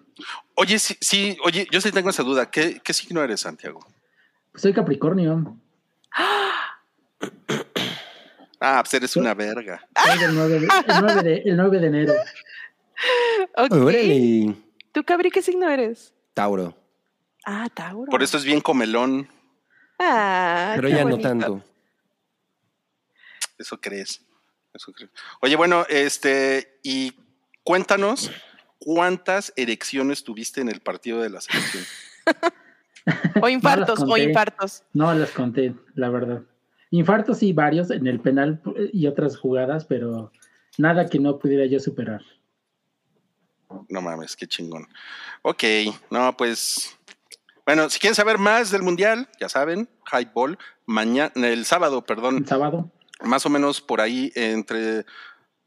[0.55, 2.51] Oye, sí, sí, oye, yo sí tengo esa duda.
[2.51, 3.80] ¿Qué, qué signo eres, Santiago?
[4.51, 5.55] Pues soy Capricornio.
[8.66, 9.86] Ah, pues eres una verga.
[10.05, 12.14] Soy del 9 de, el, 9 de, el 9 de enero.
[13.57, 13.72] Ok.
[13.74, 14.55] Órale.
[14.93, 16.14] ¿Tú, Cabri, qué signo eres?
[16.34, 16.74] Tauro.
[17.45, 18.09] Ah, Tauro.
[18.09, 19.28] Por eso es bien comelón.
[19.99, 21.61] Ah, Pero ya no tanto.
[23.64, 24.22] Eso crees.
[24.74, 25.09] Eso crees.
[25.41, 27.14] Oye, bueno, este, y
[27.64, 28.30] cuéntanos
[28.78, 31.84] cuántas erecciones tuviste en el partido de la selección.
[33.41, 34.84] O infartos, o infartos.
[34.93, 36.43] No las conté, la verdad.
[36.89, 38.61] Infartos sí, varios en el penal
[38.93, 40.32] y otras jugadas, pero
[40.78, 42.22] nada que no pudiera yo superar.
[43.89, 44.88] No mames, qué chingón.
[45.41, 45.64] Ok,
[46.11, 46.97] no, pues.
[47.66, 52.47] Bueno, si quieren saber más del mundial, ya saben, Highball, mañana, el sábado, perdón, El
[52.47, 52.89] sábado.
[53.24, 55.05] Más o menos por ahí entre,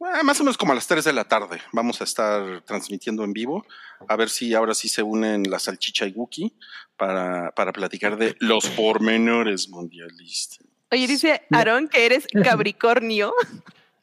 [0.00, 3.24] ah, más o menos como a las 3 de la tarde, vamos a estar transmitiendo
[3.24, 3.66] en vivo,
[4.08, 6.52] a ver si ahora sí se unen la salchicha y Wookie
[6.96, 10.60] para, para platicar de los pormenores mundialistas.
[10.92, 13.32] Oye, dice Aarón que eres Capricornio.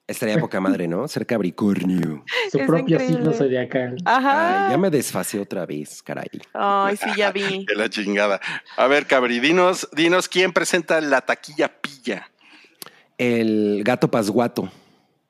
[0.05, 1.07] Estaría poca madre, ¿no?
[1.07, 2.25] Ser Capricornio.
[2.51, 3.15] Su Es propio increíble.
[3.15, 3.95] signo zodiacal.
[4.03, 4.65] Ajá.
[4.65, 6.27] Ay, ya me desfasé otra vez, caray.
[6.53, 7.65] Ay, sí, ya vi.
[7.69, 8.41] De la chingada.
[8.75, 12.29] A ver, Cabri, dinos, dinos quién presenta la taquilla pilla.
[13.17, 14.71] El gato pasguato.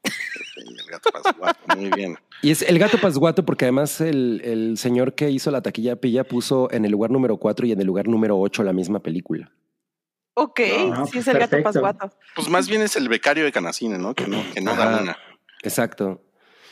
[0.04, 2.18] El gato pasguato, muy bien.
[2.42, 6.24] Y es el gato pasguato porque además el, el señor que hizo la taquilla pilla
[6.26, 9.52] puso en el lugar número 4 y en el lugar número 8 la misma película.
[10.36, 10.60] Ok,
[10.92, 11.64] Ah, sí es pues el gato perfecto.
[11.82, 12.18] pasguato.
[12.36, 14.14] Pues más bien es el becario de Canacine, ¿no?
[14.16, 15.18] Que no, que no da una.
[15.62, 16.22] Exacto.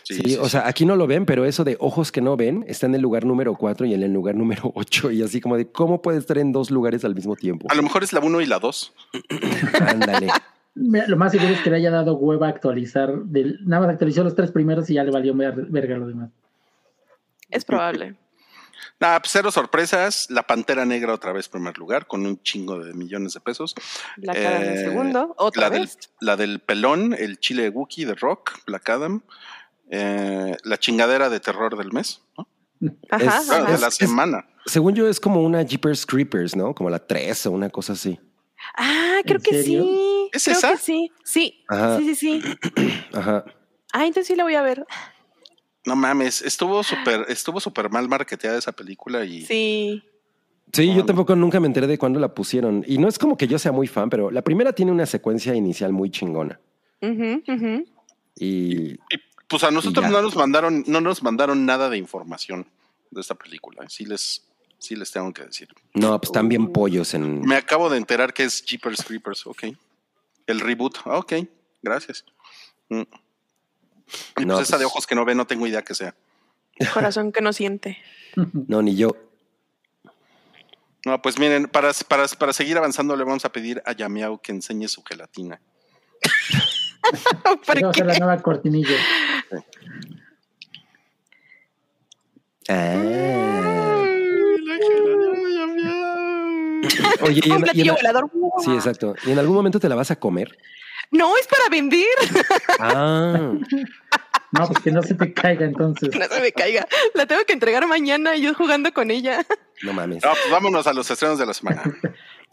[0.04, 2.36] Sí, Sí, sí, o sea, aquí no lo ven, pero eso de ojos que no
[2.36, 5.40] ven está en el lugar número 4 y en el lugar número 8 y así
[5.40, 7.68] como de cómo puede estar en dos lugares al mismo tiempo.
[7.70, 8.94] A lo mejor es la 1 y la 2.
[9.88, 10.28] Ándale.
[10.74, 13.14] Mira, lo más seguro es que le haya dado hueva actualizar.
[13.24, 16.30] Del, nada más actualizó los tres primeros y ya le valió ver- verga lo demás.
[17.50, 18.16] Es probable.
[19.00, 20.28] Nada, pues cero sorpresas.
[20.30, 23.76] La Pantera Negra otra vez primer lugar con un chingo de millones de pesos.
[24.18, 25.98] La cara del Eh, segundo, otra la del, vez.
[26.20, 29.24] la del pelón, el chile Wookie de Rock, Black Adam.
[29.90, 32.48] eh, la chingadera de terror del mes, ¿no?
[33.10, 33.72] Ajá, es- ajá.
[33.74, 34.48] de la es- semana.
[34.66, 36.74] Según yo es como una Jeepers Creepers, ¿no?
[36.74, 38.18] Como la 3 o una cosa así.
[38.76, 39.84] Ah, creo ¿En que serio?
[39.84, 40.30] sí.
[40.34, 40.72] ¿Es creo esa?
[40.74, 41.12] que sí.
[41.24, 41.98] Sí, Ajá.
[42.00, 42.44] sí, sí, sí.
[43.14, 43.44] Ajá.
[43.94, 44.86] Ah, entonces sí la voy a ver.
[45.86, 50.04] No mames, estuvo súper, estuvo súper mal marketeada esa película y Sí.
[50.74, 52.86] Sí, Ah, yo tampoco nunca me enteré de cuándo la pusieron.
[52.88, 55.54] Y no es como que yo sea muy fan, pero la primera tiene una secuencia
[55.54, 56.62] inicial muy chingona.
[57.02, 57.84] Ujú, ujú.
[58.38, 59.00] Y Y,
[59.50, 62.66] pues a nosotros no nos mandaron, no nos mandaron nada de información
[63.10, 63.84] de esta película.
[63.90, 64.48] Sí les,
[64.82, 65.70] sí les tengo que decir.
[65.94, 67.42] no, pues están bien pollos en.
[67.42, 69.64] Me acabo de enterar que es Jeepers Creepers, ok.
[70.48, 71.34] El reboot, ah, ok,
[71.82, 72.26] gracias.
[72.90, 73.02] Mm.
[74.38, 76.14] Y No, pues esa de pues- ojos que no ve, no tengo idea que sea.
[76.94, 77.98] Corazón que no siente.
[78.68, 79.16] No, ni yo.
[81.06, 84.52] No, pues miren, para, para, para seguir avanzando le vamos a pedir a Yamiao que
[84.52, 85.60] enseñe su gelatina.
[87.66, 88.20] ¿Por ser la qué?
[88.20, 88.96] nueva cortinilla.
[92.70, 93.91] Ah.
[97.22, 98.30] Oye, y Un en, y en- volador.
[98.64, 99.16] sí, exacto.
[99.26, 100.58] ¿Y en algún momento te la vas a comer?
[101.12, 102.06] No, es para vender.
[102.80, 103.54] Ah,
[104.54, 106.10] No, pues que no se te caiga entonces.
[106.10, 106.86] Que no se me caiga.
[107.14, 109.46] La tengo que entregar mañana yo jugando con ella.
[109.82, 110.22] no mames.
[110.26, 111.82] No, pues vámonos a los estrenos de la semana.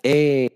[0.05, 0.49] Eh,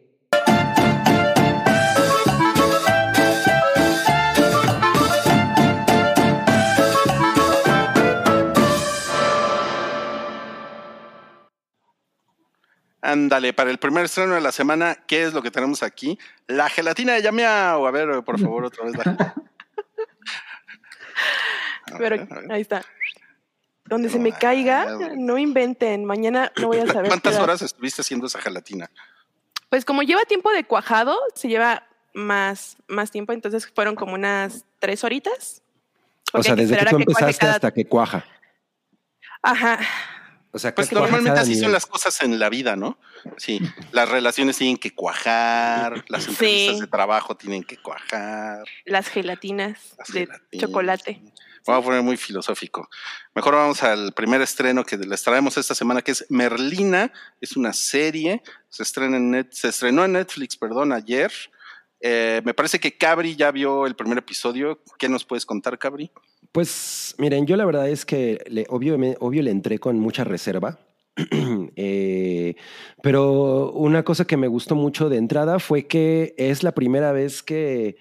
[13.13, 16.19] Ándale, para el primer estreno de la semana, ¿qué es lo que tenemos aquí?
[16.47, 17.87] La gelatina de Yamiao.
[17.87, 18.95] A ver, por favor, otra vez.
[18.97, 19.35] la-
[21.99, 22.83] Pero ver, ahí está.
[23.85, 24.87] Donde se me caiga,
[25.17, 26.05] no inventen.
[26.05, 27.09] Mañana no voy a saber.
[27.09, 28.91] ¿Cuántas horas estuviste haciendo esa gelatina?
[29.69, 34.65] Pues como lleva tiempo de cuajado, se lleva más, más tiempo, entonces fueron como unas
[34.79, 35.63] tres horitas.
[36.33, 38.25] o sea, desde que tú que empezaste cada- hasta que cuaja.
[39.43, 39.79] Ajá.
[40.55, 42.99] O sea, Pues normalmente así son las cosas en la vida, ¿no?
[43.39, 43.59] Sí,
[43.91, 46.81] las relaciones tienen que cuajar, las entrevistas Sí.
[46.83, 48.63] de trabajo tienen que cuajar.
[48.85, 50.61] Las gelatinas las de gelatinas.
[50.61, 51.23] chocolate.
[51.65, 52.91] voy a poner muy filosófico.
[53.35, 57.13] Mejor vamos al primer estreno que les traemos esta semana, que es Merlina.
[57.41, 58.43] Es una serie.
[58.69, 61.33] Se, estrena en net, se estrenó en Netflix, perdón, ayer.
[62.01, 64.83] Eh, me parece que Cabri ya vio el primer episodio.
[64.99, 66.11] ¿Qué nos puedes contar, Cabri?
[66.53, 70.25] Pues miren, yo la verdad es que le, obvio, me- obvio le entré con mucha
[70.25, 70.79] reserva.
[71.77, 72.55] Eh,
[73.03, 77.43] pero una cosa que me gustó mucho de entrada fue que es la primera vez
[77.43, 77.97] que,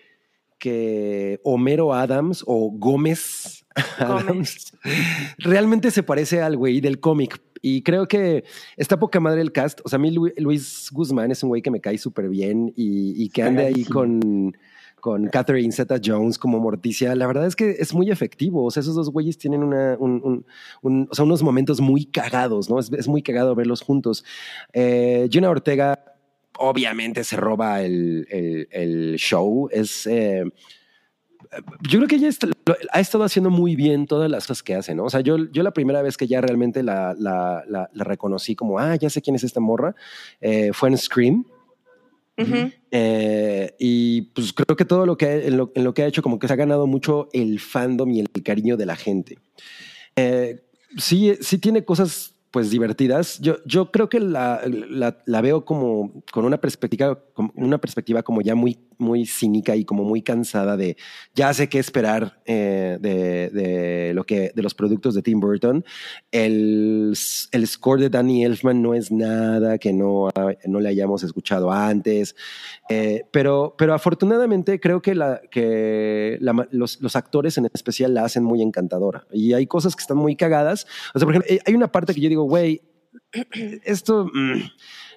[0.59, 3.65] que Homero Adams o Gómez
[3.97, 4.73] Adams
[5.39, 7.41] realmente se parece al güey del cómic.
[7.61, 8.43] Y creo que
[8.75, 9.81] está poca madre el cast.
[9.85, 12.73] O sea, a mí Lu- Luis Guzmán es un güey que me cae súper bien
[12.75, 14.57] y, y que ande ahí con,
[15.01, 17.13] con Catherine Zeta Jones como Morticia.
[17.15, 18.63] La verdad es que es muy efectivo.
[18.63, 20.45] O sea, esos dos güeyes tienen un-
[20.81, 22.79] o sea, unos momentos muy cagados, ¿no?
[22.79, 24.23] Es, muy cagado verlos juntos.
[24.71, 25.99] Eh, Gina Ortega
[26.57, 29.67] obviamente se roba el, show.
[29.71, 30.05] Es...
[30.07, 30.43] eh,
[31.81, 32.29] yo creo que ella
[32.91, 35.03] ha estado haciendo muy bien todas las cosas que hace, ¿no?
[35.05, 39.09] O sea, yo, yo la primera vez que ya realmente la reconocí como, ah, ya
[39.09, 39.95] sé quién es esta morra,
[40.39, 41.45] eh, fue en Scream.
[42.37, 46.21] Eh, y pues creo que todo lo que, en lo, en lo que ha hecho,
[46.21, 49.37] como que se ha ganado mucho el fandom y el cariño de la gente.
[50.15, 50.61] Eh,
[50.97, 53.39] sí, sí tiene cosas pues divertidas.
[53.39, 58.23] Yo, yo creo que la, la, la veo como con una perspectiva, como una perspectiva
[58.23, 60.97] como ya muy, muy cínica y como muy cansada de
[61.35, 65.83] ya sé qué esperar eh, de, de lo que de los productos de Tim Burton.
[66.31, 67.13] El,
[67.51, 70.29] el score de Danny Elfman no es nada que no,
[70.65, 72.35] no le hayamos escuchado antes.
[72.89, 76.37] Eh, pero, pero afortunadamente creo que, la, que
[76.71, 79.25] los, los actores en especial la hacen muy encantadora.
[79.31, 80.87] Y hay cosas que están muy cagadas.
[81.13, 82.81] O sea, por ejemplo, eh, hay una parte que yo digo, güey,
[83.83, 84.61] esto mm,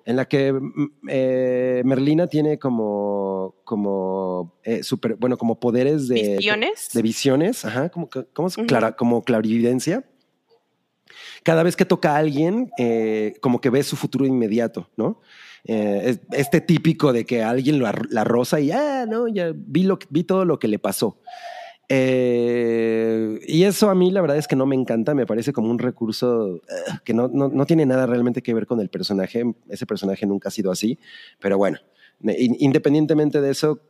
[0.07, 6.37] en la que mm, eh, Merlina tiene como, como eh, super, bueno, como poderes de,
[6.37, 6.89] ¿Visiones?
[6.93, 8.09] de visiones, ajá, como,
[8.97, 10.05] como clarividencia.
[11.43, 15.21] Cada vez que toca a alguien, eh, como que ve su futuro inmediato, ¿no?
[15.65, 19.99] Es- este típico de que alguien lo la rosa y, ah, no, ya vi, lo,
[20.11, 21.21] vi todo lo que le pasó.
[21.89, 25.71] Eh, y eso a mí la verdad es que no me encanta, me parece como
[25.71, 26.61] un recurso eh,
[27.05, 29.45] que no, no, no tiene nada realmente que ver con el personaje.
[29.69, 30.99] Ese personaje nunca ha sido así,
[31.41, 31.79] pero bueno,
[32.21, 33.81] independientemente de eso,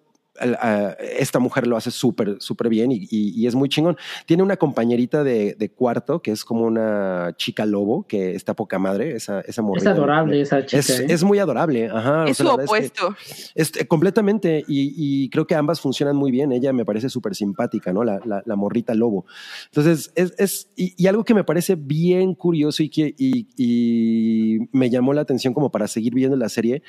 [1.19, 3.97] esta mujer lo hace súper, súper bien y, y- y es muy chingón.
[4.27, 8.79] Tiene una compañerita de, de cuarto que es como una chica lobo que está poca
[8.79, 10.79] madre, esa, esa Es adorable esa chica.
[10.81, 11.07] Es, ¿eh?
[11.09, 12.25] es muy adorable, ajá.
[12.25, 13.17] o Es sea, su verdad es que- opuesto.
[13.55, 16.51] este, completamente, y, y creo que ambas funcionan muy bien.
[16.53, 18.03] Ella me parece súper simpática, ¿no?
[18.05, 19.25] La, la, la morrita lobo.
[19.67, 24.59] Entonces, es, es y, y algo que me parece bien curioso y que y, y
[24.73, 26.83] me llamó la atención como para seguir viendo la serie,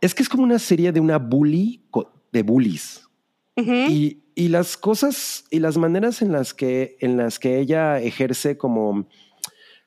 [0.00, 1.80] es que es como una serie de una bully
[2.32, 3.02] de bullies.
[3.90, 8.56] Y, y las cosas y las maneras en las que, en las que ella ejerce
[8.56, 9.06] como,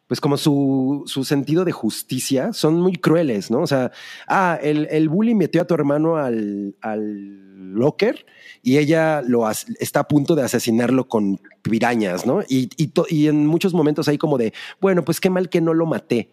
[0.07, 3.61] pues como su, su sentido de justicia son muy crueles, ¿no?
[3.61, 3.91] O sea,
[4.27, 8.23] ah, el, el bully metió a tu hermano al, al locker
[8.61, 12.41] y ella lo as- está a punto de asesinarlo con pirañas, ¿no?
[12.47, 15.59] Y, y, to- y en muchos momentos hay como de, bueno, pues qué mal que
[15.61, 16.29] no lo maté.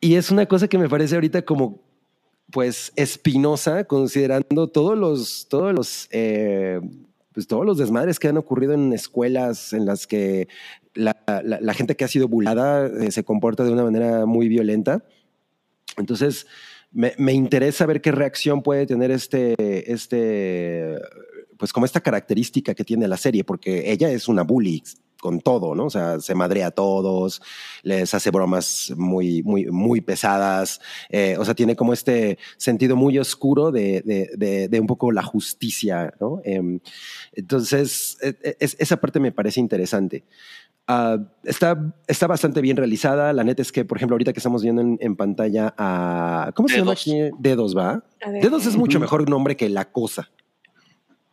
[0.00, 1.80] Y es una cosa que me parece ahorita como
[2.52, 6.80] pues espinosa, considerando todos los, todos los, eh,
[7.32, 10.48] pues todos los desmadres que han ocurrido en escuelas en las que
[10.94, 11.14] la,
[11.74, 15.02] gente que ha sido bulada eh, se comporta de una manera muy violenta.
[15.96, 16.46] Entonces,
[16.92, 19.54] me, me interesa ver qué reacción puede tener este,
[19.90, 20.98] este,
[21.56, 24.82] pues como esta característica que tiene la serie, porque ella es una bully
[25.22, 25.84] con todo, ¿no?
[25.86, 27.40] O sea, se madrea a todos,
[27.84, 30.80] les hace bromas muy, muy, muy pesadas.
[31.10, 35.12] eh, o sea, tiene como este sentido muy oscuro de, de, de- de un poco
[35.12, 36.40] la justicia, ¿no?
[36.44, 36.80] Em,
[37.32, 40.24] entonces, e- e- es- esa parte me parece interesante.
[40.88, 43.32] Ah, está, está bastante bien realizada.
[43.32, 46.50] La neta es que, por ejemplo, ahorita que estamos viendo en, en pantalla a.
[46.56, 47.00] ¿Cómo se llama Dedos.
[47.02, 47.20] aquí?
[47.38, 48.04] Dedos, ¿va?
[48.42, 50.28] Dedos es mucho mejor nombre que La Cosa.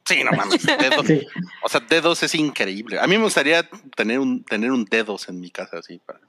[0.10, 0.66] Sí, no mames.
[0.66, 1.28] Dedos, Sí.
[1.64, 2.99] O sea, dedos es increíble.
[2.99, 5.99] A mí me gustaría tener un, tener un dedos en mi casa así.
[6.05, 6.20] para-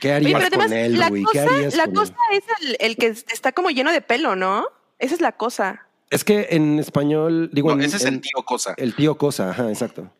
[0.00, 2.38] ¿Qué Oye, harías pero con él, la cosa, harías la con cosa él?
[2.38, 4.66] es el, el que está como lleno de pelo, ¿no?
[4.98, 5.86] Esa es la cosa.
[6.10, 8.74] Es que en español, digo, No, en- ese es en- el tío cosa.
[8.76, 10.10] el tío Cosa, ajá, exacto.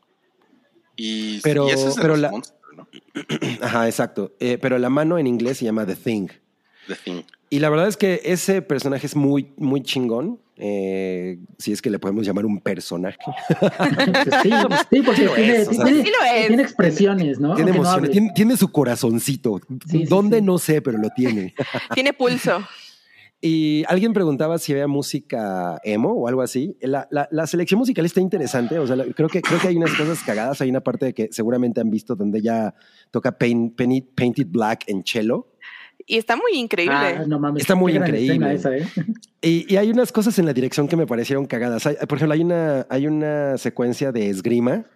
[0.96, 2.88] Y, Pero- y ese es de pero la- monstruos, ¿no?
[3.66, 4.32] Ajá, exacto.
[4.40, 6.28] Eh, pero la mano en inglés se llama The Thing.
[6.86, 7.22] The Thing.
[7.50, 10.40] Y la verdad es que ese personaje es muy, muy chingón.
[10.58, 13.18] Eh, si es que le podemos llamar un personaje.
[14.42, 14.50] Sí,
[14.90, 16.46] sí, porque lo tiene, es, o sea, tiene- sí lo es.
[16.48, 17.54] tiene expresiones, ¿no?
[17.54, 19.60] tiene no emociones, tiene, tiene su corazoncito.
[19.88, 20.38] Sí, ¿Dónde?
[20.38, 20.44] sí.
[20.44, 21.54] No sé, pero lo tiene.
[21.94, 22.60] Tiene pulso.
[23.40, 26.76] Y alguien preguntaba si había música emo o algo así.
[26.80, 28.78] La, la- la selección musical está interesante.
[28.80, 30.60] O sea, la- creo que, creo que hay unas cosas cagadas.
[30.60, 32.74] Hay una parte que seguramente han visto donde ella
[33.12, 35.52] toca Paint- Painted, Painted Black en cello.
[36.08, 36.96] Y está muy increíble.
[36.96, 37.60] Ah, no mames.
[37.60, 38.54] Está muy increíble.
[38.54, 38.86] esa, ¿eh?
[39.42, 41.86] Y, y hay unas cosas en la dirección que me parecieron cagadas.
[41.86, 44.86] Hay- por ejemplo, hay una, hay una secuencia de esgrima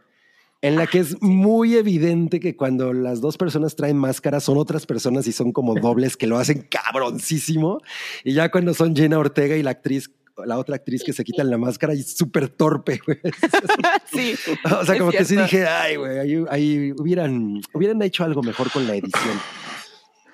[0.63, 4.87] en la que es muy evidente que cuando las dos personas traen máscaras son otras
[4.87, 7.81] personas y son como dobles que lo hacen cabroncísimo.
[8.25, 10.11] Y ya cuando son Jenna Ortega y la actriz,
[10.47, 13.19] la otra actriz que se quitan la máscara y súper torpe, güey.
[14.13, 14.35] sí.
[14.65, 15.45] O sea, Es como que sí cierto.
[15.45, 19.39] dije, ay, güey, ahí, ahí hubieran, hubieran hecho algo mejor con la edición.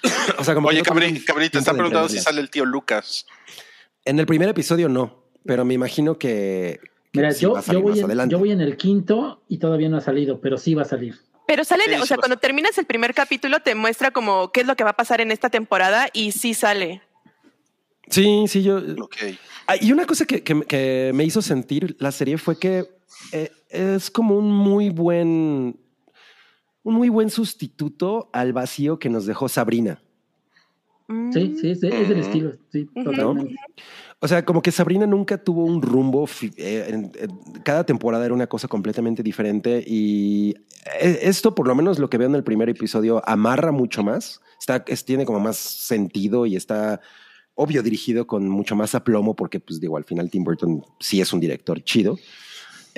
[0.39, 3.27] O sea, como Oye, Cabri, Cabri, te están preguntando si sale el tío Lucas.
[4.05, 6.81] En el primer episodio no, pero me imagino que,
[7.13, 8.33] que Mira, sí yo, va a salir yo, voy más en, adelante.
[8.33, 11.17] yo voy en el quinto y todavía no ha salido, pero sí va a salir.
[11.47, 14.67] Pero sale, Sí, o sea, cuando terminas el primer capítulo te muestra como qué es
[14.67, 17.01] lo que va a pasar en esta temporada y sí sale.
[18.11, 18.79] Sí, sí, yo.
[19.01, 19.17] Ok.
[19.67, 22.85] Ah, y una cosa que, que- que me hizo sentir la serie fue que
[23.33, 25.79] eh, es como un muy buen,
[26.89, 30.01] un muy buen sustituto al vacío que nos dejó Sabrina.
[31.33, 32.27] Sí, sí, es, de- es del Ujú.
[32.27, 33.55] estilo, sí, totalmente.
[34.21, 36.27] O sea, como que Sabrina nunca tuvo un rumbo.
[36.57, 40.55] eh, en- en- cada temporada era una cosa completamente diferente y
[41.01, 44.41] eh, esto, por lo menos lo que veo en el primer episodio, amarra mucho más.
[44.59, 47.01] Está, es- tiene como más sentido y está
[47.55, 51.33] obvio dirigido con mucho más aplomo porque, pues digo, al final Tim Burton sí es
[51.33, 52.19] un director chido.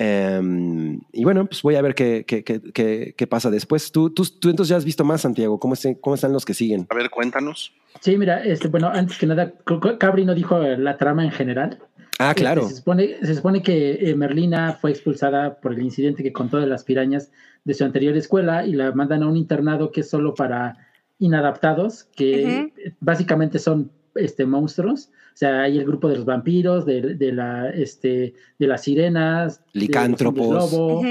[0.05, 3.91] Em, y bueno, pues voy a ver qué, qué, qué, qué- qué pasa después.
[3.91, 5.59] Tú, tú, tú entonces ya has visto más, Santiago.
[5.59, 6.87] ¿Cómo, estén- cómo están los que siguen?
[6.89, 7.71] A ver, cuéntanos.
[7.99, 9.53] Sí, mira, este, bueno, antes que nada,
[9.99, 11.77] Cabri no dijo la trama en general.
[12.17, 12.61] Ah, claro.
[12.61, 16.57] Este, se, supone, se supone que eh, Merlina fue expulsada por el incidente que contó
[16.57, 17.31] de las pirañas
[17.63, 20.77] de su anterior escuela y la mandan a un internado que es solo para
[21.19, 25.09] inadaptados, que básicamente son este, monstruos.
[25.33, 29.59] O sea, hay el grupo de los vampiros, de, de la, este, de las sirenas,
[29.59, 30.71] de los Licántropos.
[30.71, 31.01] lobo.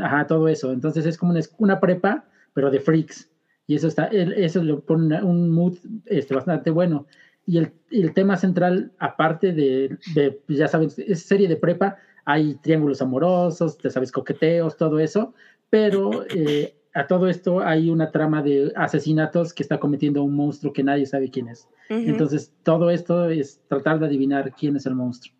[0.00, 0.72] Ajá, todo eso.
[0.72, 3.28] Entonces es como una, una prepa, pero de freaks.
[3.66, 7.06] Y eso está, eso le pone una- un mood este, bastante bueno.
[7.46, 12.54] Y el, el tema central, aparte de, de, ya sabes, es serie de prepa, hay
[12.56, 15.32] triángulos amorosos, ya sabes, coqueteos, todo eso,
[15.70, 20.72] pero eh, a todo esto hay una trama de asesinatos que está cometiendo un monstruo
[20.72, 21.68] que nadie sabe quién es.
[21.88, 25.34] Entonces, todo esto es tratar de adivinar quién es el monstruo.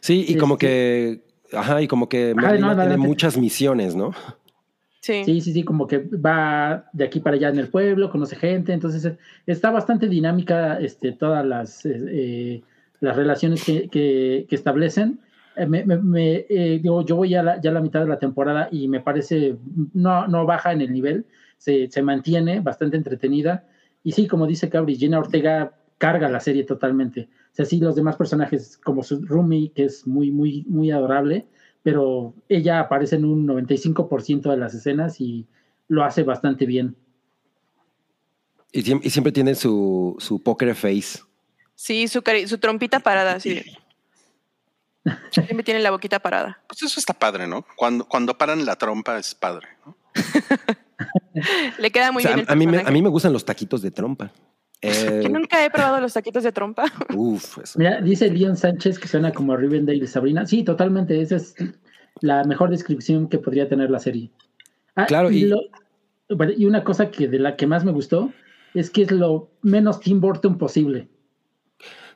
[0.00, 0.66] Sí, y como Este-
[1.50, 4.12] que, ajá, y como que Ajá, no, tiene muchas misiones, ¿no?
[5.00, 5.24] sí.
[5.24, 8.72] Sí, sí, sí, como que va de aquí para allá en el pueblo, conoce gente,
[8.72, 9.16] entonces eh,
[9.46, 12.62] está bastante dinámica este, todas las, eh, eh,
[13.00, 15.20] las relaciones que, que- que establecen.
[15.58, 18.00] Eh, me- me- me, eh, digo, yo voy ya a la, ya a la mitad
[18.00, 19.56] de la temporada y me parece,
[19.92, 23.66] no, no baja en el nivel, se, se mantiene bastante entretenida.
[24.04, 27.28] Y sí, como dice Cabri, Gina Ortega carga la serie totalmente.
[27.52, 31.46] O sea, sí, los demás personajes, como su Rumi, que es muy, muy, muy adorable,
[31.82, 35.46] pero ella aparece en un 95% de las escenas y
[35.88, 36.94] lo hace bastante bien.
[38.72, 41.20] Y, siem- y siempre tiene su, su poker face.
[41.74, 43.62] Sí, su, cari- su trompita parada, así.
[45.30, 46.60] Siempre tiene la boquita parada.
[46.68, 47.64] Pues eso está padre, ¿no?
[47.76, 49.96] Cuando, cuando paran la trompa es padre, ¿no?
[51.78, 53.44] Le queda muy O sea, bien el a, mí me, a mí me gustan los
[53.44, 54.30] taquitos de trompa.
[54.80, 56.84] Eh, Yo nunca he probado los taquitos de trompa.
[57.12, 57.76] uf, eso.
[57.80, 60.46] Mira, dice Leon Sánchez que suena como Rivendell y Sabrina.
[60.46, 61.20] Sí, totalmente.
[61.20, 61.56] Esa es
[62.20, 64.30] la mejor descripción que podría tener la serie.
[64.94, 65.58] Ah, Claro, y- lo-
[66.56, 68.32] y una cosa que de la que más me gustó
[68.72, 71.08] es que es lo menos Tim Burton posible.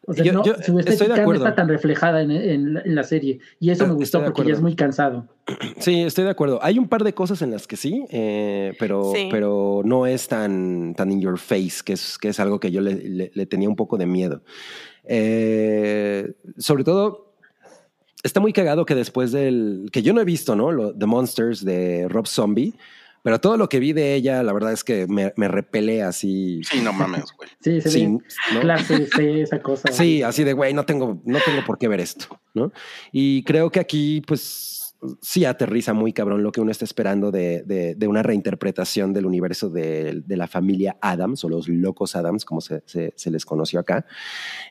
[0.04, 2.74] O sea, Yo- no, yo su estoy de estética no está tan reflejada en, en
[2.74, 3.38] la- en la serie.
[3.60, 5.28] Y eso me gustó porque ya es muy cansado.
[5.78, 6.58] Sí, estoy de acuerdo.
[6.62, 9.28] Hay un par de cosas en las que sí, eh, pero, Sí.
[9.30, 12.80] pero no es tan, tan in your face, que es, que es algo que yo
[12.80, 14.42] le, le- le tenía un poco de miedo.
[15.04, 17.32] Eh, sobre todo,
[18.22, 19.88] está muy cagado que después del.
[19.92, 20.72] que yo no he visto, ¿no?
[20.72, 22.74] Lo, The Monsters de Rob Zombie,
[23.22, 26.60] pero todo lo que vi de ella, la verdad es que me, me repele así.
[26.64, 27.48] Sí, no mames, güey.
[27.60, 28.22] Sí, se sin-
[28.54, 28.60] ¿no?
[28.60, 29.92] clase C, esa cosa.
[29.92, 32.72] Sí, así de güey, no tengo, no tengo por qué ver esto, ¿no?
[33.12, 34.78] Y creo que aquí, pues,
[35.20, 39.26] sí aterriza muy cabrón lo que uno está esperando de, de- de una reinterpretación del
[39.26, 43.44] universo de, de la familia Adams o los locos Adams, como se, se- se les
[43.44, 44.06] conoció acá.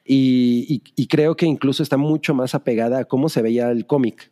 [0.06, 3.86] Y, y- y creo que incluso está mucho más apegada a cómo se veía el
[3.86, 4.32] cómic.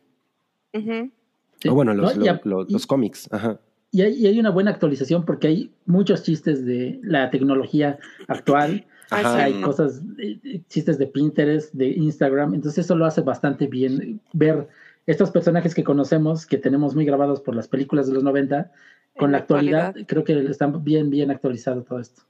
[0.72, 1.68] Sí.
[1.68, 3.28] O bueno, los, No, y a- lo- lo- y- los cómics.
[3.30, 3.60] Ajá.
[3.92, 8.86] Y hay, y hay una buena actualización porque hay muchos chistes de la tecnología actual.
[9.10, 9.44] Ajá.
[9.44, 12.54] Hay cosas, eh, chistes de Pinterest, de Instagram.
[12.54, 14.68] Entonces eso lo hace bastante bien ver
[15.06, 18.70] estos personajes que conocemos, que tenemos muy grabados por las películas de los 90,
[19.16, 19.86] con En la la actualidad.
[19.86, 20.08] actualidad.
[20.08, 22.22] Creo que están bien, bien actualizado todo esto.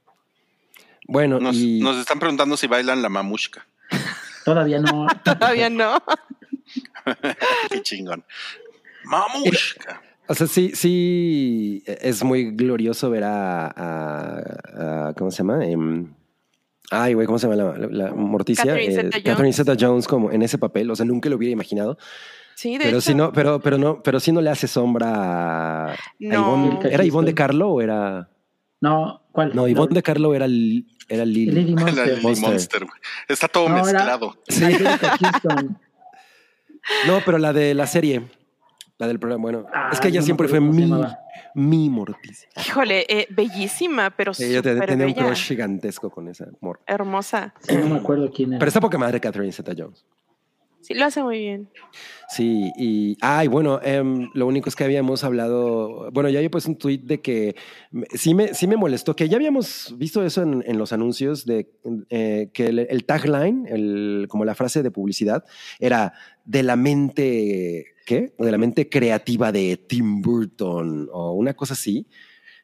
[1.07, 3.67] Bueno, Nos, y nos están preguntando si bailan la mamushka.
[4.45, 5.05] Todavía no.
[5.23, 6.01] Todavía no.
[7.69, 8.23] Qué chingón.
[9.03, 10.01] Mamushka.
[10.31, 15.65] O sea, sí, sí, es muy glorioso ver a, a- a- ¿cómo se llama?
[15.65, 16.13] Em,
[16.89, 18.65] ay, güey, ¿cómo se llama la, la- la Morticia?
[18.65, 19.23] Catherine Eh.
[19.23, 21.97] Catherine Zeta-Jones como en ese papel, o sea, nunca lo hubiera imaginado.
[22.55, 23.01] Sí, de Pero hecho.
[23.01, 25.95] si no, pero, pero no, pero si no le hace sombra a.
[26.19, 26.79] Ivonne.
[26.91, 28.29] ¿Era Ivonne de Carlo o era?
[28.81, 29.55] No, ¿cuál?
[29.55, 30.45] No, Ivonne de Carlo era,
[31.07, 31.51] era Lily.
[31.51, 32.07] Lily La Monster.
[32.07, 32.49] Lily Monster.
[32.51, 32.79] Monster.
[32.85, 32.99] güey.
[33.27, 34.35] Está todo No, era- mezclado.
[34.47, 34.63] Sí.
[34.63, 35.79] Angelica Houston.
[37.07, 38.23] No, pero la de la serie.
[39.01, 39.41] La del programa.
[39.41, 40.91] Bueno, Ah, es que ella no me siempre fue mi,
[41.55, 42.47] mi Morticia.
[42.55, 46.81] Híjole, eh, bellísima, pero Ella te- súper tenía un crush gigantesco con esa morra.
[46.85, 47.51] Hermosa.
[47.61, 48.59] Sí, no me acuerdo quién era.
[48.59, 50.05] Pero está poca madre Catherine Zeta Jones.
[50.81, 51.69] Sí, lo hace muy bien.
[52.29, 53.17] Sí, y.
[53.21, 56.11] Ay, bueno, em, lo único es que habíamos hablado.
[56.11, 57.55] Bueno, ya había puesto un tweet de que
[58.13, 61.71] sí me, sí me molestó, que ya habíamos visto eso en, en los anuncios, de
[62.09, 65.43] eh, que el, el tagline, el, como la frase de publicidad,
[65.79, 66.13] era
[66.45, 67.85] de la mente.
[68.05, 68.33] ¿Qué?
[68.37, 72.07] De la mente creativa de Tim Burton o una cosa así.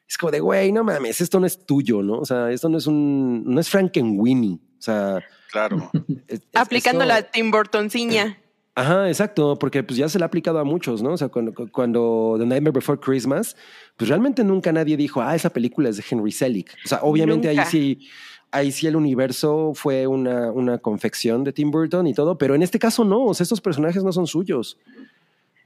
[0.08, 2.18] Es como de, güey, no mames, esto no es tuyo, ¿no?
[2.20, 3.44] O sea, esto no es un.
[3.44, 4.54] No es Frankenweenie.
[4.78, 5.22] O sea.
[5.52, 5.90] Claro.
[6.28, 8.38] es- es- Aplicando esto- la Tim Burtonciña.
[8.74, 11.10] Ajá, exacto, porque pues ya se le ha aplicado a muchos, ¿no?
[11.14, 13.56] O sea, cuando, cuando The Nightmare Before Christmas,
[13.96, 16.76] pues realmente nunca nadie dijo, ah, esa película es de Henry Selick.
[16.84, 17.62] O sea, obviamente Nunca.
[17.62, 18.08] ahí sí,
[18.52, 22.62] ahí sí el universo fue una, una confección de Tim Burton y todo, pero en
[22.62, 24.78] este caso no, o sea, estos personajes no son suyos.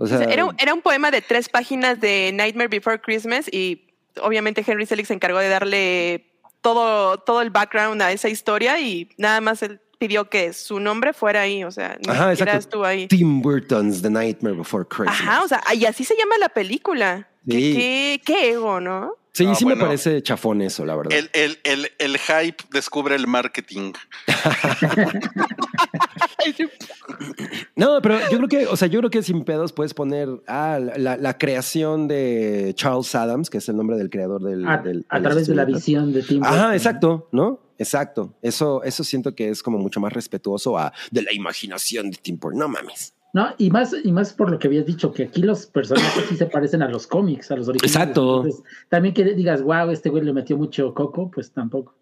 [0.03, 3.86] O sea, era, un- era un poema de tres páginas de Nightmare Before Christmas y
[4.20, 6.26] obviamente Henry Selick se encargó de darle
[6.61, 11.12] todo, todo el background a esa historia y nada más él pidió que su nombre
[11.12, 13.07] fuera ahí, o sea, ni Ajá, siquiera estuvo ahí.
[13.07, 15.20] Tim Burton's The Nightmare Before Christmas.
[15.20, 17.28] Ajá, o sea, y así se llama la película.
[17.48, 17.74] ¿Qué, Sí.
[17.74, 19.14] qué, qué ego, ¿no?
[19.33, 21.12] Sí, Ah, sí me parece chafón eso, la verdad.
[21.16, 23.93] El, el, el, el hype descubre el marketing.
[27.76, 30.78] No, pero yo creo que, o sea, yo creo que sin pedos puedes poner ah,
[30.80, 34.66] la, la- la creación de Charles Adams, que es el nombre del creador del.
[34.66, 36.59] a, del- través de la visión de Tim Burton.
[36.59, 37.61] Ajá, exacto, ¿no?
[37.78, 38.35] Exacto.
[38.43, 42.39] Eso, eso siento que es como mucho más respetuoso a de la imaginación de Tim
[42.39, 42.59] Burton.
[42.59, 43.14] No mames.
[43.33, 46.37] No, y más, y más por lo que habías dicho, que aquí los personajes sí
[46.37, 47.97] se parecen a los cómics, a los originales.
[47.97, 48.37] Exacto.
[48.39, 51.95] Entonces, también que digas, wow, este güey le metió mucho coco, pues tampoco.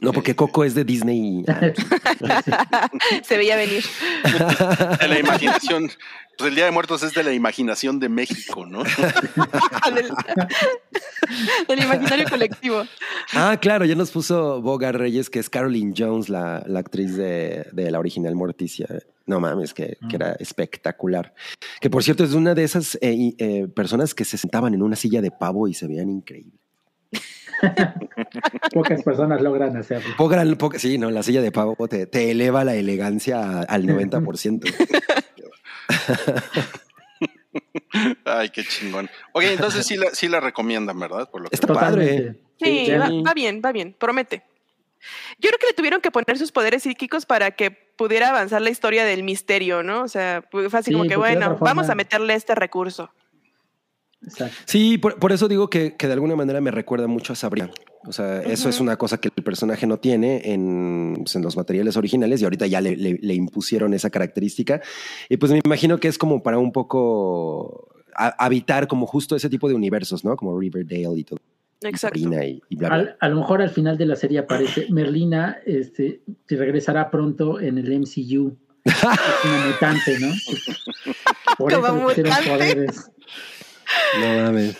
[0.00, 1.44] No, porque Coco es de Disney.
[3.22, 3.84] Se veía venir.
[5.00, 5.90] De la imaginación.
[6.42, 8.82] Pues el Día de Muertos es de la imaginación de México, ¿no?
[9.94, 10.10] del,
[11.68, 12.82] del imaginario colectivo.
[13.32, 17.68] Ah, claro, ya nos puso Boga Reyes, que es Caroline Jones, la, la actriz de,
[17.70, 18.88] de la original Morticia.
[19.24, 21.32] No mames, que, que era espectacular.
[21.80, 24.96] Que por cierto es una de esas eh, eh, personas que se sentaban en una
[24.96, 26.58] silla de pavo y se veían increíbles.
[28.74, 30.12] Pocas personas logran hacerlo.
[30.80, 34.64] Sí, no, la silla de pavo te, te eleva la elegancia al 90%.
[38.24, 39.08] Ay, qué chingón.
[39.32, 41.30] Oye, entonces sí la, sí la recomiendan, ¿verdad?
[41.30, 42.36] Por lo que Está padre.
[42.60, 44.42] Sí, va, bien, va bien, promete.
[45.38, 48.70] Yo creo que le tuvieron que poner sus poderes psíquicos para que pudiera avanzar la
[48.70, 50.02] historia del misterio, ¿no?
[50.02, 53.12] O sea, fue así Sí, como que, bueno, vamos a meterle este recurso.
[54.22, 54.56] Exacto.
[54.64, 57.70] Sí, por, por eso digo que, que de alguna manera me recuerda mucho a Sabrina.
[58.04, 61.56] O sea, eso es una cosa que el personaje no tiene en, pues, en los
[61.56, 64.80] materiales originales y ahorita ya le, le- le impusieron esa característica.
[65.28, 69.48] Y pues me imagino que es como para un poco a- habitar como justo ese
[69.48, 70.34] tipo de universos, ¿no?
[70.36, 71.38] Como Riverdale y todo.
[71.82, 72.18] Exacto.
[72.18, 72.96] Y, y bla, bla.
[72.96, 77.60] Al- a lo mejor al final de la serie aparece Merlina, este, que regresará pronto
[77.60, 78.56] en el MCU.
[78.84, 78.94] Es
[79.44, 80.32] una mutante, ¿no?
[81.58, 82.50] Por eso mutante.
[82.50, 83.10] poderes.
[84.20, 84.76] No mames.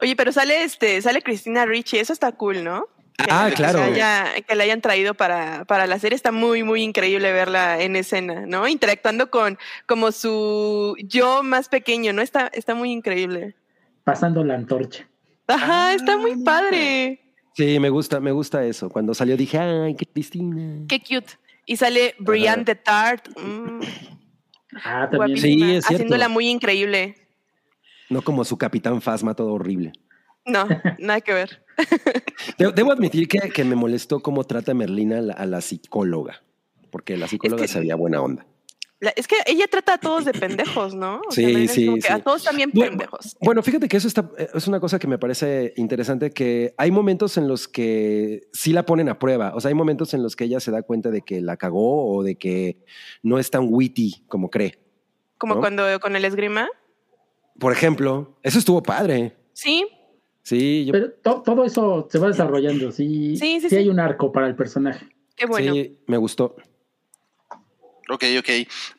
[0.00, 2.86] Oye, pero sale este, sale Cristina Ricci, eso está cool, ¿no?
[3.18, 3.82] Que- Ah, claro.
[3.82, 7.96] haya- que la hayan traído para, para la serie, está muy, muy increíble verla en
[7.96, 8.66] escena, ¿no?
[8.66, 12.22] Interactuando con como su yo más pequeño, ¿no?
[12.22, 13.54] Está, está muy increíble.
[14.04, 15.06] Pasando la antorcha.
[15.46, 17.20] Ajá, Ah, está muy padre.
[17.54, 18.88] Sí, me gusta, me gusta eso.
[18.88, 20.86] Cuando salió dije, ay, qué Cristina.
[20.88, 21.32] Qué cute.
[21.66, 23.80] Y sale Brienne de Tart, mm,
[24.84, 25.36] Ah, también.
[25.38, 25.88] Sí, es cierto.
[25.88, 27.16] haciéndola muy increíble.
[28.10, 29.92] No como su capitán Fasma, todo horrible.
[30.44, 30.66] No,
[30.98, 31.64] nada que ver.
[32.58, 36.42] De- Debo admitir que, que me molestó cómo trata Merlina a la, a la psicóloga,
[36.90, 38.46] porque la psicóloga que- se veía buena onda.
[39.02, 41.22] La- es que ella trata a todos de pendejos, ¿no?
[41.26, 42.12] O Sí, es sí, que sí.
[42.12, 43.36] A todos también Bueno, pendejos.
[43.40, 47.38] Bueno, fíjate que eso está, es una cosa que me parece interesante, que hay momentos
[47.38, 50.44] en los que sí la ponen a prueba, o sea, hay momentos en los que
[50.44, 52.84] ella se da cuenta de que la cagó o de que
[53.22, 54.78] no es tan witty como cree.
[55.38, 55.60] Como ¿no?
[55.60, 56.68] cuando con el esgrima.
[57.60, 59.36] Por ejemplo, eso estuvo padre.
[59.52, 59.86] Sí,
[60.42, 63.36] Sí, yo, Pero to- todo eso se va desarrollando, sí.
[63.36, 63.76] Sí, sí, sí sí.
[63.76, 65.06] hay un arco para el personaje.
[65.36, 65.74] Qué bueno.
[65.74, 66.56] sí, me gustó.
[68.08, 68.48] Ok, ok.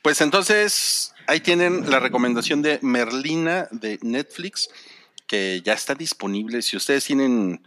[0.02, 4.70] Pues entonces ahí tienen la recomendación de Merlina de Netflix,
[5.28, 6.62] que ya está disponible.
[6.62, 7.62] Si ustedes tienen,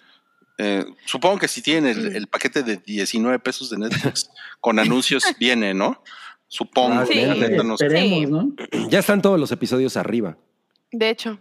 [0.59, 4.31] eh, supongo que si tienen el, el paquete de 19 pesos de Netflix
[4.61, 6.03] con anuncios, viene, ¿no?
[6.47, 7.01] Supongo.
[7.01, 7.19] Ah, Sí.
[7.19, 7.81] Esperemos.
[8.89, 10.39] Ya están todos los episodios arriba.
[10.99, 11.39] De hecho.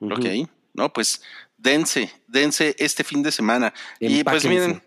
[0.00, 1.22] Ok, no, pues
[1.56, 3.72] dense, dense este fin de semana.
[4.00, 4.82] Y pues miren,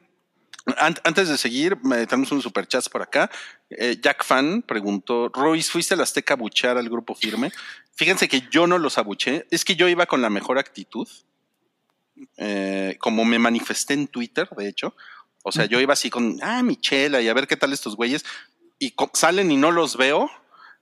[0.77, 3.29] an- antes de seguir, me- tenemos un superchat por acá.
[3.69, 7.51] Eh, Jack Fan preguntó, Royce, ¿fuiste al Azteca a buchar al grupo firme?
[7.95, 11.07] Fíjense que yo no los abuché, es que yo iba con la mejor actitud,
[12.37, 14.95] eh, como me manifesté en Twitter, de hecho.
[15.43, 17.95] O sea, yo iba así con, ah, mi chela, y a ver qué tal estos
[17.95, 18.25] güeyes.
[18.79, 20.29] Y co- salen y no los veo.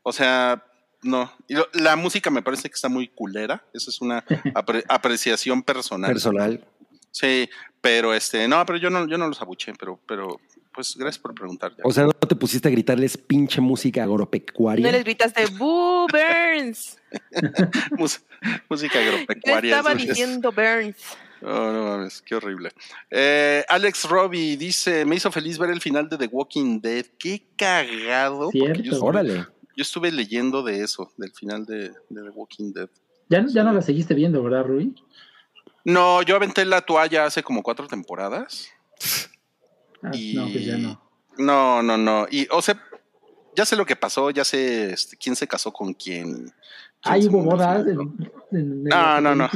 [0.02, 0.66] O sea,
[1.06, 1.32] no.
[1.74, 3.64] La música me parece que está muy culera.
[3.74, 6.10] Esa es una apre- apreciación personal.
[6.12, 6.66] Personal.
[7.12, 7.49] Sí,
[7.80, 10.39] pero este, no, pero yo no, yo no los abuché, pero, pero,
[10.74, 11.72] pues gracias por preguntar.
[11.84, 14.86] O sea, no te pusiste a gritarles pinche música agropecuaria.
[14.86, 16.97] no les gritaste ¡Boo, Burns!
[17.97, 18.22] Mus-
[18.70, 19.78] música Yo agropecuaria.
[19.78, 20.97] estaba diciendo Burns.
[21.41, 22.72] Oh, no mames, qué horrible.
[23.12, 27.06] Eh, Alex Robbie dice: Me hizo feliz ver el final de The Walking Dead.
[27.20, 28.49] Qué cagado.
[28.51, 28.84] porque Cierto.
[28.84, 29.45] Yo Órale.
[29.76, 32.89] Yo estuve leyendo de eso, del final de, de The Walking Dead.
[33.30, 34.95] Ya, ya no la seguiste viendo, ¿verdad, Rui?
[35.84, 38.69] No, yo aventé la toalla hace como cuatro temporadas.
[40.01, 41.01] Ah, Y- No, pues ya no.
[41.38, 42.28] No, no, no.
[42.32, 42.82] Y, o sea,
[43.55, 46.51] ya sé lo que pasó, ya sé este, quién se casó con quién.
[47.03, 48.13] Ah, hubo bodas en, ¿no?
[48.51, 49.49] en- No, no, no.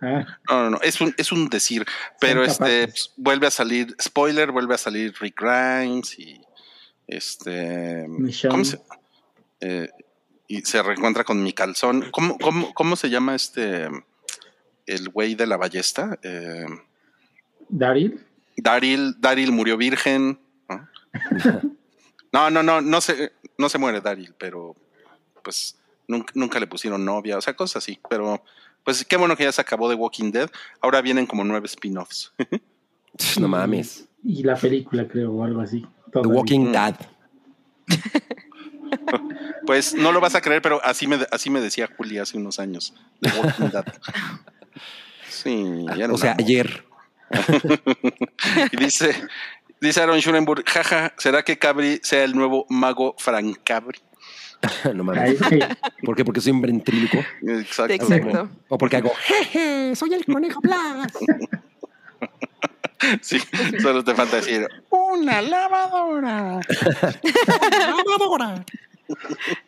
[0.00, 1.84] Ah, No, no, no, es un, es un decir,
[2.20, 6.40] pero este pues, vuelve a salir, spoiler, vuelve a salir Rick Grimes y
[7.06, 8.50] este Michonne.
[8.50, 8.80] ¿cómo se,
[9.60, 9.88] eh,
[10.48, 12.04] y se reencuentra con mi calzón.
[12.12, 13.88] ¿Cómo, cómo, cómo se llama este
[14.86, 16.18] el güey de la ballesta?
[16.22, 16.66] Eh,
[17.68, 18.24] Daryl.
[18.56, 20.38] Daryl, Daryl murió virgen.
[20.68, 20.88] ¿no?
[22.32, 24.74] No, no, no, no se, no se muere Daryl, pero
[25.42, 27.98] pues nunca, nunca le pusieron novia, o sea, cosas así.
[28.10, 28.42] Pero
[28.84, 30.50] pues qué bueno que ya se acabó de Walking Dead.
[30.82, 32.34] Ahora vienen como nueve spin-offs.
[33.40, 34.06] No mames.
[34.22, 35.86] Y la película, creo, o algo así.
[36.12, 36.18] The.
[36.18, 36.72] Walking Mm.
[36.72, 36.96] Dead.
[39.66, 42.58] Pues no lo vas a creer, pero así me, así me decía Juli hace unos
[42.58, 42.94] años.
[43.20, 43.84] The Walking Dead.
[45.28, 46.84] Sí, ya era O sea, una- ayer.
[48.72, 49.26] Y dice,
[49.80, 53.98] dice Aaron Schurenburg, jaja, ¿será que Cabri sea el nuevo mago Frank Cabri?
[54.94, 55.38] no mames.
[55.50, 55.58] sí.
[56.04, 56.24] ¿Por qué?
[56.24, 57.18] Porque soy un ventríloco.
[57.42, 57.92] Exacto.
[57.92, 58.48] Exacto.
[58.68, 61.12] O porque hago, jeje, soy el conejo Blas.
[63.20, 63.38] Sí,
[63.80, 66.60] solo te falta decir, una lavadora.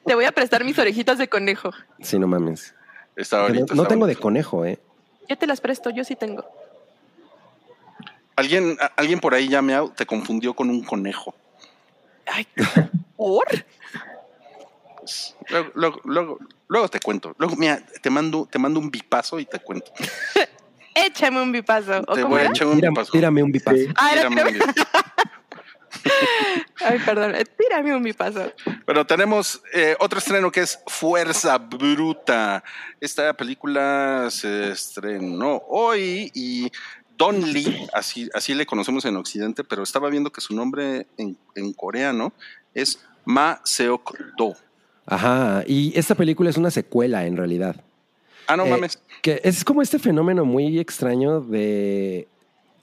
[0.04, 1.70] Te voy a prestar mis orejitas de conejo.
[2.00, 2.74] Sí, no mames.
[3.16, 3.74] Está No, bonito.
[3.74, 4.78] no está tengo de conejo, ¿eh?
[5.28, 6.44] Yo te las presto, yo sí tengo.
[8.36, 11.34] Alguien, a- alguien por ahí ya me te confundió con un conejo.
[12.26, 12.46] Ay,
[13.16, 13.46] ¿por?
[14.98, 17.34] Pues, luego, luego, luego, luego te cuento.
[17.38, 19.90] Luego, mira, te mando, te mando un bipazo y te cuento.
[20.94, 22.02] Échame un bipazo.
[22.06, 23.12] ¿O Te voy a echar un Tírame, bipazo.
[23.12, 23.76] tírame un bipazo.
[23.76, 23.88] Sí.
[23.96, 24.10] Ah,
[26.84, 27.34] Ay, perdón.
[27.34, 28.52] eh, Tírame un bipazo.
[28.86, 32.62] Bueno, tenemos eh, otro estreno que es Fuerza Bruta.
[33.00, 36.70] Esta película se estrenó hoy y
[37.16, 41.36] Don Lee, así, así le conocemos en Occidente, pero estaba viendo que su nombre en,
[41.56, 42.32] en coreano
[42.74, 44.54] es Ma Seok Do.
[45.06, 45.64] Ajá.
[45.66, 47.76] Y esta película es una secuela, en realidad.
[48.46, 49.02] Ah, no Eh, mames.
[49.22, 52.28] Que es como este fenómeno muy extraño de.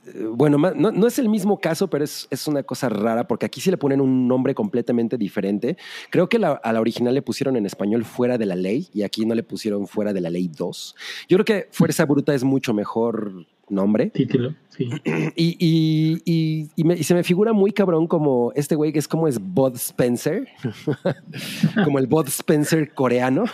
[0.07, 3.45] Eh, Bueno, no, no es el mismo caso, pero es, es una cosa rara porque
[3.45, 5.77] aquí sí le ponen un nombre completamente diferente.
[6.09, 9.03] Creo que la- a la original le pusieron en español Fuera de la Ley y
[9.03, 10.95] aquí no le pusieron Fuera de la Ley 2.
[11.29, 14.87] Yo creo que Fuerza Bruta es mucho mejor nombre Título, sí.
[15.35, 18.99] y, y- y- y me- y se me figura muy cabrón como este güey que
[18.99, 20.47] es como es Bud Spencer,
[21.83, 23.45] como el Bud Spencer coreano.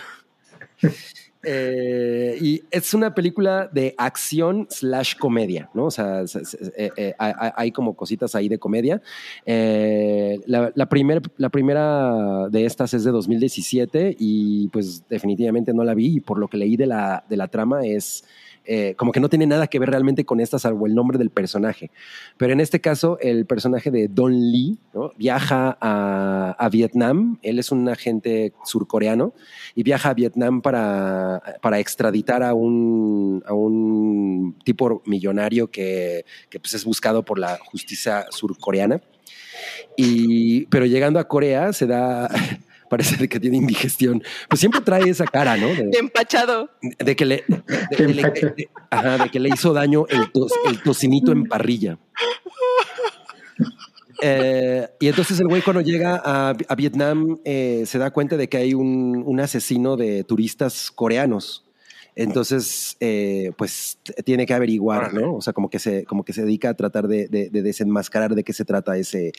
[1.44, 5.86] Eh, y es una película de acción slash comedia, ¿no?
[5.86, 9.02] O sea, se- se- eh, eh, hay, como cositas ahí de comedia.
[10.46, 10.88] La, la,
[11.36, 16.38] la primera de estas es de 2017 y pues definitivamente no la vi y por
[16.38, 18.24] lo que leí de la, de la trama es
[18.64, 21.30] eh, como que no tiene nada que ver realmente con esta salvo el nombre del
[21.30, 21.90] personaje.
[22.36, 25.12] Pero en este caso, el personaje de Don Lee ¿no?
[25.16, 27.38] viaja a, a Vietnam.
[27.42, 29.34] Él es un agente surcoreano
[29.74, 36.60] y viaja a Vietnam para, para extraditar a un, a un tipo millonario que, que
[36.60, 39.00] pues es buscado por la justicia surcoreana.
[39.96, 42.28] Y, pero llegando a Corea se da,
[42.92, 44.22] parece de que tiene indigestión.
[44.50, 45.68] Pues siempre trae esa cara, ¿no?
[45.68, 46.68] De, De empachado.
[46.98, 47.44] de que le,
[47.96, 51.98] de- de- ajá, de que le hizo daño el, tos- el tocinito en parrilla.
[54.24, 58.48] Eh, y entonces el güey cuando llega a, a Vietnam eh, se da cuenta de
[58.48, 61.64] que hay un, un asesino de turistas coreanos.
[62.14, 65.14] Entonces, eh, pues tiene que averiguar.
[65.14, 65.34] ¿no?
[65.36, 68.34] O sea, como que se, como que se dedica a tratar de, de- de desenmascarar
[68.34, 69.32] de qué se trata ese,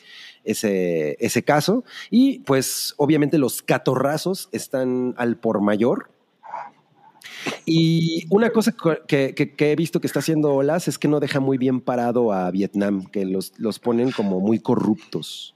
[0.44, 1.84] ese, ese caso.
[2.10, 6.10] Y pues obviamente los catorrazos están al por mayor.
[7.66, 11.08] Y una cosa co- que, que- que he visto que está haciendo Olas es que
[11.08, 15.54] no deja muy bien parado a Vietnam, que los, los ponen como muy corruptos,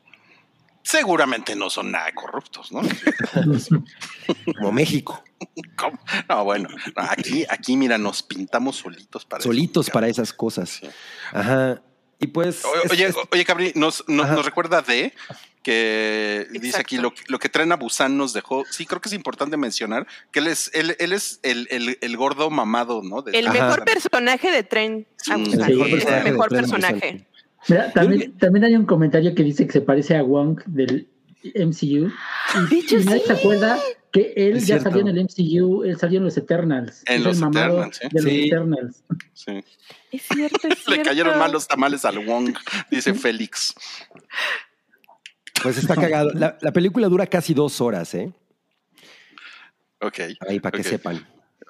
[0.90, 2.80] Seguramente no son nada corruptos, ¿no?
[4.58, 5.22] como México,
[5.76, 5.98] ¿Cómo?
[6.30, 10.70] No, bueno, no, aquí, aquí, mira, nos pintamos solitos para eso, solitos para esas cosas.
[10.80, 10.88] Sí.
[11.32, 11.82] Ajá.
[12.18, 12.64] Y pues...
[12.64, 15.12] O- Oye, es- oye, Cabri, nos, nos, recuerda de
[15.62, 18.64] que dice aquí lo, que- lo que Tren a Busan nos dejó.
[18.70, 22.16] Sí, creo que es importante mencionar que él es, él, él es el, el- el
[22.16, 23.20] gordo mamado, ¿no?
[23.22, 27.27] De- El mejor personaje de Tren Sí, a el mejor personaje el de mejor personaje.
[27.68, 31.08] Mira, también, también hay un comentario que dice que se parece a Wong del
[31.54, 31.84] MCU.
[31.84, 33.26] Y, De hecho, y nadie sí.
[33.26, 33.78] se acuerda
[34.12, 34.84] que él Es ya cierto.
[34.90, 37.02] salió en el MCU, él salió en los Eternals.
[37.06, 38.08] En los el mamado Eternals, ¿eh?
[38.12, 38.46] de los Sí.
[38.46, 39.04] Eternals.
[39.34, 39.64] Sí.
[40.12, 42.54] Es cierto, es Le cayeron mal los tamales al Wong,
[42.90, 43.74] dice Félix.
[45.62, 46.30] Pues está cagado.
[46.34, 48.32] La, la película dura casi dos horas, ¿eh?
[50.00, 50.20] Ok.
[50.48, 51.26] Ahí para que sepan.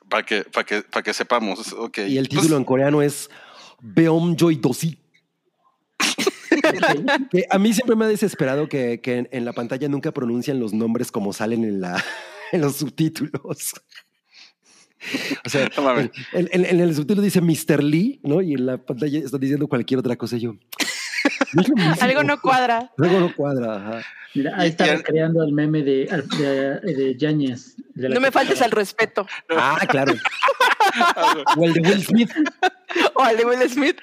[0.08, 1.72] Para que, para que, para que sepamos.
[1.72, 1.98] Ok.
[2.06, 3.30] Y el Pues, título en coreano es
[3.80, 4.98] Beom Joy Dosi.
[7.30, 10.60] Que a mí siempre me ha desesperado que, que en, en la pantalla nunca pronuncian
[10.60, 12.02] los nombres como salen en, la,
[12.52, 13.74] en los subtítulos.
[15.46, 15.70] O sea,
[16.32, 17.84] en, en- en el subtítulo dice Mr.
[17.84, 18.42] Lee, ¿no?
[18.42, 20.36] Y en la pantalla está diciendo cualquier otra cosa.
[20.36, 20.56] Y yo.
[22.00, 22.90] Algo no cuadra.
[22.98, 23.76] Algo no cuadra.
[23.76, 24.02] ajá.
[24.34, 26.06] Mira, ahí y- recreando el meme de,
[26.38, 27.76] de, de Yáñez.
[27.94, 29.24] de la No me faltes al respeto.
[29.50, 30.14] Ah, claro.
[31.56, 32.30] O el de Will Smith.
[33.14, 33.98] O al de Will Smith.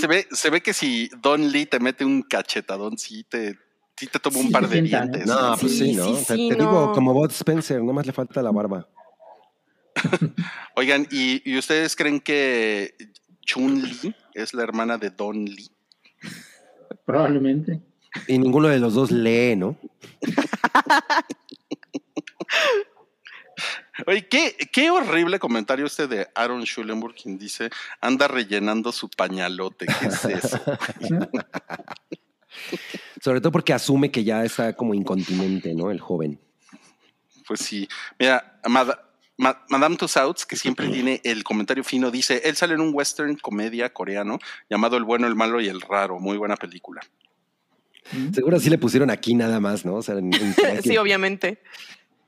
[0.00, 3.56] Se, ve, se ve que si Don Lee te mete un cachetadón, sí te,
[3.96, 5.26] sí te toma un Sí, par de sienta, dientes.
[5.26, 5.56] No, ¿no?
[5.58, 6.04] pues sí, Sí, ¿no?
[6.04, 6.64] sí, O sea, sí, te no.
[6.64, 8.88] digo, como Bot Spencer, nomás le falta la barba.
[10.76, 12.94] Oigan, ¿y, y ustedes creen que
[13.42, 15.70] Chun Li es la hermana de Don Lee?
[17.04, 17.80] Probablemente.
[18.28, 19.76] Y ninguno de los dos lee, ¿no?
[24.06, 29.86] Oye, qué, qué horrible comentario este de Aaron Schulenburg, quien dice, anda rellenando su pañalote.
[29.86, 30.60] ¿Qué es eso?
[33.20, 35.90] Sobre todo porque asume que ya está como incontinente, ¿no?
[35.90, 36.38] El joven.
[37.46, 37.88] Pues sí.
[38.18, 38.98] Mira, Mad-
[39.38, 43.36] Ma- Madame Tussauds, que siempre tiene el comentario fino, dice, él sale en un western
[43.36, 44.38] comedia coreano
[44.68, 46.18] llamado El bueno, el malo y el raro.
[46.18, 47.00] Muy buena película.
[48.34, 49.94] Seguro así le pusieron aquí nada más, ¿no?
[49.94, 51.62] O sea, en, en Corea, Sí, obviamente.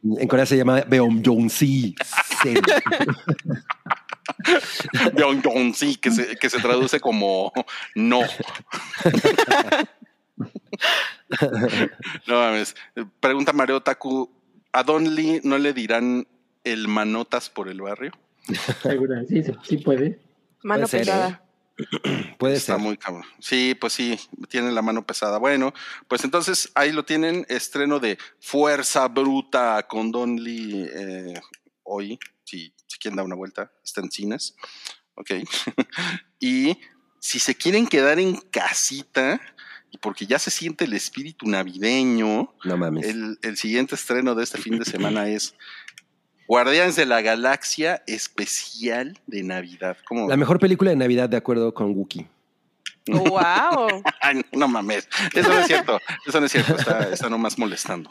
[0.04, 1.94] En Corea se llama Beom Jong-si.
[2.42, 2.54] Sí.
[5.16, 7.52] Yong Yong, sí, que se, que se traduce como
[7.94, 8.20] no.
[12.26, 12.74] no mames.
[13.20, 14.30] Pregunta Mario Taku,
[14.72, 16.26] ¿a Don Lee no le dirán
[16.64, 18.12] el manotas por el barrio?
[18.82, 20.20] Segura, sí, sí, sí puede.
[20.62, 21.42] Mano Puede ser, pesada.
[22.38, 22.82] Puede Está ser.
[22.82, 23.24] muy cabrón.
[23.40, 24.18] Sí, pues sí,
[24.48, 25.38] tiene la mano pesada.
[25.38, 25.72] Bueno,
[26.08, 31.40] pues entonces ahí lo tienen, estreno de Fuerza Bruta con Don Lee eh,
[31.82, 34.54] hoy, si, si quieren dar una vuelta, está en cines.
[35.16, 35.30] Ok.
[36.40, 36.78] y
[37.20, 39.40] si se quieren quedar en casita,
[39.90, 43.06] y porque ya se siente el espíritu navideño, No mames.
[43.06, 45.54] el, el siguiente estreno de este fin de semana es
[46.46, 49.96] Guardianes de la Galaxia especial de Navidad.
[50.06, 50.28] ¿Cómo?
[50.28, 52.26] La mejor película de Navidad, de acuerdo con Wookie.
[53.08, 54.02] ¡Wow!
[54.20, 55.08] Ay, no mames.
[55.34, 55.98] Eso no es cierto.
[56.26, 56.76] Eso no es cierto.
[56.76, 58.10] Está, está nomás molestando.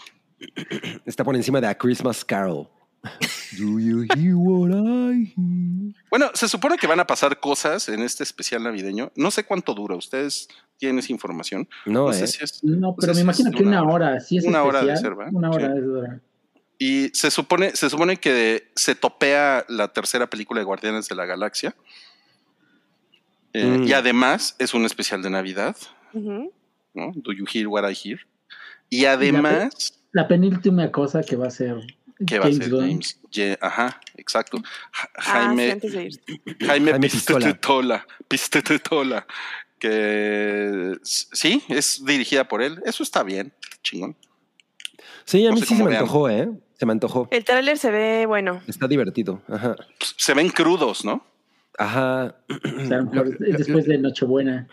[1.06, 2.68] Está por encima de A Christmas Carol.
[3.60, 5.94] Do you hear what I hear?
[6.10, 9.12] Bueno, se supone que van a pasar cosas en este especial navideño.
[9.16, 9.96] No sé cuánto dura.
[9.96, 11.68] ¿Ustedes tienen esa información?
[11.86, 12.28] No, sé eh.
[12.28, 14.64] si es- No, pero sé me si es imagino que una hora, sí es Una
[14.64, 15.34] hora de ser, ¿verdad?
[15.34, 15.80] Una hora Sí.
[15.80, 16.20] es hora.
[16.86, 21.26] Y se supone, se supone que se topea la tercera película de Guardianes de la
[21.26, 21.74] Galaxia.
[23.54, 23.84] Eh, Mm.
[23.88, 25.76] Y además es un especial de Navidad.
[26.14, 27.12] ¿no?
[27.16, 28.20] Do you hear what I hear?
[28.90, 31.76] Y además, La penúltima cosa que va a ser
[32.28, 32.82] ¿qué va a James ser Gunn.
[32.90, 33.20] James?
[33.32, 34.58] Ye- ajá, exacto.
[34.92, 35.80] Ja- Ah, sí, Jaime.
[36.68, 37.10] Jaime, Jaime
[38.28, 39.26] Pistetetola,
[39.80, 42.82] que sí, es dirigida por él.
[42.86, 43.52] Eso está bien,
[43.82, 44.16] chingón.
[45.26, 46.02] Sí, a No mí sé sí se me vean.
[46.02, 46.50] antojó, ¿eh?
[46.78, 47.28] Se me antojó.
[47.32, 48.62] El tráiler se ve bueno.
[48.68, 49.42] Está divertido.
[49.48, 49.76] Ajá.
[50.18, 51.26] Se ven crudos, ¿no?
[51.78, 52.36] Ajá.
[52.50, 54.68] O sea, a lo mejor Lo- es después de Nochebuena.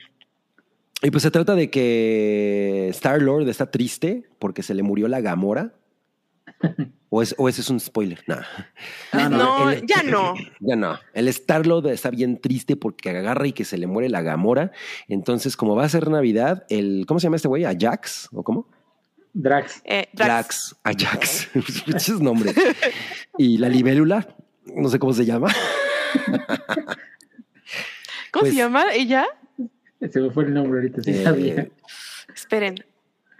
[1.02, 5.20] Y pues se trata de que Star Lord está triste porque se le murió la
[5.20, 5.72] Gamora.
[7.12, 8.22] ¿O, es, o ese es un spoiler?
[8.28, 8.42] Nah.
[9.12, 10.34] No, No, el- ya no.
[10.60, 10.98] Ya no.
[11.14, 14.70] El Star-Lord está bien triste porque agarra y que se le muere la Gamora.
[15.08, 17.04] Entonces, como va a ser Navidad, el.
[17.08, 17.64] ¿Cómo se llama este güey?
[17.64, 18.28] ¿Ajax?
[18.32, 18.68] ¿O cómo?
[19.32, 19.80] Drax.
[19.84, 20.76] Eh, Drax.
[20.82, 21.06] Drax.
[21.06, 21.48] Ajax.
[21.86, 22.54] Muchos nombres.
[23.38, 24.26] Y la libélula,
[24.74, 25.48] no sé cómo se llama.
[28.32, 29.26] ¿Cómo Pues- se llama ella?
[30.10, 31.68] Se me fue el nombre ahorita, sí Eh, sabía.
[32.34, 32.76] Esperen.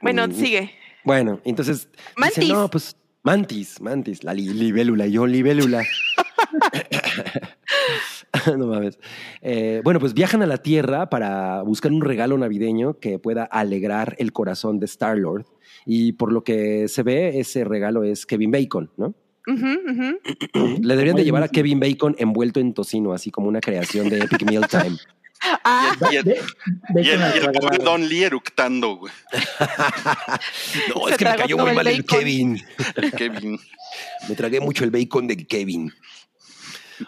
[0.02, 0.32] Bueno, Mm.
[0.32, 0.70] sigue.
[1.04, 1.88] Bueno, entonces.
[2.16, 2.40] Mantis.
[2.40, 2.96] Dice, no, pues.
[3.22, 5.82] Mantis, mantis, la li- libélula, yo libélula.
[8.56, 8.98] no mames.
[9.42, 14.16] Eh, bueno, pues viajan a la Tierra para buscar un regalo navideño que pueda alegrar
[14.18, 15.44] el corazón de Star-Lord.
[15.86, 19.14] Y por lo que se ve, ese regalo es Kevin Bacon, ¿no?
[19.46, 21.48] Le deberían de llevar a.
[21.48, 24.96] Kevin Bacon envuelto en tocino, así como una creación de Epic Meal Time.
[25.64, 27.78] Ah, Y el, y el- y el pobre.
[27.82, 29.10] Don Lee eructando, güey.
[30.94, 32.04] No, Se es que me cayó muy el mal el.
[32.04, 32.60] Kevin.
[32.94, 33.58] El Kevin.
[34.28, 35.90] Me tragué mucho el bacon de Kevin.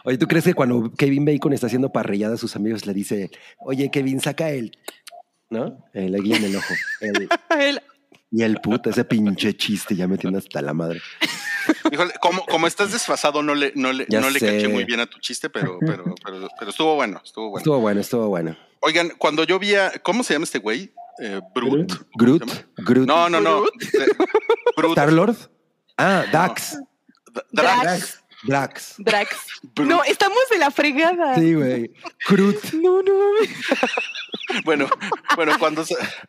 [0.04, 3.30] Oye, ¿tú crees que cuando Kevin Bacon está haciendo parrillada a sus amigos le dice,
[3.58, 4.72] oye, Kevin, saca el,
[5.50, 5.84] ¿no?
[5.92, 6.72] Le guía en el ojo.
[7.02, 7.82] El-
[8.32, 11.00] y el puto, ese pinche chiste ya me tiene hasta la madre.
[11.92, 15.00] Híjole, como, como estás desfasado, no le, no le, Ya no le caché muy bien
[15.00, 17.58] a tu chiste, pero, pero, pero, pero estuvo bueno, estuvo bueno.
[17.58, 18.56] Estuvo bueno, estuvo bueno.
[18.80, 20.92] Oigan, cuando yo vi a, ¿cómo se llama este güey?
[21.20, 21.92] Eh, Brut.
[22.14, 22.42] Groot.
[22.78, 23.06] Groot.
[23.06, 23.64] No, no, no.
[24.76, 24.92] Brut.
[24.92, 25.36] Star-Lord.
[25.98, 26.78] Ah, Dax.
[27.32, 27.82] D- Drax.
[27.82, 28.21] Drax.
[28.44, 28.94] Drax.
[28.98, 29.36] Drax.
[29.74, 29.88] Brut.
[29.88, 31.34] No, estamos de la fregada.
[31.36, 31.90] Sí, güey.
[32.28, 32.72] Groot.
[32.74, 33.50] No, no mames.
[34.64, 34.86] Bueno,
[35.34, 35.82] bueno, cuando,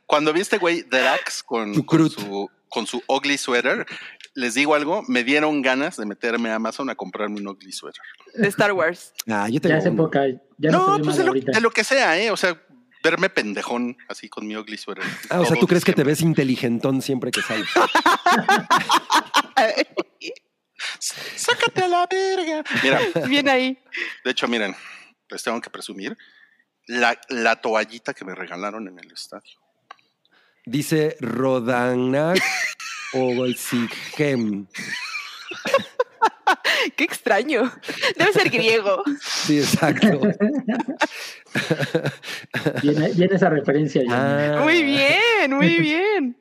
[0.05, 3.85] cuando vi este güey Drax con, con su, con su ugly sweater,
[4.33, 8.01] les digo algo, me dieron ganas de meterme a Amazon a comprarme un ugly sweater.
[8.35, 9.13] De Star Wars.
[9.27, 9.93] Ah, yo Ya tengo es uno.
[10.03, 10.21] época.
[10.57, 11.51] Ya no, No, pues de lo, ahorita.
[11.51, 12.31] de lo que sea, ¿eh?
[12.31, 12.57] O sea,
[13.03, 15.03] verme pendejón así con mi ugly sweater.
[15.29, 17.67] Ah, o sea, ¿tú crees que te ves inteligentón siempre que sales?
[21.35, 22.63] Sácate a la verga.
[22.81, 23.77] Mira, Bien ahí.
[24.23, 24.75] de hecho, miren,
[25.29, 26.17] les tengo que presumir
[26.87, 29.59] la, la toallita que me regalaron en el estadio.
[30.65, 32.41] Dice Rodanak
[33.13, 34.67] Ogolsigem.
[36.95, 37.71] Qué extraño.
[38.17, 39.03] Debe ser griego.
[39.21, 40.21] Sí, exacto.
[42.81, 44.57] Viene, viene esa referencia ya.
[44.57, 44.61] Ah.
[44.63, 46.37] Muy bien, muy bien.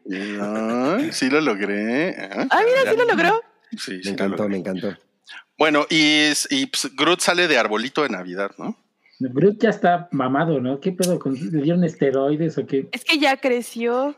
[1.13, 2.11] Sí lo logré.
[2.11, 2.29] ¿eh?
[2.51, 3.41] Ah, mira, sí lo logró.
[3.79, 4.97] Sí, Me sí encantó, me encantó.
[5.59, 8.77] Bueno, y, y pues, Groot sale de arbolito de Navidad, ¿no?
[9.21, 10.81] Groot ya está mamado, ¿no?
[10.81, 11.19] ¿Qué pedo?
[11.19, 12.89] Con, ¿Le dieron esteroides o qué?
[12.93, 14.17] Es que ya creció.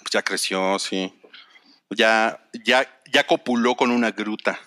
[0.00, 1.12] Pues ya creció, sí.
[1.90, 4.58] Ya, ya, ya copuló con una gruta.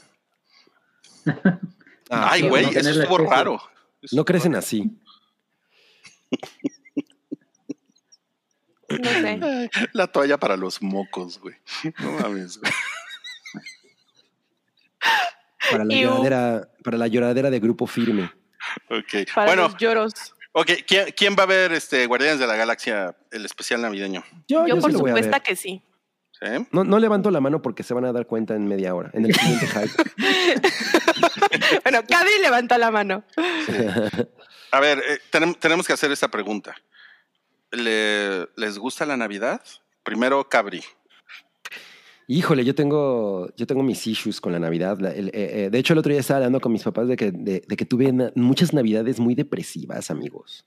[2.10, 3.30] Ah, Ay, güey, no, eso estuvo especie.
[3.30, 3.62] raro.
[4.14, 4.98] no crecen así.
[8.90, 9.70] No sé.
[9.94, 11.56] La toalla para los mocos, güey.
[12.00, 12.72] No mames, güey.
[15.72, 18.32] Para la lloradera, para la lloradera de grupo firme.
[18.90, 19.26] Ok.
[19.34, 20.14] Para Bueno, los lloros.
[20.54, 20.70] ok.
[20.88, 24.24] ¿quién, quién va a ver este Guardianes de la Galaxia, el especial navideño?
[24.48, 25.42] Yo, Yo, yo por sí lo voy a supuesto ver.
[25.42, 25.82] que sí.
[26.40, 26.68] ¿Sí?
[26.72, 29.26] No, no levanto la mano porque se van a dar cuenta en media hora, en
[29.26, 29.92] el siguiente hype.
[31.84, 33.24] Bueno, Cadi levanta la mano.
[34.72, 36.76] A ver, eh, tenem- tenemos que hacer esta pregunta.
[37.72, 39.62] ¿Le- ¿Les gusta la Navidad?
[40.04, 40.84] Primero, Cabri.
[42.34, 44.98] Híjole, yo tengo, yo tengo mis issues con la Navidad.
[45.00, 47.16] La- el- eh, eh, de hecho, el otro día estaba hablando con mis papás de
[47.18, 50.66] que, de, de que tuve na- muchas Navidades muy depresivas, amigos.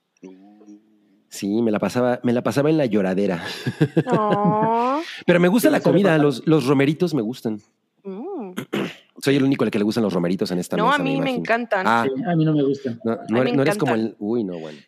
[1.29, 3.43] Sí, me la pasaba, me la pasaba en la lloradera.
[4.07, 5.01] No.
[5.27, 7.61] Pero me gusta la comida, los, los romeritos me gustan.
[8.05, 8.51] Mm.
[9.23, 10.97] Soy el único al que le gustan los romeritos en esta No, mesa.
[10.97, 11.87] a mí me encantan.
[11.87, 12.97] Ah, Sí, a mí no me gusta.
[13.05, 14.15] no, no me eres, no eres como el.
[14.19, 14.79] Uy, no, bueno.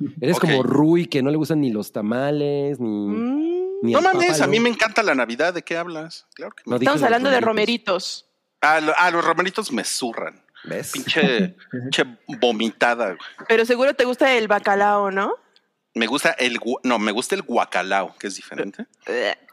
[0.20, 2.88] Eres como Rui, que no le gustan ni los tamales, ni.
[2.88, 3.58] Mm.
[3.82, 5.54] Ni No el mames, a mí me encanta la Navidad.
[5.54, 6.26] ¿De qué hablas?
[6.34, 8.26] Claro que me- No, Estamos hablando de romeritos.
[8.60, 10.42] Ah, lo- ah, los romeritos me zurran.
[10.64, 10.90] ¿Ves?
[10.92, 12.04] Pinche, pinche
[12.40, 13.06] vomitada.
[13.06, 13.18] güey.
[13.48, 15.32] Pero seguro te gusta el bacalao, ¿no?
[15.94, 18.86] Me gusta el no, me gusta el guacalao, que es diferente.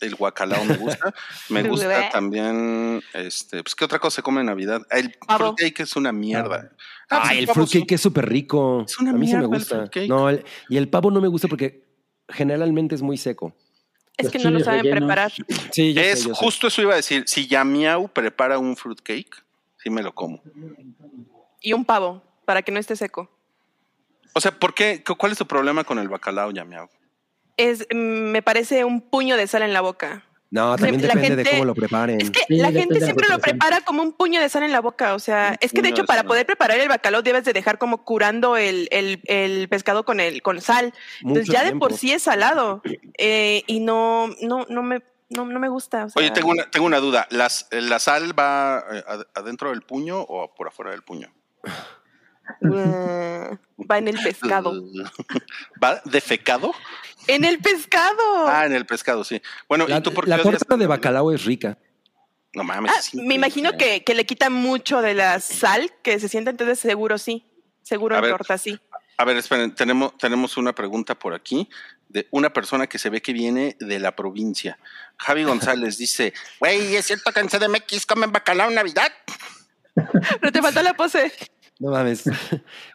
[0.00, 1.12] El guacalao me gusta.
[1.48, 4.82] Me gusta también, este, pues, ¿qué otra cosa se come en Navidad?
[4.90, 5.56] El Pavo.
[5.56, 6.70] fruitcake es una mierda.
[7.10, 8.84] Ah, pues Ay, el pavo fruitcake es súper rico.
[8.86, 9.90] Es una a mí sí me el gusta.
[10.08, 11.82] No, el- y el pavo no me gusta porque
[12.28, 13.56] generalmente es muy seco.
[14.18, 14.98] Es que no lo saben rellenos.
[14.98, 15.32] preparar.
[15.72, 16.30] Sí, yo sé, Es sé.
[16.34, 17.24] justo eso iba a decir.
[17.26, 19.44] Si Yamiau prepara un fruitcake,
[19.82, 20.42] sí me lo como.
[21.60, 23.30] Y un pavo, para que no esté seco.
[24.34, 25.02] O sea, ¿por qué?
[25.04, 26.88] ¿Cu- ¿Cuál es tu problema con el bacalao, Yamiau?
[27.56, 30.24] Es, mm, me parece un puño de sal en la boca.
[30.50, 32.20] No, también la depende de cómo lo preparen.
[32.22, 34.80] Es que Sí, la gente siempre lo prepara como un puño de sal en la
[34.80, 35.14] boca.
[35.14, 38.02] O sea, es que de hecho para poder preparar el bacalao debes de dejar como
[38.04, 40.94] curando el, el- el pescado con el con sal.
[41.20, 42.80] Entonces ya de por sí es salado.
[43.18, 46.06] Eh, y no, no, no me, No, no me gusta.
[46.06, 47.26] o sea, Oye, tengo una, tengo una duda.
[47.30, 51.30] ¿Las, ¿La sal va eh, ad- adentro del puño o por afuera del puño?
[52.62, 53.50] eh,
[53.90, 54.72] va en el pescado.
[55.82, 56.72] ¿Va defecado?
[57.28, 58.48] ¡En el pescado!
[58.48, 59.40] Ah, en el pescado, sí.
[59.68, 61.78] Bueno, La, ¿y tú por qué la torta de bacalao es rica.
[62.54, 62.90] No mames.
[62.92, 66.80] Ah, me imagino que, que le quita mucho de la sal que se siente, entonces
[66.80, 67.44] seguro sí.
[67.82, 68.32] Seguro A en ver.
[68.32, 68.78] torta sí.
[69.18, 71.68] A ver, esperen, tenemos, tenemos una pregunta por aquí
[72.08, 74.78] de una persona que se ve que viene de la provincia.
[75.18, 79.12] Javi González dice, güey, ¿es cierto que en CDMX comen bacalao en Navidad?
[80.40, 81.32] Pero te faltó la pose.
[81.78, 82.24] No mames.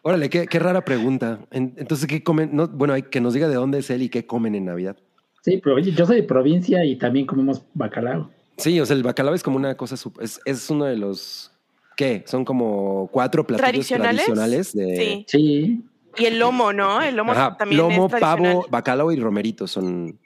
[0.02, 1.40] Órale, qué, qué rara pregunta.
[1.50, 2.50] En- Entonces, ¿qué comen?
[2.52, 4.96] No, bueno, hay que nos diga de dónde es él y qué comen en Navidad.
[5.42, 8.30] Sí, pero oye, yo soy de provincia y también comemos bacalao.
[8.56, 11.50] Sí, o sea, el bacalao es como una cosa, es, es uno de los,
[11.96, 12.22] ¿qué?
[12.26, 14.24] Son como cuatro platillos ¿Tradicionales?
[14.26, 15.24] tradicionales, de Sí.
[15.28, 15.84] Sí,
[16.16, 17.02] Y el lomo, ¿no?
[17.02, 20.18] El lomo Ajá, también lomo, es pavo, bacalao y romerito son.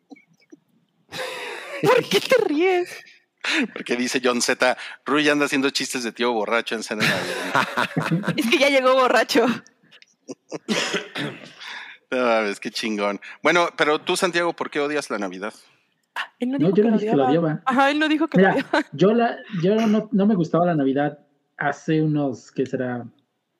[1.83, 2.91] ¿Por qué te ríes?
[3.73, 8.35] Porque dice John Z, Rui anda haciendo chistes de tío borracho en cena de Navidad.
[8.37, 9.47] Es que ya llegó borracho.
[12.11, 13.21] No mames, qué chingón.
[13.43, 15.53] Bueno, pero tú, Santiago, ¿por qué odias la Navidad?
[16.39, 17.61] Él no yo que no dije que lo odiaba.
[17.67, 18.87] Ajá, él no dijo que lo Mira, odiaba.
[18.93, 21.19] yo, la, yo no, no me gustaba la Navidad
[21.59, 23.05] hace unos, ¿qué será?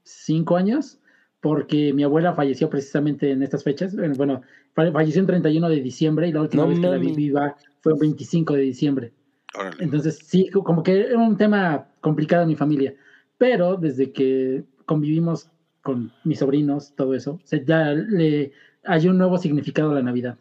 [0.03, 0.99] Cinco años,
[1.41, 3.95] porque mi abuela falleció precisamente en estas fechas.
[4.17, 4.41] Bueno,
[4.75, 7.55] fa- falleció el 31 de diciembre y la última No vez que la vi viva
[7.83, 9.13] fue el 25 de diciembre.
[9.55, 9.83] Órale.
[9.83, 12.95] Entonces, sí, co- como que era un tema complicado en mi familia.
[13.39, 15.49] Pero desde que convivimos
[15.83, 18.53] con mis sobrinos, todo eso, o sea, ya le
[18.85, 20.37] hay un nuevo significado a la Navidad.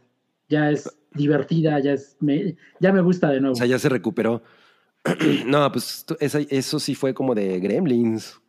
[0.50, 3.54] Ya es divertida, ya es me, ya me gusta de nuevo.
[3.54, 4.42] O sea, ya se recuperó.
[5.46, 8.40] no, pues tú- esa- eso sí fue como de Gremlins.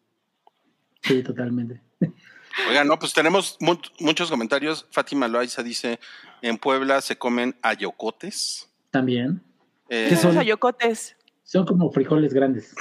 [1.02, 1.80] Sí, totalmente.
[2.68, 4.86] Oigan, no, pues tenemos mu- muchos comentarios.
[4.90, 6.01] Fátima Loaiza dice,
[6.43, 8.68] en Puebla se comen ayocotes.
[8.90, 9.40] También.
[9.89, 10.35] Eh, ¿Qué son?
[10.35, 11.16] Los ayocotes.
[11.44, 12.74] Son como frijoles grandes.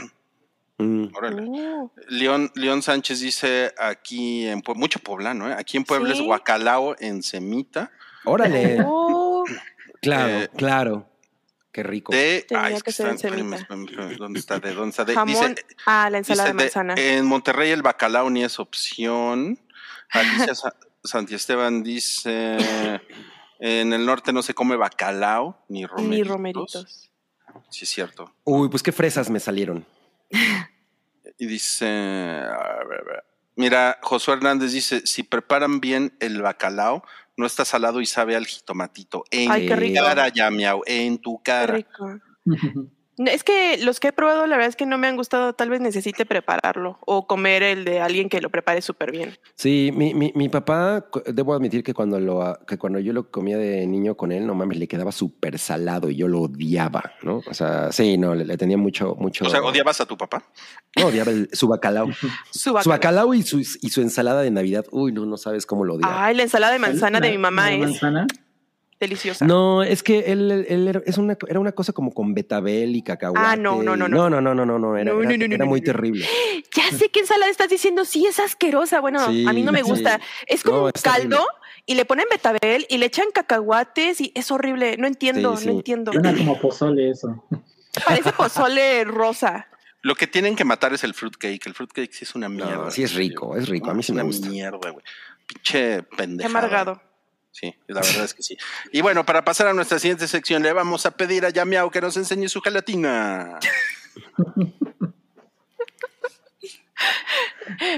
[0.79, 1.05] Mm.
[1.15, 1.41] órale.
[1.43, 5.55] Uh, León, León Sánchez dice aquí en mucho poblano, ¿eh?
[5.57, 7.91] Aquí en Puebla es guacalao en semita
[8.25, 8.77] Órale.
[8.85, 9.43] oh,
[10.01, 11.09] claro, Eh, claro.
[11.71, 12.11] Qué rico.
[12.11, 13.85] de Tenía ay, es que que ser en están-
[14.17, 14.59] ¿dónde está?
[14.59, 15.05] ¿De dónde está?
[15.05, 15.27] De- jamón.
[15.55, 16.95] dice, ah, la ensalada dice de de- manzana.
[16.97, 19.59] en Monterrey el bacalao ni es opción.
[20.09, 22.57] Alicia Sa- Santi Esteban dice
[23.59, 26.17] en el norte no se come bacalao ni romeritos.
[26.17, 27.09] Ni romeritos.
[27.69, 28.33] Sí, es cierto.
[28.43, 29.85] Uy, pues qué fresas me salieron.
[31.37, 33.23] Y dice, a ver, a ver.
[33.55, 37.03] mira, Josué Hernández dice, si preparan bien el bacalao,
[37.35, 39.23] no está salado y sabe al jitomatito.
[39.31, 40.03] En Ay, qué tu rico.
[40.03, 41.73] cara, ya miau, en tu Qué cara.
[41.75, 42.19] rico.
[43.17, 45.53] Es que los que he probado, la verdad es que no me han gustado.
[45.53, 49.37] Tal vez necesite prepararlo o comer el de alguien que lo prepare súper bien.
[49.55, 53.57] Sí, mi, mi, mi papá, debo admitir que cuando, lo, que cuando yo lo comía
[53.57, 57.41] de niño con él, no mames, le quedaba súper salado y yo lo odiaba, ¿no?
[57.49, 59.45] O sea, sí, no, le, le tenía mucho, mucho.
[59.45, 60.43] O sea, ¿odiabas a tu papá?
[60.95, 62.07] No, odiaba el- su bacalao.
[62.13, 62.97] Su Su bacalao.
[62.97, 64.85] bacalao y su, y su ensalada de Navidad.
[64.91, 66.25] Uy, no, no sabes cómo lo odiaba.
[66.25, 68.27] Ay, la ensalada de manzana de mi mamá la es manzana.
[68.99, 69.45] Deliciosa.
[69.45, 72.95] No, es que él, él- él era, es una, era una cosa como con betabel
[72.95, 73.45] y cacahuate.
[73.47, 74.29] Ah, no, no, no, no.
[74.29, 75.85] No, no, no, no, no, era, No, era, no, no, no, era no, muy no.
[75.85, 76.25] terrible.
[76.75, 78.05] Ya sé qué ensalada estás diciendo.
[78.05, 78.99] Sí, es asquerosa.
[78.99, 79.89] Bueno, Sí, a mí no me sí.
[79.89, 80.19] gusta.
[80.45, 81.47] Es como No, un caldo
[81.85, 84.95] y le ponen betabel y le echan cacahuates y es horrible.
[84.97, 85.69] No entiendo, Sí, sí.
[85.69, 86.11] no entiendo.
[86.13, 87.43] Suena como pozole eso.
[88.05, 89.67] Parece pozole rosa.
[90.03, 91.65] Lo que tienen que matar es el fruitcake.
[91.65, 92.75] El fruitcake sí es una mierda.
[92.75, 93.89] No, sí es rico, es rico.
[93.89, 94.49] A mí sí es me una gusta.
[94.49, 95.03] mierda, güey.
[95.47, 96.49] Pinche Qué pendeja.
[96.49, 97.01] amargado.
[97.59, 98.55] Sí, la verdad es que sí.
[98.91, 102.01] Y bueno, para pasar a nuestra siguiente sección, le vamos a pedir a Yamiao que
[102.01, 103.57] nos enseñe su gelatina.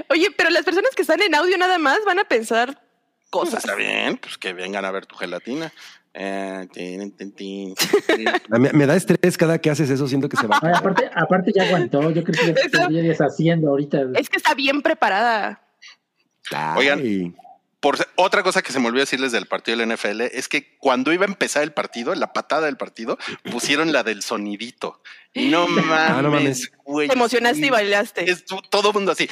[0.08, 2.68] Oye, pero las personas que están en audio nada más van a pensar
[3.30, 3.64] Pues cosas.
[3.64, 5.72] está bien, pues que vengan a ver tu gelatina.
[6.12, 7.74] Eh, tin, tin, tin.
[8.50, 10.58] A mí- Me da estrés cada que haces eso, siento que se va.
[10.60, 12.10] Ay, aparte, aparte ya aguantó.
[12.10, 13.98] Yo creo que ya deshaciendo ahorita.
[14.16, 15.62] Es que está bien preparada.
[16.76, 17.36] Oigan.
[17.80, 21.12] Por, otra cosa que se me olvidó decirles del partido del NFL es que cuando
[21.12, 23.18] iba a empezar el partido, la patada del partido,
[23.50, 25.00] pusieron la del sonidito.
[25.34, 26.70] Ah, no mames, no mames.
[27.08, 28.30] Te emocionaste y bailaste.
[28.30, 29.28] Estuvo, todo mundo así.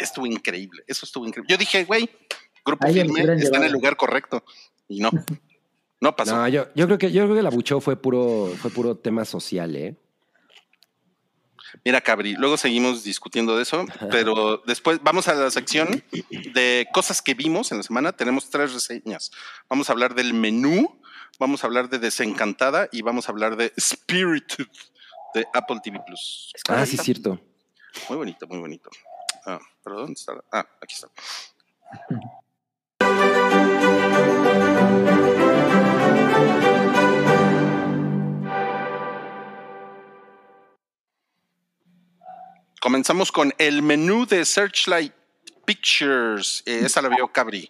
[0.00, 0.82] Estuvo increíble.
[0.88, 1.48] Eso estuvo increíble.
[1.48, 2.10] Yo dije, güey,
[2.64, 4.44] Grupo Firme está en el lugar correcto.
[4.88, 5.10] Y no.
[6.00, 6.36] No pasó.
[6.36, 9.24] No, yo, yo, creo que, yo creo que la buchó fue puro, fue puro tema
[9.24, 9.96] social, ¿eh?
[11.84, 17.22] Mira, Cabri, luego seguimos discutiendo de eso, pero después vamos a la sección de cosas
[17.22, 18.12] que vimos en la semana.
[18.12, 19.30] Tenemos tres reseñas.
[19.68, 21.00] Vamos a hablar del menú,
[21.38, 24.66] vamos a hablar de Desencantada y vamos a hablar de Spirited
[25.34, 26.52] de Apple TV Plus.
[26.68, 27.40] Ah, sí, es cierto.
[28.08, 28.90] Muy bonito, muy bonito.
[29.44, 30.32] Ah, ¿pero dónde está?
[30.52, 31.08] Ah, aquí está.
[42.90, 45.12] comenzamos con el menú de Searchlight
[45.64, 46.62] Pictures.
[46.66, 47.68] Eh, esa la vio Cabri.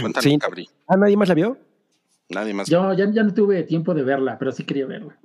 [0.00, 0.38] Cuéntanos, Sí.
[0.38, 0.70] Cabri.
[0.86, 1.58] ¿Ah, nadie más la vio?
[2.28, 2.68] Nadie más.
[2.68, 5.18] Yo ya, ya no tuve tiempo de verla, pero sí quería verla.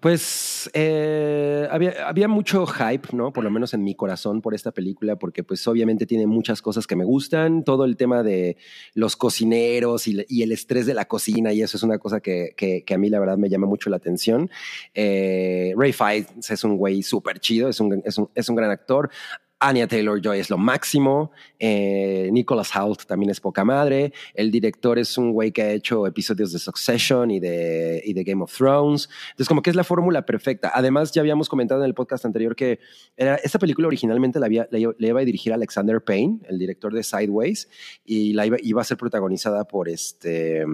[0.00, 3.32] Pues eh, había, había mucho hype, ¿no?
[3.32, 6.86] Por lo menos en mi corazón por esta película, porque pues obviamente tiene muchas cosas
[6.86, 7.64] que me gustan.
[7.64, 8.56] Todo el tema de
[8.94, 12.54] los cocineros y, y el estrés de la cocina y eso es una cosa que,
[12.56, 14.48] que- que a mí la verdad me llama mucho la atención.
[14.94, 18.70] Eh, Ray Fiennes es un güey súper chido, es un, es, un, es un gran
[18.70, 19.10] actor.
[19.60, 21.32] Anya Taylor-Joy es lo máximo.
[21.58, 24.12] Eh, Nicholas Hoult también es poca madre.
[24.34, 28.22] El director es un güey que ha hecho episodios de Succession y de, y de
[28.22, 29.08] Game of Thrones.
[29.30, 30.70] Entonces, como que es la fórmula perfecta.
[30.72, 32.78] Además, ya habíamos comentado en el podcast anterior que
[33.16, 36.58] era, esta película originalmente la, había, la, iba- la iba a dirigir Alexander Payne, el
[36.58, 37.68] director de Sideways,
[38.04, 40.64] y la iba, iba a ser protagonizada por este.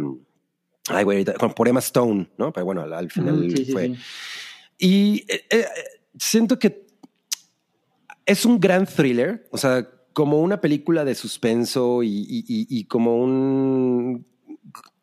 [0.88, 1.24] Ay, güey,
[1.56, 2.52] por Emma Stone, ¿no?
[2.52, 3.86] Pero bueno, al, al final sí, fue.
[3.88, 3.96] sí.
[4.76, 5.64] Y eh, eh,
[6.18, 6.83] siento que
[8.26, 12.84] es un gran thriller, o sea, como una película de suspenso y, y- y- y
[12.84, 14.26] como un,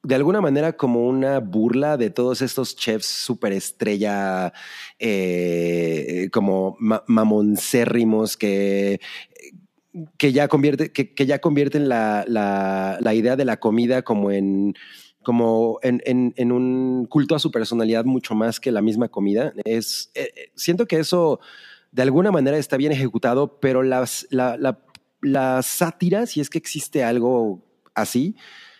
[0.04, 4.54] de alguna manera como una burla de todos estos chefs superestrella,
[5.00, 9.00] eh, como ma- mamoncérrimos que
[10.18, 14.32] que ya convierte, que, que ya convierten la, la, la idea de la comida como
[14.32, 14.74] en
[15.24, 19.54] como en, en, en un culto a su personalidad mucho más que la misma comida.
[19.66, 21.40] Es, eh, siento que eso
[21.92, 24.58] de alguna manera está bien ejecutado, pero las, la,
[25.22, 27.64] la, sátira, si es que existe algo
[27.94, 28.36] así,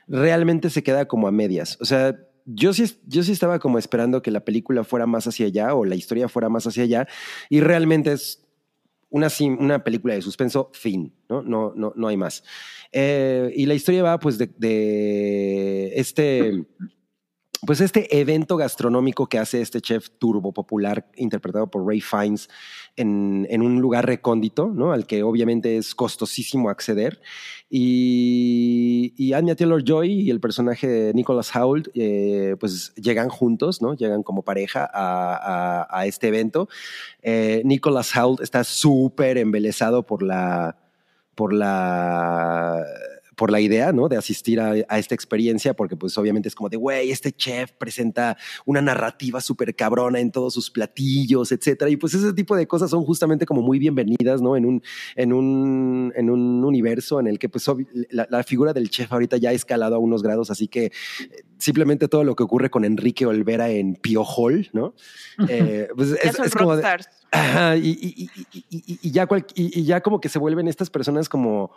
[0.08, 1.78] realmente se queda como a medias.
[1.82, 5.46] O sea, yo sí, yo sí estaba como esperando que la película fuera más hacia
[5.46, 7.08] allá o la historia fuera más hacia allá
[7.50, 8.42] y realmente es
[9.10, 9.28] una,
[9.60, 11.42] una película de suspenso, fin, ¿no?
[11.44, 12.44] No, no, no hay más.
[12.92, 16.66] Eh, y la historia va pues de, de este,
[17.66, 22.50] pues este evento gastronómico que hace este chef turbo popular interpretado por Ray Fiennes
[22.96, 24.92] en, en un lugar recóndito, ¿no?
[24.94, 27.22] Al que obviamente es costosísimo acceder.
[27.70, 33.94] Y, y Anya Taylor-Joy y el personaje de Nicholas Hoult eh, pues llegan juntos, ¿no?
[33.96, 35.36] Llegan como pareja a,
[35.84, 36.68] a- a este evento.
[37.22, 40.78] Eh, Nicholas Hoult está súper embelesado por la,
[41.36, 42.84] por la,
[43.42, 44.08] por la idea, ¿no?
[44.08, 47.72] De asistir a, a esta experiencia, porque pues obviamente es como de, güey, este chef
[47.72, 48.38] presenta
[48.68, 51.90] una narrativa súper cabrona en todos sus platillos, etcétera.
[51.90, 54.56] Y pues ese tipo de cosas son justamente como muy bienvenidas, ¿no?
[54.56, 54.84] En un,
[55.16, 57.66] en un, en un universo en el que pues
[58.12, 60.92] la, la figura del chef ahorita ya ha escalado a unos grados, así que eh,
[61.58, 64.94] simplemente todo lo que ocurre con Enrique Olvera en Pio Hall, ¿no?
[65.50, 66.84] Eh, pues es, como de.
[67.32, 68.30] Ajá, y,
[69.02, 71.72] ya cual- y ya como que se vuelven estas personas como,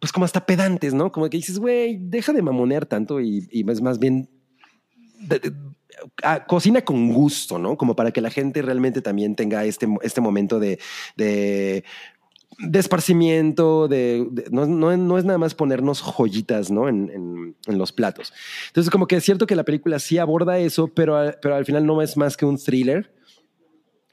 [0.00, 1.10] pues como hasta pedantes, ¿no?
[1.12, 4.28] Como que dices, güey, deja de mamonear tanto y, es más bien
[6.46, 7.76] cocina con gusto, ¿no?
[7.76, 10.78] Como para que la gente realmente también tenga este, este momento de,
[11.16, 11.84] de,
[12.58, 16.88] de esparcimiento, de, no, no- no es nada más ponernos joyitas, ¿no?
[16.88, 18.32] En, en- en los platos.
[18.68, 21.86] Entonces, como que es cierto que la película sí aborda eso, pero, pero al final
[21.86, 23.14] no es más que un thriller.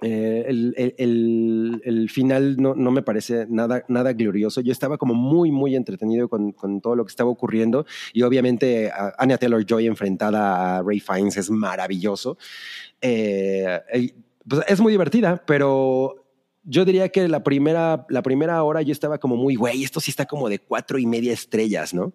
[0.06, 4.60] Eh, el, el- el- final no, no me parece nada, nada glorioso.
[4.62, 8.92] Yo estaba como muy, muy entretenido con, con todo lo que estaba ocurriendo y obviamente
[8.92, 12.38] a Anya Taylor-Joy enfrentada a Ray Fiennes es maravilloso.
[13.02, 13.80] Eh,
[14.48, 16.26] pues, es muy divertida, pero
[16.64, 20.12] yo diría que la primera, la primera hora yo estaba como muy, güey, esto sí
[20.12, 22.14] está como de cuatro y media estrellas, ¿no?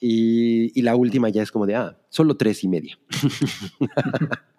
[0.00, 2.98] Y, y la última ya es como de, ah, solo tres y media.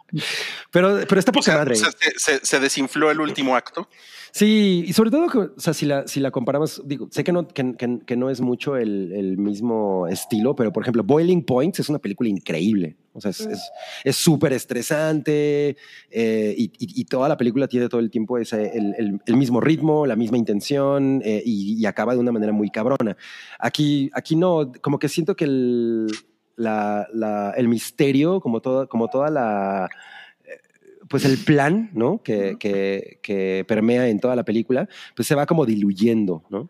[0.72, 1.74] pero, pero está O poca sea, madre.
[1.74, 3.88] o sea, se, se- se desinfló el último acto.
[4.32, 7.32] Sí, y sobre todo, que, o sea, si la, si la comparamos, digo, sé que
[7.32, 11.44] no, que, que- que no es mucho el, el mismo estilo, pero por ejemplo, Boiling
[11.44, 12.96] Points es una película increíble.
[13.14, 13.72] O sea, es es-
[14.04, 15.76] es súper estresante
[16.12, 19.36] eh, y, y- y toda la película tiene todo el tiempo ese, el, el- el
[19.36, 23.18] mismo ritmo, la misma intención eh, y, y acaba de una manera muy cabrona.
[23.58, 26.06] Aquí, aquí no, como que siento que el,
[26.60, 29.90] la- la- el misterio, como, toda como toda la
[31.10, 32.22] pues el plan, ¿no?
[32.22, 36.70] Que, que, que permea en toda la película, pues se va como diluyendo, ¿no?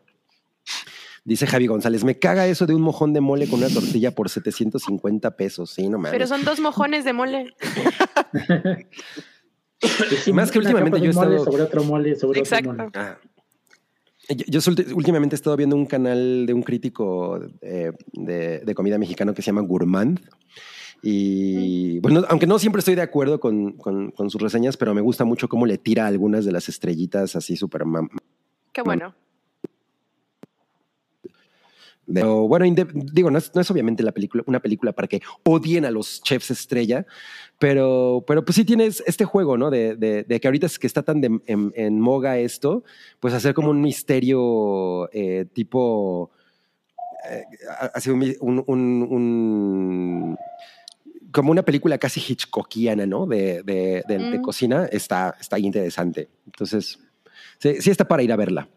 [1.25, 4.29] Dice Javi González, me caga eso de un mojón de mole con una tortilla por
[4.29, 5.71] 750 pesos.
[5.71, 6.13] Sí, no mames.
[6.13, 7.53] Pero son dos mojones de mole.
[10.33, 12.71] Más que últimamente yo he estado- sobre otro mole, sobre Exacto.
[12.71, 12.91] otro mole.
[12.95, 13.17] Ah.
[14.47, 14.59] Yo,
[14.95, 19.41] últimamente he estado viendo un canal de un crítico eh, de, de comida mexicano que
[19.41, 20.19] se llama Gourmand.
[21.01, 25.01] Y bueno, aunque no siempre estoy de acuerdo con, con- con sus reseñas, pero me
[25.01, 27.83] gusta mucho cómo le tira algunas de las estrellitas así súper
[28.73, 29.15] Qué bueno.
[32.13, 32.65] Pero bueno,
[33.13, 36.21] digo, no es, no es obviamente la película, una película para que odien a los
[36.23, 37.05] chefs estrella,
[37.59, 39.69] pero, pero pues sí tienes este juego, ¿no?
[39.69, 42.83] De, de- de que ahorita es que está tan de- en, en moga esto,
[43.19, 46.31] pues hacer como un misterio eh, tipo,
[47.29, 47.43] eh,
[47.93, 50.37] así un, un- un- un-
[51.31, 53.27] como una película casi hitchcockiana, ¿no?
[53.27, 56.27] De, de- de- de cocina, está, está interesante.
[56.47, 56.97] Entonces,
[57.59, 58.67] sí, sí está para ir a verla.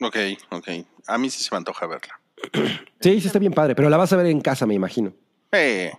[0.00, 0.16] Ok,
[0.50, 0.68] ok.
[1.08, 2.20] A mí sí se me antoja verla.
[3.00, 5.12] Sí, sí está bien padre, pero la vas a ver en casa, me imagino.
[5.52, 5.92] Eh,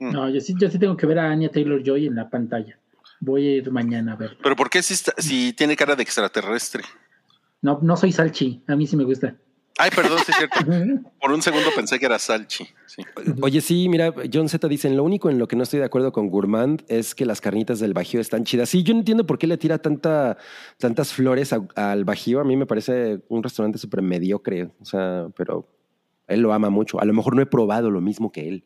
[0.00, 2.76] No, yo sí, yo sí tengo que ver a Anya Taylor Joy en la pantalla.
[3.20, 4.36] Voy a ir mañana a verla.
[4.42, 6.82] pero ¿por qué si, está- si tiene cara de extraterrestre?
[7.60, 9.36] No, no soy Salchi, a mí sí me gusta.
[9.78, 10.60] Ay, perdón, sí es cierto.
[11.20, 12.68] Por un segundo pensé que era Salchi.
[12.86, 13.02] Sí.
[13.40, 16.12] Oye, sí, mira, John Z dicen, lo único en lo que no estoy de acuerdo
[16.12, 18.68] con Gourmand es que las carnitas del Bajío están chidas.
[18.68, 20.36] Sí, yo no entiendo por qué le tira tanta,
[20.78, 22.40] tantas flores a- al Bajío.
[22.40, 25.66] A mí me parece un restaurante súper mediocre, o sea, pero
[26.28, 27.00] él lo ama mucho.
[27.00, 28.64] A lo mejor no he probado lo mismo que él.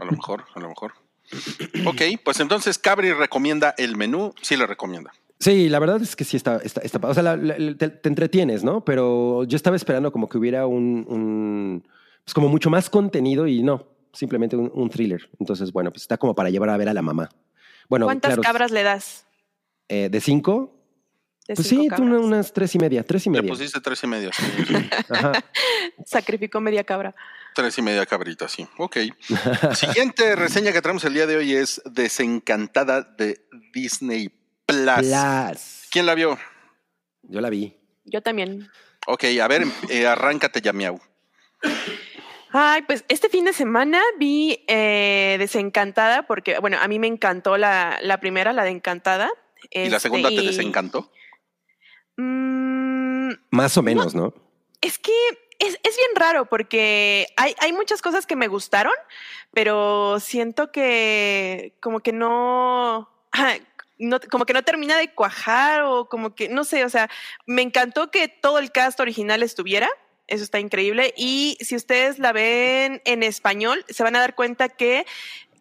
[0.00, 0.92] A lo mejor, a lo mejor.
[1.86, 4.34] Ok, pues entonces Cabri recomienda el menú.
[4.42, 5.12] Sí le recomienda.
[5.42, 8.08] Sí, la verdad es que sí está, está, está- o sea, la- la- te, te
[8.08, 8.84] entretienes, ¿no?
[8.84, 11.88] Pero yo estaba esperando como que hubiera un, un
[12.24, 15.28] pues como mucho más contenido y no, simplemente un, un thriller.
[15.40, 17.28] Entonces, bueno, pues está como para llevar a ver a la mamá.
[17.88, 19.26] Bueno, ¿Cuántas claro, cabras le das?
[19.88, 20.78] eh, de cinco,
[21.48, 22.26] De pues cinco sí, tú una- cabras?
[22.26, 23.52] unas tres y media, tres y Le media.
[23.52, 24.74] pusiste tres y sí.
[25.10, 25.32] Ajá.
[26.06, 27.16] Sacrificó media cabra.
[27.54, 28.64] Tres y media cabrita, sí.
[28.78, 28.96] Ok.
[29.74, 33.44] Siguiente reseña que traemos el día de hoy es Desencantada de
[33.74, 34.30] Disney
[34.72, 35.06] Plus.
[35.08, 35.88] Plus.
[35.90, 36.38] ¿Quién la vio?
[37.22, 37.76] Yo la vi.
[38.04, 38.68] Yo también.
[39.06, 41.00] Ok, a ver, eh, arráncate ya, miau.
[42.52, 47.56] Ay, pues este fin de semana vi eh, Desencantada, porque, bueno, a mí me encantó
[47.56, 49.30] la, la primera, la de Encantada.
[49.70, 51.10] ¿Y la Este, segunda te y- desencantó?
[52.16, 54.34] Mm, Más o menos, ¿no?
[54.80, 55.12] Es que
[55.58, 58.92] es, es bien raro porque hay, hay muchas cosas que me gustaron,
[59.52, 63.08] pero siento que como que no,
[63.98, 67.08] no, como que no termina de cuajar o como que, no sé, o sea,
[67.46, 69.88] me encantó que todo el cast original estuviera.
[70.28, 71.12] Eso está increíble.
[71.16, 75.04] Y si ustedes la ven en español, se van a dar cuenta que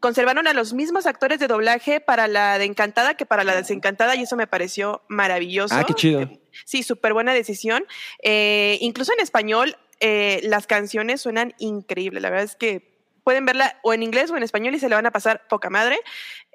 [0.02, 4.16] conservaron a los mismos actores de doblaje para la de Encantada que para la desencantada
[4.16, 5.76] y eso me pareció maravilloso.
[5.76, 6.30] Ah, qué chido.
[6.66, 7.86] Sí, súper buena decisión.
[8.22, 12.22] Eh, incluso en español, eh, las canciones suenan increíbles.
[12.22, 12.92] La verdad es que
[13.24, 15.70] pueden verla o en inglés o en español y se le van a pasar poca
[15.70, 16.00] madre.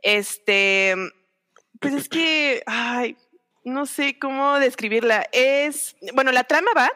[0.03, 0.95] Este,
[1.81, 3.17] pues es que, ay,
[3.65, 5.27] no sé cómo describirla.
[5.33, 6.91] Es, bueno, la trama va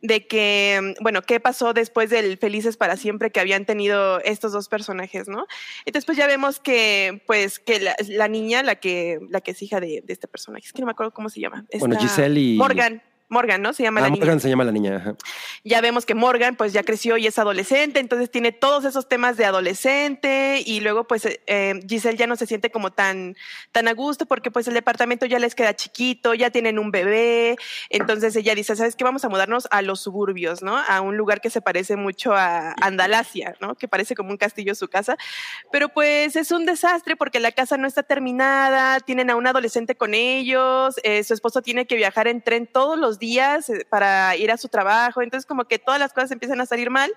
[0.00, 4.68] de que, bueno, qué pasó después del Felices para siempre que habían tenido estos dos
[4.68, 5.46] personajes, ¿no?
[5.86, 9.62] Entonces, pues ya vemos que, pues, que la, la niña, la que, la que es
[9.62, 11.64] hija de, de este personaje, es que no me acuerdo cómo se llama.
[11.80, 13.02] Bueno, Esta- Giselle y- Morgan.
[13.28, 13.72] Morgan, ¿no?
[13.72, 14.96] Se llama Ah, la niña Morgan se llama la niña.
[14.96, 15.14] ajá.
[15.64, 19.36] ya vemos que Morgan pues ya creció y es adolescente, entonces tiene todos esos temas
[19.36, 23.36] de adolescente y luego pues eh, eh, Giselle ya no se siente como tan,
[23.72, 27.56] tan a gusto porque pues el departamento ya les queda chiquito, ya tienen un bebé,
[27.90, 29.04] entonces ella dice, ¿sabes qué?
[29.04, 30.76] Vamos a mudarnos a los suburbios, ¿no?
[30.76, 33.74] A un lugar que se parece mucho a Andalasia, ¿no?
[33.74, 35.16] Que parece como un castillo su casa,
[35.70, 39.94] pero pues es un desastre porque la casa no está terminada, tienen a un adolescente
[39.96, 44.36] con ellos, eh, su esposo tiene que viajar en tren todos los días eh, para
[44.36, 47.10] ir a su trabajo, entonces como que todas las cosas empiezan a salir mal,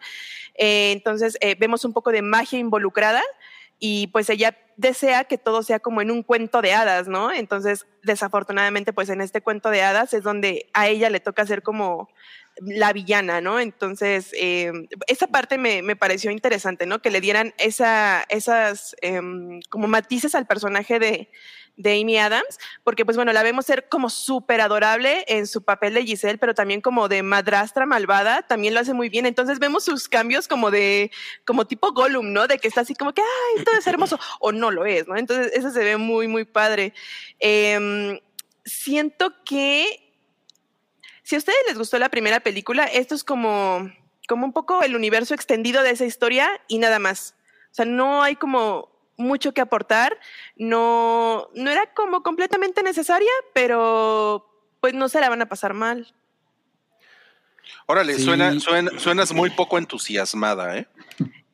[0.55, 3.21] Eh, entonces eh, vemos un poco de magia involucrada
[3.79, 7.31] y pues ella desea que todo sea como en un cuento de hadas, ¿no?
[7.31, 11.63] Entonces desafortunadamente pues en este cuento de hadas es donde a ella le toca ser
[11.63, 12.09] como
[12.59, 13.59] la villana, ¿no?
[13.59, 14.71] Entonces, eh,
[15.07, 17.01] esa parte me, me, pareció interesante, ¿no?
[17.01, 19.21] Que le dieran esa, esas eh,
[19.69, 21.29] como matices al personaje de,
[21.81, 25.93] de Amy Adams, porque pues bueno, la vemos ser como súper adorable en su papel
[25.93, 29.25] de Giselle, pero también como de madrastra malvada, también lo hace muy bien.
[29.25, 31.11] Entonces vemos sus cambios como de,
[31.45, 32.47] como tipo Gollum, ¿no?
[32.47, 35.17] De que está así como que, ay, todo es hermoso, o no lo es, ¿no?
[35.17, 36.93] Entonces eso se ve muy, muy padre.
[37.39, 38.21] Eh,
[38.65, 40.11] siento que
[41.23, 43.91] si a ustedes les gustó la primera película, esto es como,
[44.27, 47.35] como un poco el universo extendido de esa historia y nada más.
[47.71, 50.17] O sea, no hay como mucho que aportar,
[50.55, 54.47] no, no era como completamente necesaria, pero
[54.79, 56.13] pues no se la van a pasar mal.
[57.85, 58.23] Órale, sí.
[58.23, 60.87] suena, suena, suenas muy poco entusiasmada, ¿eh?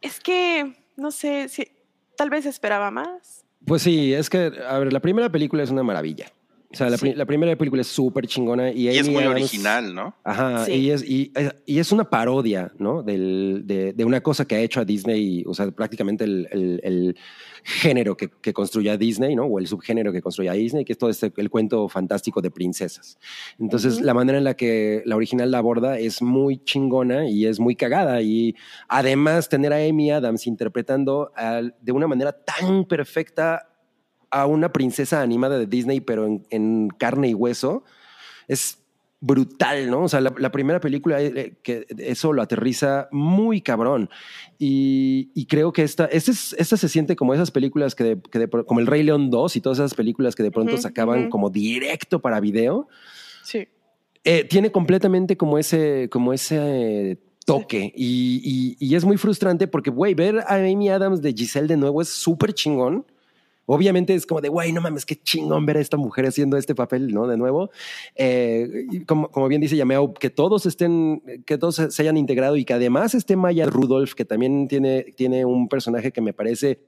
[0.01, 1.71] Es que, no sé, si,
[2.15, 3.45] tal vez esperaba más.
[3.65, 6.31] Pues sí, es que, a ver, la primera película es una maravilla.
[6.78, 7.02] Sea, la, Sí.
[7.08, 10.16] pri- la primera película es súper chingona y, Y es muy Adams- original, ¿no?
[10.24, 10.72] Ajá, Sí.
[10.74, 11.32] y, es, y,
[11.66, 13.04] y es una parodia, ¿no?
[13.04, 16.80] Del, de, de una cosa que ha hecho a Disney, o sea, prácticamente el, el-
[16.84, 17.18] el
[17.64, 19.44] género que, que construye a Disney, ¿no?
[19.45, 22.49] O el subgénero que construye a Disney, que es todo este, el cuento fantástico de
[22.52, 23.18] princesas.
[23.60, 27.60] Entonces, la manera en la que la original la aborda es muy chingona y es
[27.60, 28.22] muy cagada.
[28.22, 28.56] Y
[28.88, 33.68] además, tener a Amy Adams interpretando al- de una manera tan perfecta
[34.32, 37.84] a una princesa animada de Disney, pero en, en carne y hueso,
[38.48, 38.80] es
[39.20, 40.04] brutal, ¿no?
[40.04, 44.10] O sea, la, la primera película eh, que eso lo aterriza muy cabrón.
[44.60, 48.22] Y, y creo que esta, esta, es- esta se siente como esas películas que, de-
[48.22, 50.82] que de como El Rey León 2 y todas esas películas que de pronto Ujú,
[50.82, 51.30] sacaban ujú.
[51.30, 52.88] como directo para video.
[53.44, 53.68] Sí.
[54.24, 59.68] Eh, tiene completamente como ese, como ese eh, toque y, y- y es muy frustrante
[59.68, 63.06] porque, güey, ver a Amy Adams de Giselle de nuevo es súper chingón.
[63.69, 66.73] Obviamente es como de, güey, no mames, qué chingón ver a esta mujer haciendo este
[66.73, 67.27] papel, ¿no?
[67.27, 67.69] De nuevo.
[68.15, 72.56] Eh, como, como bien dice Yameo, que todos estén, que todos se se hayan integrado
[72.56, 76.80] y que además esté Maya Rudolph, que también tiene, tiene un personaje que me parece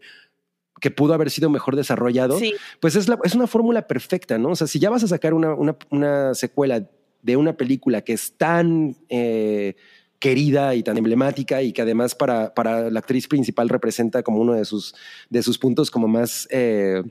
[0.79, 2.53] que pudo haber sido mejor desarrollado Sí.
[2.79, 4.51] pues es, la- es una fórmula perfecta, ¿no?
[4.51, 6.89] O sea, si ya vas a sacar una, una- una secuela
[7.21, 9.75] de una película que es tan eh,
[10.19, 14.53] querida y tan emblemática y que además para, para la actriz principal representa como uno
[14.53, 14.93] de sus,
[15.29, 16.47] de sus puntos como más...
[16.51, 17.01] eh,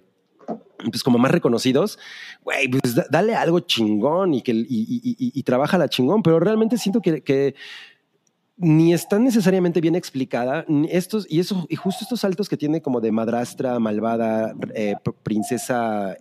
[0.90, 1.98] pues como más reconocidos,
[2.42, 6.38] güey, pues da- dale algo chingón y que y, y, y, y trabájala chingón, pero
[6.40, 7.54] realmente siento que, que
[8.56, 10.64] ni está necesariamente bien explicada.
[10.88, 15.14] Estos, y, eso, y justo estos saltos que tiene como de madrastra, malvada, eh, pr-
[15.22, 16.16] princesa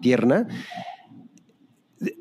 [0.00, 0.46] tierna,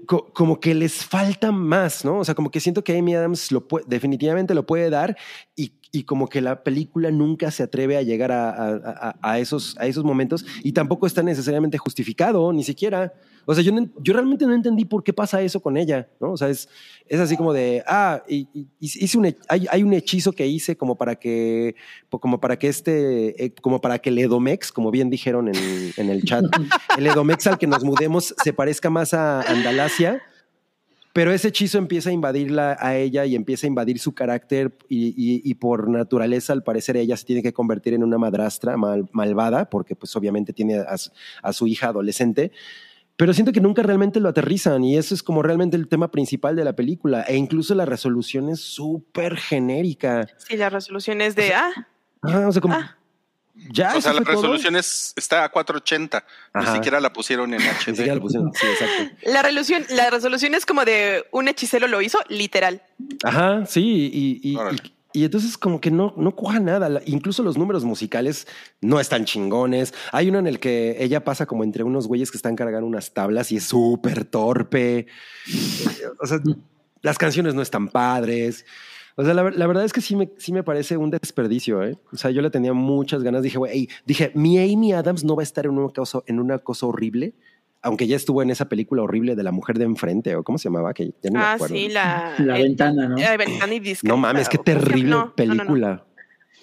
[0.07, 2.19] co- como que les falta más, ¿no?
[2.19, 5.17] O sea, como que siento que Amy Adams lo definitivamente lo puede dar
[5.55, 9.87] y, y como que la película nunca se atreve a llegar a- a esos, a
[9.87, 13.13] esos momentos y tampoco está necesariamente justificado, ni siquiera.
[13.45, 16.31] O sea, yo, no- yo realmente no entendí por qué pasa eso con ella, ¿no?
[16.31, 16.67] O sea, es,
[17.07, 20.75] es así como de, ah, y- y- hice un, hay, hay un hechizo que hice
[20.75, 21.75] como para que,
[22.09, 26.09] como para que este, eh, como para que el Edomex, como bien dijeron en, en
[26.09, 26.43] el chat,
[26.97, 30.21] el Edomex al que nos mudemos se parezca más a Andalasia,
[31.13, 35.07] pero ese hechizo empieza a invadirla a ella y empieza a invadir su carácter y,
[35.09, 39.07] y- y por naturaleza, al parecer, ella se tiene que convertir en una madrastra mal-
[39.13, 40.83] malvada, porque pues obviamente tiene
[41.43, 42.51] a su hija adolescente.
[43.17, 46.55] Pero siento que nunca realmente lo aterrizan y eso es como realmente el tema principal
[46.55, 47.21] de la película.
[47.23, 50.27] E incluso la resolución es súper genérica.
[50.37, 51.71] Sí, la resolución es de, ah,
[52.21, 52.97] Ajá, o sea, como, Ah.
[53.71, 53.95] ya.
[53.95, 54.33] o sea, la todo.
[54.33, 56.25] resolución es, está a 480.
[56.51, 56.69] Ajá.
[56.71, 58.15] Ni siquiera la pusieron en Ni siquiera HD.
[58.15, 58.51] lo pusieron.
[58.53, 59.15] Sí, exacto.
[59.31, 62.81] la resolución, la resolución es como de un hechicero lo hizo, literal.
[63.23, 64.57] Ajá, sí, y, y, y-
[65.15, 67.01] y entonces como que no, no cuaja nada.
[67.05, 68.47] Incluso los números musicales
[68.81, 69.93] no están chingones.
[70.11, 73.13] Hay uno en el que ella pasa como entre unos güeyes que están cargando unas
[73.13, 75.07] tablas y es súper torpe.
[76.19, 76.39] O sea,
[77.01, 78.65] las canciones no están padres.
[79.15, 81.97] O sea, la, la verdad es que sí me, sí me parece un desperdicio, ¿eh?
[82.11, 83.41] O sea, yo le tenía muchas ganas.
[83.41, 86.59] Dije, güey, dije, mi Amy Adams no va a estar en una cosa, en una
[86.59, 87.35] cosa horrible,
[87.85, 90.65] aunque ya estuvo en esa película horrible de la mujer de enfrente, o cómo se
[90.69, 91.75] llamaba, que ya no me Ah, acuerdo.
[91.75, 93.15] sí, la, La el- ventana, ¿no?
[93.15, 95.35] la ventana y discreta, No mames, qué terrible No, no, no, no.
[95.35, 96.05] película.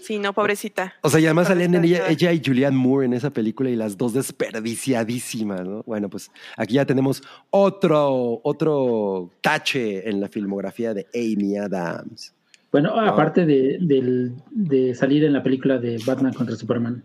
[0.01, 0.95] Sí, no, pobrecita.
[1.03, 2.27] O sea, y además salían en ella, Pobrecita.
[2.31, 5.83] ella y Julianne Moore en esa película y las dos desperdiciadísimas, ¿no?
[5.87, 12.35] Bueno, pues aquí ya tenemos otro, otro tache en la filmografía de Amy Adams.
[12.73, 17.01] Bueno, aparte de, del- de salir en la película de Batman contra Superman.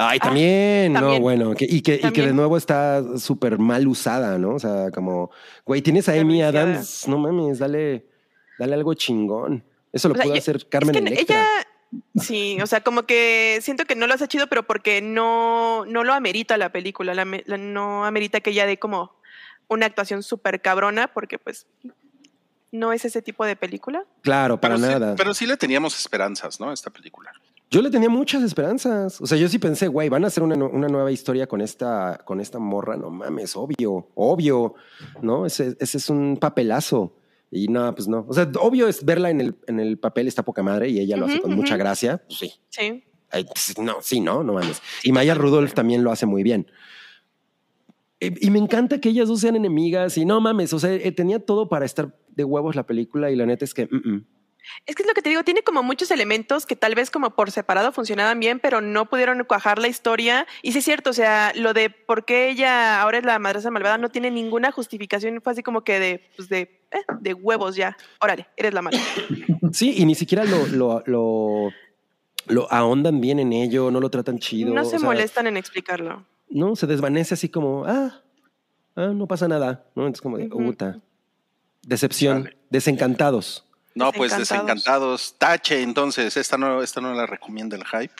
[0.00, 1.22] Ay, también, no, también.
[1.22, 4.54] bueno, que- y, que, y que de nuevo está súper mal usada, ¿no?
[4.54, 5.30] O sea, como,
[5.64, 6.42] güey, tienes a Amy.
[6.42, 8.06] Adams, no mames, dale,
[8.58, 9.64] dale algo chingón.
[9.92, 11.40] Eso lo O sea, pudo hacer Carmen es que Electra.
[11.40, 15.84] ella, sí, o sea, como que siento que no lo hace chido, pero porque no,
[15.86, 19.12] no lo amerita la película, la, no amerita que ella dé como
[19.68, 21.66] una actuación súper cabrona, porque pues
[22.72, 24.04] no es ese tipo de película.
[24.22, 25.14] Claro, para pero, sí, nada.
[25.16, 26.70] pero sí le teníamos esperanzas, ¿no?
[26.70, 27.32] a Esta película.
[27.70, 29.20] Yo le tenía muchas esperanzas.
[29.20, 31.60] O sea, yo sí pensé, güey, van a hacer una, nu- una nueva historia con
[31.60, 32.96] esta, con esta morra.
[32.96, 34.74] No mames, obvio, obvio.
[35.22, 35.46] ¿No?
[35.46, 37.14] Ese, ese es un papelazo.
[37.52, 38.24] Y no, pues no.
[38.28, 41.16] O sea, obvio es verla en el, en el papel, está poca madre y ella
[41.16, 42.18] lo hace con mucha gracia.
[42.26, 42.52] Pues sí.
[42.70, 43.04] Sí.
[43.30, 44.82] Ay, pues, no, sí, no, no mames.
[45.04, 46.66] Y Maya Rudolph también lo hace muy bien.
[48.18, 50.72] Y, y me encanta que ellas dos sean enemigas y no mames.
[50.72, 53.74] O sea, eh, tenía todo para estar de huevos la película y la neta es
[53.74, 53.86] que.
[53.86, 54.24] mm, mm.
[54.86, 57.30] Es que es lo que te digo, tiene como muchos elementos que tal vez como
[57.30, 60.46] por separado funcionaban bien, pero no pudieron cuajar la historia.
[60.62, 63.70] Y sí es cierto, o sea, lo de por qué ella ahora es la madrastra
[63.70, 65.40] malvada no tiene ninguna justificación.
[65.42, 67.96] Fue así como que de, pues de, eh, de huevos ya.
[68.20, 68.98] Órale, eres la mala.
[69.72, 71.70] Sí, y ni siquiera lo, lo, lo,
[72.46, 74.74] lo ahondan bien en ello, no lo tratan chido.
[74.74, 76.24] no o se sea, molestan en explicarlo.
[76.48, 78.20] No, se desvanece así como, ah,
[78.96, 80.08] ah, no pasa nada, ¿no?
[80.08, 80.98] Es como de, puta.
[81.82, 83.64] Decepción, desencantados.
[83.94, 85.34] No, pues Desencantados.
[85.38, 88.14] Tache, entonces, esta no, esta no la recomienda el hype.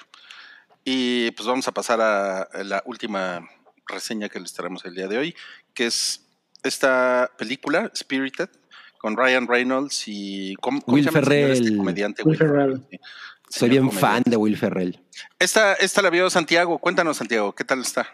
[0.84, 3.46] Y pues vamos a pasar a la última
[3.86, 5.36] reseña que les traemos el día de hoy,
[5.74, 6.26] que es
[6.62, 8.48] esta película, Spirited,
[8.98, 11.78] con Ryan Reynolds y ¿cómo, cómo Will se llama el señor este Ferrell.
[11.78, 12.22] comediante?
[12.22, 12.86] Will Ferrell.
[12.90, 13.00] sí.
[13.48, 14.06] Soy bien comediante.
[14.06, 15.00] fan de Will Ferrell.
[15.38, 16.78] Esta, esta la vio Santiago.
[16.78, 18.06] Cuéntanos, Santiago, ¿qué tal está?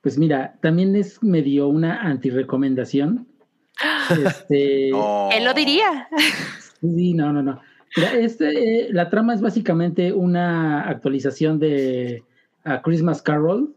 [0.00, 3.28] Pues mira, también es medio una antirecomendación.
[4.10, 5.28] Este, No.
[5.32, 6.08] Él lo diría.
[6.80, 7.60] Sí, no, no, no.
[7.96, 12.22] Mira, este, eh, la trama es básicamente una actualización de
[12.64, 13.74] A Christmas Carol.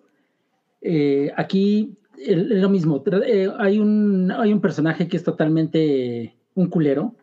[0.81, 3.03] Eh, aquí el- es lo mismo.
[3.25, 7.15] Eh, hay, un, hay un personaje que es totalmente un culero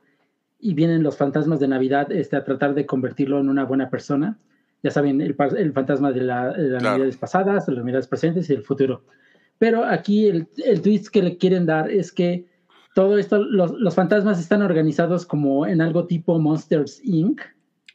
[0.59, 4.37] y vienen los fantasmas de Navidad este, a tratar de convertirlo en una buena persona.
[4.83, 6.95] Ya saben, el, el fantasma de, la- de las Claro.
[6.97, 9.03] navidades pasadas, de las navidades presentes y del futuro.
[9.59, 12.47] Pero aquí el, el twist que le quieren dar es que
[12.95, 17.41] todo esto, los, los fantasmas están organizados como en algo tipo Monsters Inc.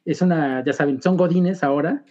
[0.05, 2.03] Es una, ya saben, son godines ahora.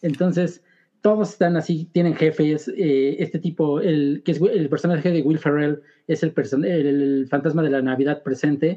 [0.00, 0.62] Entonces,
[1.02, 2.68] todos están así, tienen jefes.
[2.76, 7.26] eh, este tipo, el que es el personaje de Will Ferrell, es el, person- el,
[7.28, 8.74] fantasma de la Navidad presente.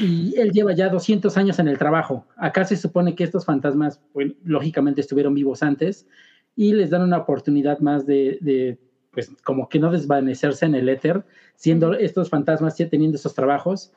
[0.00, 2.26] Y él lleva ya 200 años en el trabajo.
[2.36, 4.00] Acá se supone que estos fantasmas,
[4.44, 6.06] lógicamente estuvieron vivos antes
[6.54, 8.38] y les dan una oportunidad más de,
[9.16, 11.24] pues, como que no desvanecerse en el éter,
[11.54, 13.94] siendo estos fantasmas ya teniendo esos trabajos.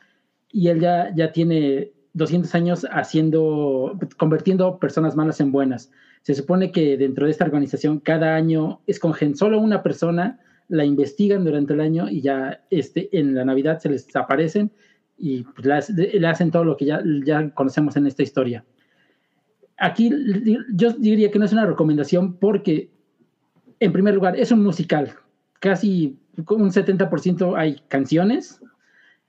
[0.50, 5.92] Y él ya, ya tiene 200 años haciendo, convirtiendo personas malas en buenas.
[6.22, 10.40] Se supone que dentro de esta organización cada año escogen solo una persona,
[10.70, 14.72] la investigan durante el año y ya este, en la Navidad se les aparecen
[15.18, 18.64] y pues, le hacen todo lo que ya, ya conocemos en esta historia.
[19.78, 20.12] Aquí
[20.74, 22.90] yo diría que no es una recomendación porque,
[23.80, 25.14] en primer lugar, es un musical.
[25.60, 28.62] Casi un 70% hay canciones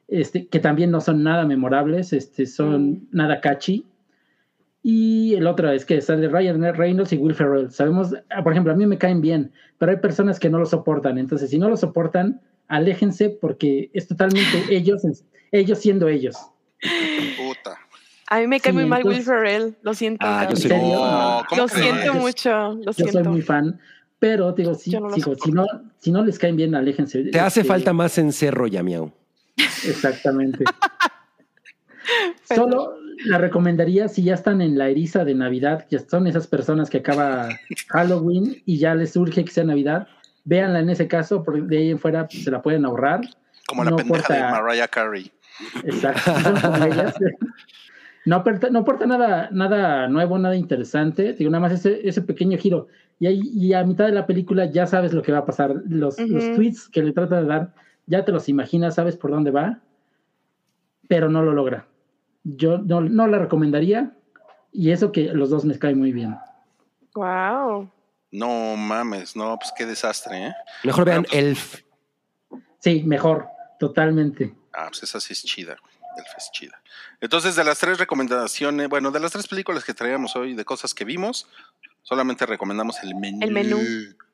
[0.09, 3.85] este, que también no son nada memorables, este, son nada catchy.
[4.83, 7.71] Y el otro es que sale Ryan Reynolds y Will Ferrell.
[7.71, 10.67] Sabemos, ah, por ejemplo, a mí me caen bien, pero hay personas que no lo
[10.67, 11.19] soportan.
[11.19, 15.03] Entonces, si no lo soportan, aléjense porque es totalmente ellos,
[15.53, 16.37] ellos siendo ellos.
[17.37, 17.77] Puta.
[18.31, 19.77] A mí me cae Sí, muy mal Will entonces- Ferrell.
[19.83, 20.25] Lo siento.
[20.27, 20.87] Ah, yo ¿En soy serio?
[20.95, 22.51] No, ¿cómo Lo siento mucho.
[22.75, 23.13] Lo Yo siento.
[23.13, 23.79] soy muy fan,
[24.21, 25.67] pero digo, sí, Yo no digo, si, no,
[25.99, 27.25] si no les caen bien, aléjense.
[27.25, 29.13] Te hace Este, falta más encerro, Yamiao.
[29.57, 30.65] Exactamente.
[32.55, 36.91] Solo la recomendaría si ya están en la eriza de Navidad, que son esas personas
[36.91, 37.49] que acaba
[37.89, 40.07] Halloween y ya les surge que sea Navidad,
[40.45, 43.21] véanla en ese caso, porque de ahí en fuera pues, se la pueden ahorrar.
[43.67, 45.33] Como la No pendeja de Mariah Carey.
[45.85, 46.31] Exacto.
[46.87, 47.15] ellas.
[48.27, 51.33] No aporta, no aporta nada, nada nuevo, nada interesante.
[51.33, 52.89] Digo, nada más ese, ese pequeño giro.
[53.19, 55.75] Y, ahí, y a mitad de la película ya sabes lo que va a pasar.
[55.87, 57.75] Los, los tweets que le trata de dar,
[58.07, 59.81] ya te los imaginas, sabes por dónde va,
[61.09, 61.87] pero no lo logra.
[62.45, 64.13] Yo no, no la recomendaría.
[64.73, 66.37] Y eso que los dos me caen muy bien.
[67.15, 67.91] Wow.
[68.31, 70.55] No mames, no, pues qué desastre, ¿eh?
[70.85, 71.83] Mejor vean Bueno, pues- Elf.
[72.79, 73.47] Sí, mejor,
[73.79, 74.55] totalmente.
[74.73, 75.73] Ah, pues esa sí es chida.
[75.73, 75.81] Elf
[76.37, 76.81] es chida.
[77.21, 80.95] Entonces, de las tres recomendaciones, bueno, de las tres películas que traíamos hoy, de cosas
[80.95, 81.47] que vimos,
[82.03, 83.39] solamente recomendamos el menú.
[83.43, 83.79] El menú.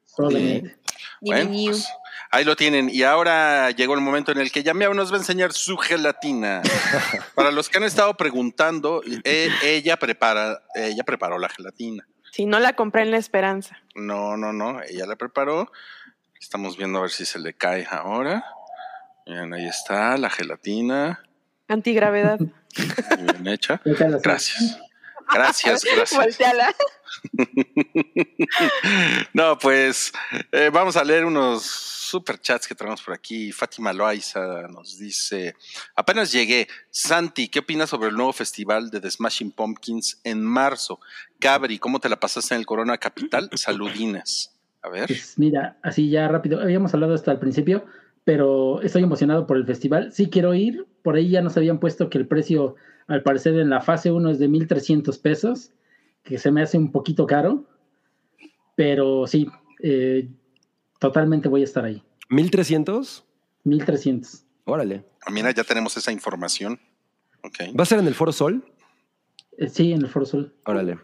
[0.04, 0.78] Solamente.
[1.20, 1.88] Bueno, pues,
[2.30, 2.88] ahí lo tienen.
[2.90, 6.62] Y ahora llegó el momento en el que Yamiao nos va a enseñar su gelatina.
[7.34, 12.06] Para los que han estado preguntando, eh, ella prepara, ella preparó la gelatina.
[12.32, 13.78] Si no la compré en la esperanza.
[13.94, 15.72] No, no, no, ella la preparó.
[16.40, 18.44] Estamos viendo a ver si se le cae ahora.
[19.26, 21.25] Miren, ahí está la gelatina,
[21.68, 22.38] Antigravedad.
[22.38, 23.80] muy bien hecha.
[23.84, 24.78] Gracias.
[25.32, 26.38] Gracias, gracias.
[29.32, 30.12] No, pues
[30.52, 33.52] eh, vamos a leer unos super chats que traemos por aquí.
[33.52, 35.54] Fátima Loaiza nos dice:
[35.94, 36.68] Apenas llegué.
[36.90, 41.00] Santi, ¿qué opinas sobre el nuevo festival de The Smashing Pumpkins en marzo?
[41.38, 43.50] Cabri, ¿cómo te la pasaste en el Corona Capital?
[43.54, 44.52] Saludinas.
[44.82, 45.06] A ver.
[45.08, 47.86] Pues mira, así ya rápido, habíamos hablado esto al principio,
[48.26, 50.12] pero estoy emocionado por el festival.
[50.12, 52.74] Sí quiero ir, por ahí ya nos habían puesto que el precio,
[53.06, 55.70] al parecer, en la fase 1 es de 1.300 pesos,
[56.24, 57.64] que se me hace un poquito caro,
[58.74, 59.46] pero sí,
[59.80, 60.28] eh,
[60.98, 62.02] totalmente voy a estar ahí.
[62.28, 63.22] ¿1300?
[63.64, 64.42] 1.300.
[64.64, 65.04] Órale.
[65.30, 66.80] Mira, ya tenemos esa información.
[67.78, 68.64] ¿Va a ser en el Foro Sol?
[69.56, 70.52] Eh, sí, en el Foro Sol.
[70.64, 70.98] Órale.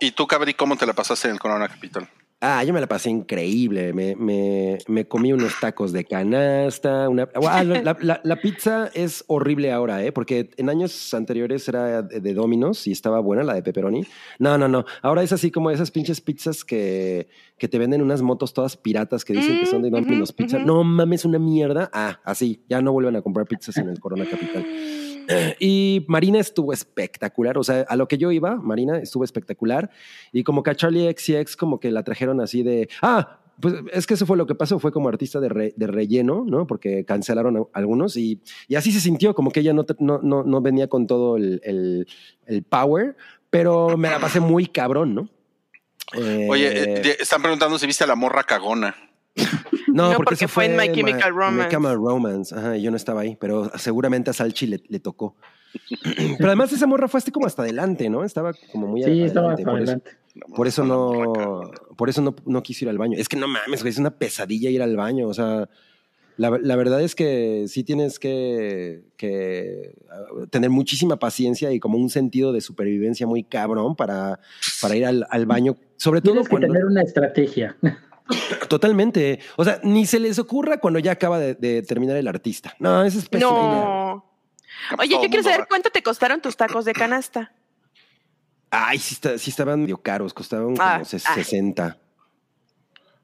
[0.00, 2.08] ¿Y tú, Cabri, cómo te la pasaste en el Corona Capital?
[2.42, 3.94] Ah, yo me la pasé increíble.
[3.94, 7.08] Me, me, me comí unos tacos de canasta.
[7.08, 10.12] Una, ah, la, la- la pizza es horrible ahora, ¿eh?
[10.12, 14.02] Porque en años anteriores era de, Domino's y estaba buena la de pepperoni.
[14.38, 14.84] No, no, no.
[15.00, 19.24] Ahora es así como esas pinches pizzas que, que te venden unas motos todas piratas
[19.24, 20.58] que dicen que son de Mm, Domino's Pizza.
[20.58, 21.88] No mames, una mierda.
[21.94, 22.62] Ah, así.
[22.68, 24.64] Ya no vuelven a comprar pizzas en el Corona Capital.
[25.60, 27.58] Y Marina estuvo espectacular.
[27.58, 29.90] O sea, a lo que yo iba, Marina estuvo espectacular.
[30.32, 34.06] Y como que a Charlie XCX como que la trajeron así de, ah, pues es
[34.06, 36.66] que eso fue lo que pasó, fue como artista de, re- de relleno, ¿no?
[36.66, 40.20] Porque cancelaron a- algunos y, y así se sintió, como que ella no, te- no,
[40.22, 42.06] no, no venía con todo el, el-
[42.44, 43.16] el power,
[43.48, 45.28] pero me la pasé muy cabrón, ¿no?
[46.14, 48.94] Eh, Oye, eh, de- están preguntando si viste a la morra cagona.
[49.88, 51.64] no, No, porque eso fue en My Ma- Chemical Romance.
[51.64, 55.00] My Chemical Romance, ajá, y yo no estaba ahí, pero seguramente a Salchi le, le
[55.00, 55.36] tocó.
[56.38, 58.24] pero además esa morra fue hasta como hasta adelante, ¿no?
[58.24, 60.10] Estaba como muy Sí, estaba adelante, hasta por eso- adelante.
[60.56, 63.18] por eso no, por eso no, no quiso ir al baño.
[63.18, 65.28] Es que no mames, güey, es una pesadilla ir al baño.
[65.28, 65.68] O sea,
[66.38, 69.94] la, la verdad es que sí tienes que, que,
[70.34, 74.40] uh, tener muchísima paciencia y como un sentido de supervivencia muy cabrón para,
[74.82, 75.76] para ir al, al baño.
[75.96, 76.68] Sobre todo Tienes que cuando.
[76.68, 77.76] tener una estrategia.
[78.68, 79.40] Totalmente.
[79.56, 82.74] O sea, ni se les ocurra cuando ya acaba de, de terminar el artista.
[82.78, 83.60] No, esa es pésima idea.
[83.60, 84.32] No.
[84.98, 85.66] Oye, yo quiero saber va.
[85.66, 87.52] cuánto te costaron tus tacos de canasta.
[88.70, 91.34] Ay, sí, está- sí estaban medio caros, costaban Ah, como ses- ah.
[91.34, 91.98] 60.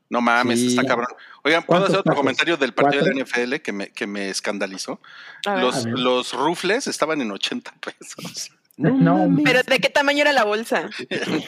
[0.08, 0.66] No mames, Sí.
[0.68, 1.08] está cabrón.
[1.42, 2.20] Oigan, ¿puedo ¿Cuántos hacer otro tacos?
[2.20, 3.42] comentario del partido de la ¿Cuatro?
[3.42, 5.00] NFL que me, que me escandalizó?
[5.44, 5.58] Ver.
[5.58, 8.50] Los, los rufles estaban en 80 pesos.
[8.90, 9.28] No.
[9.44, 10.88] Pero ¿de qué tamaño era la bolsa?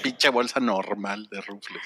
[0.02, 1.82] Pinche bolsa normal de rufles.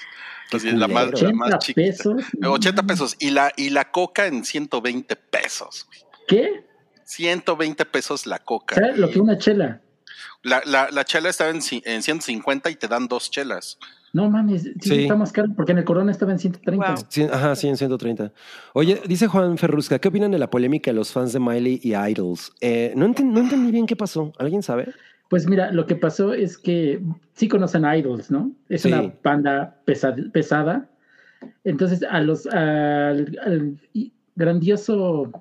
[0.49, 1.27] Qué Así, la más, culero.
[1.27, 1.87] la más 80 chiquita.
[1.87, 2.23] pesos.
[2.43, 3.15] 80 pesos.
[3.19, 5.85] Y la, y la coca en 120 pesos.
[5.87, 5.99] güey.
[6.27, 6.63] ¿Qué?
[7.05, 8.75] 120 pesos la coca.
[8.75, 9.81] ¿Sabes lo que una chela?
[10.43, 13.77] La, la, la chela estaba en, en 150 y te dan dos chelas.
[14.11, 15.01] No mames, sí, Sí.
[15.03, 16.87] está más caro porque en el Corona estaba en 130.
[16.95, 17.05] Wow.
[17.09, 18.31] Sí, ajá, sí, en 130.
[18.73, 21.93] Oye, dice Juan Ferrusca, ¿qué opinan de la polémica de los fans de Miley y
[21.95, 22.51] Idols?
[22.59, 24.33] Eh, no, enten- no entendí bien qué pasó.
[24.39, 24.91] ¿Alguien sabe?
[25.29, 27.01] Pues mira, lo que pasó es que
[27.33, 28.51] sí conocen a Idols, ¿no?
[28.67, 28.91] Es Sí.
[28.91, 30.89] una banda pesa- pesada.
[31.63, 33.77] Entonces, a los al,
[34.35, 35.31] grandioso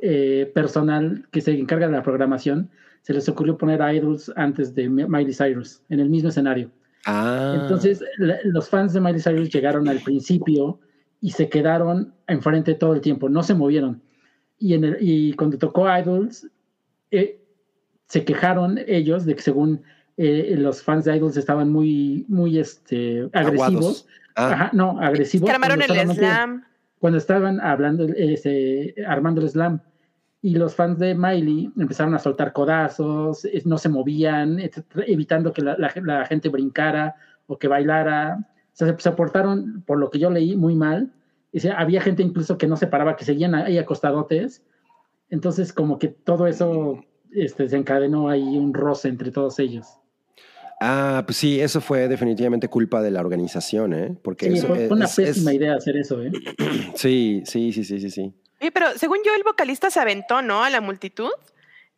[0.00, 2.70] eh, personal que se encarga de la programación,
[3.02, 6.70] se les ocurrió poner a Idols antes de Mi- Miley Cyrus, en el mismo escenario.
[7.04, 7.58] Ah.
[7.62, 10.78] Entonces, la- los fans de Miley Cyrus llegaron al principio
[11.20, 14.00] y se quedaron enfrente todo el tiempo, no se movieron.
[14.58, 16.48] Y, en el- y cuando tocó Idols,
[17.10, 17.40] eh,
[18.08, 19.82] se quejaron ellos de que según
[20.16, 24.06] eh, los fans de Idols estaban muy, muy este, agresivos.
[24.34, 25.48] Ah, Ajá, no, agresivos.
[25.48, 26.64] Que armaron cuando el slam.
[26.98, 29.80] Cuando estaban hablando, ese, armando el slam.
[30.40, 34.58] Y los fans de Miley empezaron a soltar codazos, no se movían,
[35.06, 37.14] evitando que la, la- la gente brincara
[37.46, 38.38] o que bailara.
[38.38, 41.12] O sea, se, se portaron, por lo que yo leí, muy mal.
[41.52, 44.62] Y se- había gente incluso que no se paraba, que seguían ahí acostadotes.
[45.30, 47.04] Entonces, como que todo eso
[47.34, 49.86] este, desencadenó ahí un roce entre todos ellos.
[50.80, 54.16] ah, pues sí, eso fue definitivamente culpa de la organización, ¿eh?
[54.22, 56.30] Porque Sí, eso fue, es- fue una es- pésima es- idea hacer eso, ¿eh?
[56.94, 58.32] Sí, sí, sí, sí, sí, sí.
[58.72, 60.62] Pero según yo, el vocalista se aventó, ¿no?
[60.64, 61.30] A la multitud.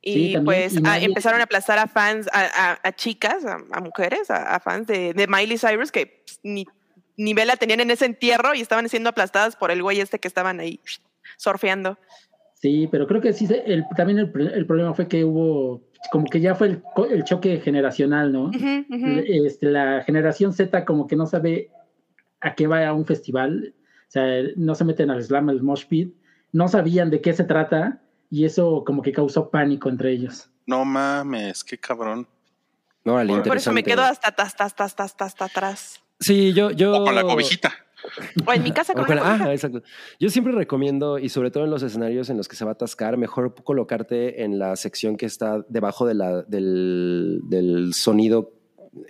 [0.03, 2.41] Y Sí, también, pues y a- nadie- empezaron a aplastar a fans, a,
[2.73, 6.41] a- a chicas, a, a mujeres, a, a fans de, de Miley Cyrus que pues,
[6.43, 6.67] ni,
[7.19, 10.27] ni vela tenían en ese entierro y estaban siendo aplastadas por el güey este que
[10.29, 10.81] estaban ahí
[11.37, 11.99] surfeando.
[12.61, 15.83] Sí, pero creo que sí, se- el, también el, pr- el problema fue que hubo,
[16.13, 18.51] como que ya fue el, co- el choque generacional, ¿no?
[19.27, 21.71] Este, la generación Z como que no sabe
[22.41, 23.75] a qué va a un festival,
[24.09, 24.27] o sea,
[24.57, 26.15] no se meten al slam, al mosh pit,
[26.53, 30.51] no sabían de qué se trata y eso como que causó pánico entre ellos.
[30.67, 32.29] No mames, qué cabrón.
[33.05, 36.03] No, Por Por eso me quedo hasta, hasta, hasta, hasta, hasta, hasta atrás.
[36.19, 37.01] Sí, yo, yo.
[37.01, 37.73] O con la cobijita.
[38.47, 39.45] O en mi casa con con una la- cobija.
[39.45, 39.83] ajá, exacto.
[40.19, 42.75] Yo siempre recomiendo, y sobre todo en los escenarios en los que se va a
[42.75, 48.53] atascar, mejor colocarte en la sección que está debajo de la, del, del sonido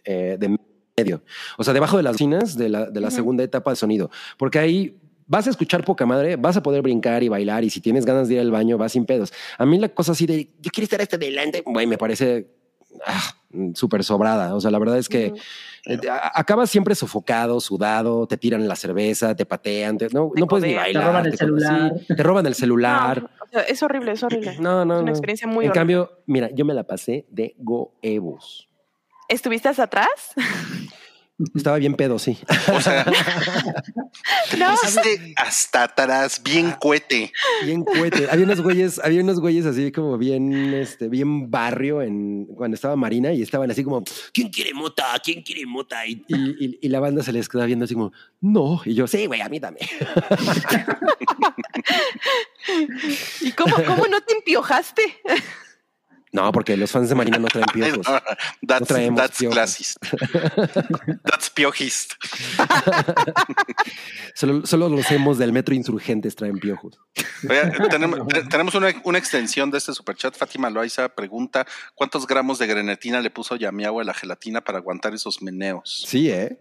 [0.05, 0.57] eh, de
[0.97, 1.23] medio.
[1.59, 3.17] O sea, debajo de las bocinas de la, de la Ujú.
[3.17, 4.11] segunda etapa de sonido.
[4.37, 4.97] Porque ahí
[5.27, 8.29] vas a escuchar poca madre, vas a poder brincar y bailar, y si tienes ganas
[8.29, 9.33] de ir al baño, vas sin pedos.
[9.59, 12.49] A mí la cosa así de, yo quiero estar hasta adelante, güey, me parece
[13.07, 13.23] ah,
[13.75, 14.55] súper sobrada.
[14.55, 15.33] O sea, la verdad es que
[16.11, 20.47] a- acabas siempre sofocado, sudado, te tiran la cerveza, te patean, te- no, Te no
[20.47, 21.03] puedes ni bailar.
[21.03, 21.93] Te roban el te- celular.
[22.07, 23.23] te roban el celular.
[23.23, 24.57] No, o sea, es horrible, es horrible.
[24.61, 25.17] No, no, es una no.
[25.17, 25.81] experiencia muy En horrible.
[25.81, 28.69] cambio, mira, yo me la pasé de goebos.
[29.29, 30.09] ¿Estuviste hasta atrás?
[31.55, 32.39] Estaba bien pedo, sí.
[32.75, 33.05] O sea,
[34.51, 34.75] te No.
[35.37, 37.33] hasta atrás, bien cohete.
[37.65, 38.29] Bien cohete.
[38.31, 42.97] Había unos güeyes, había unos güeyes así como bien, este, bien barrio en cuando estaba
[42.97, 44.03] Marina y estaban así como,
[44.35, 45.05] ¿quién quiere mota?
[45.25, 46.05] ¿Quién quiere mota?
[46.07, 48.81] Y, y- y- y la banda se les quedaba viendo así como, no.
[48.85, 49.89] Y yo, sí, güey, a mí también.
[53.41, 55.03] ¿Y cómo, cómo no te empiojaste?
[56.33, 58.07] No, porque los fans de Marina no traen piojos.
[58.67, 59.55] That's, traemos that's piojos.
[59.57, 59.97] classist.
[61.25, 62.13] That's piojist.
[64.35, 66.99] Solo, solo los hemos del metro insurgentes traen piojos.
[67.91, 70.35] Tenemos, te- tenemos una, una extensión de este superchat.
[70.37, 75.13] Fátima Loaiza pregunta: ¿Cuántos gramos de grenetina le puso Yamiagua a la gelatina para aguantar
[75.15, 76.05] esos meneos?
[76.07, 76.59] Sí, ¿eh?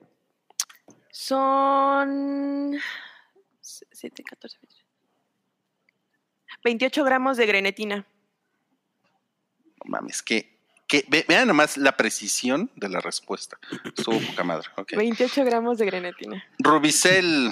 [1.12, 2.78] Son
[3.62, 4.58] 7, 14,
[6.64, 8.06] 28 gramos de grenetina.
[9.90, 10.58] Mames, que,
[10.88, 13.58] que ve- vean nomás la precisión de la respuesta.
[13.98, 14.68] Estuvo poca madre.
[14.78, 14.94] ok.
[14.96, 16.44] 28 gramos de grenetina.
[16.60, 17.52] Rubicel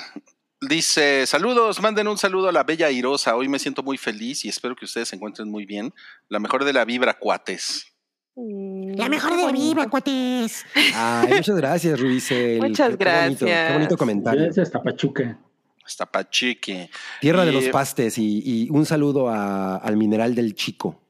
[0.61, 3.35] dice: Saludos, manden un saludo a la bella Irosa.
[3.35, 5.93] Hoy me siento muy feliz y espero que ustedes se encuentren muy bien.
[6.29, 7.87] La mejor de la vibra, cuates.
[8.35, 10.63] La mejor de viva, cuates.
[10.93, 12.59] Ay, muchas gracias, Rubicel.
[12.61, 13.73] Muchas Qué- qué bonito, Qué gracias.
[13.73, 14.43] bonito comentario.
[14.43, 15.39] Gracias hasta Pachuca.
[15.83, 16.89] Hasta Pachique.
[17.21, 21.01] Tierra de los pastes y, y un saludo a- al mineral del chico.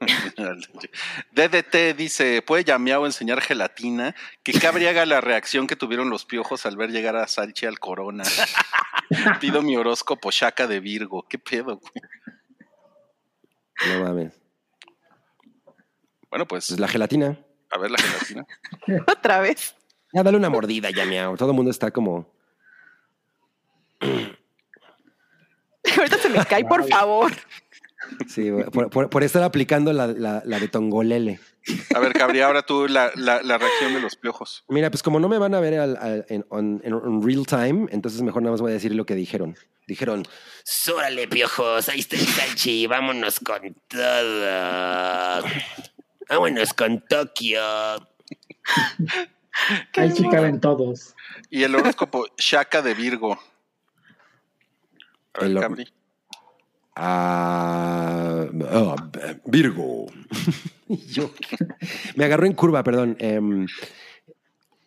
[1.32, 4.14] DDT dice, ¿puede Yamiao enseñar gelatina?
[4.42, 8.24] Que cabriaga la reacción que tuvieron los piojos al ver llegar a Salchi al corona.
[9.40, 11.26] Pido mi horóscopo Shaka de Virgo.
[11.28, 11.78] ¿Qué pedo?
[11.78, 11.92] güey?
[13.88, 14.40] No mames.
[16.30, 17.38] Bueno, pues, Pues la gelatina.
[17.70, 18.46] a ver la gelatina.
[19.06, 19.74] Otra vez.
[20.12, 21.36] Ya dale una mordida, ya miau.
[21.36, 22.32] Todo el mundo está como.
[25.96, 27.32] Ahorita se me cae, por favor.
[28.28, 31.38] Sí, por, por- por estar aplicando la, la- la de Tongolele.
[31.94, 34.64] A ver, Cabri, ahora tú la, la- la reacción de los piojos.
[34.68, 37.46] Mira, pues como no me van a ver al- al- en, on- en- en real
[37.46, 39.56] time, entonces mejor nada más voy a decir lo que dijeron.
[39.86, 40.24] Dijeron,
[40.64, 45.44] Sórale, piojos, ahí está el Salchi, vámonos con todo.
[46.28, 47.60] Vámonos con Tokio.
[49.96, 51.14] Ahí sí caben todos.
[51.50, 53.32] Y el horóscopo Shaka de Virgo.
[55.34, 55.58] A ver, El
[56.96, 58.96] ah, ah,
[59.46, 60.06] Virgo.
[60.88, 61.30] Yo,
[62.16, 63.16] me agarró en curva, perdón.
[63.18, 63.66] Em,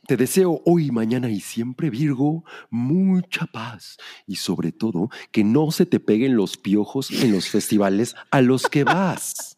[0.05, 3.97] te deseo hoy, mañana y siempre, Virgo, mucha paz.
[4.27, 8.67] Y sobre todo, que no se te peguen los piojos en los festivales a los
[8.67, 9.57] que vas.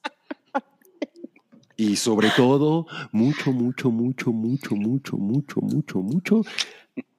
[1.78, 6.42] Y sobre todo, mucho, mucho, mucho, mucho, mucho, mucho, mucho, mucho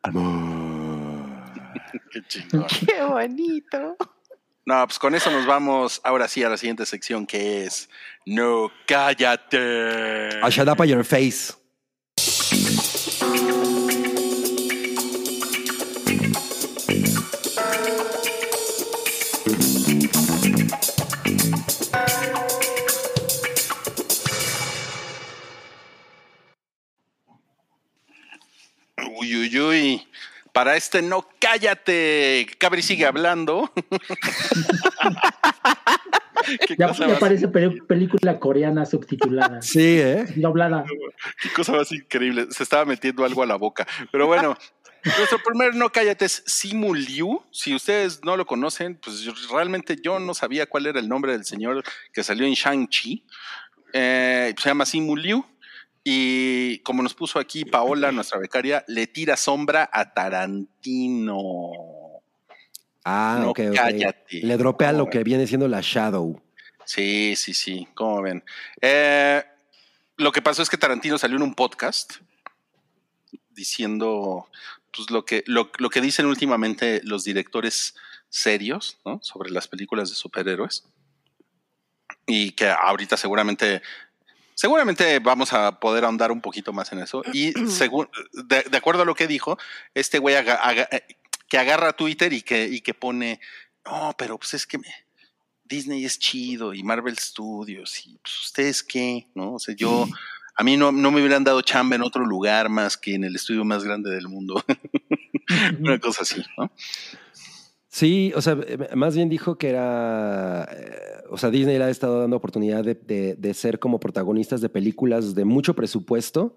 [0.03, 1.27] amor.
[2.11, 2.67] Qué chingón.
[2.87, 3.97] Qué bonito.
[4.67, 7.89] No, pues con eso nos vamos ahora sí a la siguiente sección que es
[8.27, 10.41] No cállate.
[10.43, 11.55] A shut up your face.
[29.17, 30.07] Uy, uy, uy.
[30.57, 32.47] Para este no cállate.
[32.59, 33.71] Cabri sigue hablando.
[36.67, 39.61] ¿Qué, Ya, cosa ya más, parece peli- película coreana subtitulada.
[39.61, 40.25] Sí, ¿eh?
[40.37, 40.85] Doblada.
[41.43, 42.47] qué cosa más increíble.
[42.51, 43.87] Se estaba metiendo algo a la boca.
[44.13, 44.57] Pero bueno,
[45.05, 47.43] nuestro primer no cállate es Simu Liu.
[47.51, 51.33] Si ustedes no lo conocen, pues yo- realmente yo no sabía cuál era el nombre
[51.33, 53.25] del señor que salió en Shang-Chi.
[53.93, 55.45] Eh, se llama Simu Liu.
[56.09, 61.73] Y como nos puso aquí Paola, nuestra becaria, le tira sombra a Tarantino.
[63.05, 64.41] Ah, No ok, cállate.
[64.41, 65.13] Le dropea ¿Cómo lo ven?
[65.13, 66.41] que viene siendo la Shadow.
[66.85, 67.89] Sí, sí, sí.
[67.95, 68.45] ¿Cómo ven?
[68.81, 69.43] Eh,
[70.17, 72.19] lo que pasó es que Tarantino salió en un podcast
[73.51, 74.49] diciendo
[74.95, 77.97] pues, lo, que, lo, lo que dicen últimamente los directores
[78.29, 79.19] serios ¿no?
[79.25, 80.85] sobre las películas de superhéroes.
[82.29, 83.83] Y que ahorita seguramente,
[84.57, 87.23] seguramente vamos a poder ahondar un poquito más en eso.
[87.33, 89.57] Y según, de, de acuerdo a lo que dijo,
[89.95, 91.07] este güey aga- aga- eh,
[91.49, 93.39] que agarra Twitter y que, y que pone,
[93.85, 94.89] no, pero pues es que me,
[95.63, 99.55] Disney es chido y Marvel Studios y pues ustedes qué, ¿no?
[99.55, 100.09] O sea, yo,
[100.57, 103.37] a mí no, no me hubieran dado chamba en otro lugar más que en el
[103.37, 104.65] estudio más grande del mundo.
[105.81, 106.71] Una cosa así, ¿no?
[107.97, 111.89] Sí, o sea, eh, más bien dijo que era, eh, o sea, Disney le ha
[111.89, 116.55] estado dando oportunidad de, de- de ser como protagonistas de películas de mucho presupuesto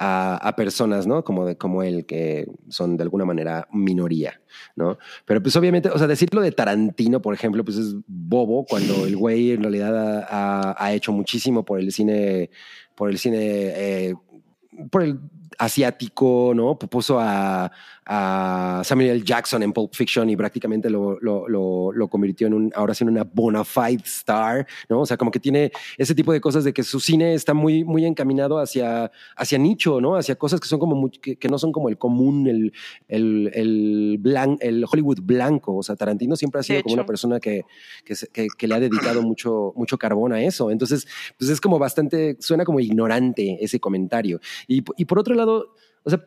[0.00, 1.22] a, a personas, ¿no?
[1.22, 4.40] Como, de, como él, que son de alguna manera minoría,
[4.74, 4.98] ¿no?
[5.26, 9.16] Pero pues obviamente, o sea, decirlo de Tarantino, por ejemplo, pues es bobo cuando el
[9.16, 10.26] güey en realidad ha,
[10.72, 12.50] ha- ha hecho muchísimo por el cine,
[12.96, 14.14] por el cine, eh,
[14.90, 15.20] por el
[15.58, 16.78] asiático, ¿no?
[16.78, 17.70] Puso a,
[18.10, 19.22] a Samuel L.
[19.22, 23.04] Jackson en Pulp Fiction y prácticamente lo, lo, lo, lo convirtió en un, ahora sí
[23.04, 25.00] en una bona fide star, ¿no?
[25.02, 27.84] O sea, como que tiene ese tipo de cosas de que su cine está muy,
[27.84, 30.16] muy encaminado hacia, hacia nicho, ¿no?
[30.16, 32.72] Hacia cosas que son como muy- que, que no son como el común, el,
[33.08, 35.76] el, el, blan- el Hollywood blanco.
[35.76, 37.62] O sea, Tarantino siempre ha sido como una persona que,
[38.06, 40.70] que, que- que le ha dedicado mucho, mucho carbón a eso.
[40.70, 41.06] Entonces,
[41.38, 44.40] pues es como bastante, suena como ignorante ese comentario.
[44.66, 45.74] Y, y por otro lado,
[46.04, 46.24] o sea,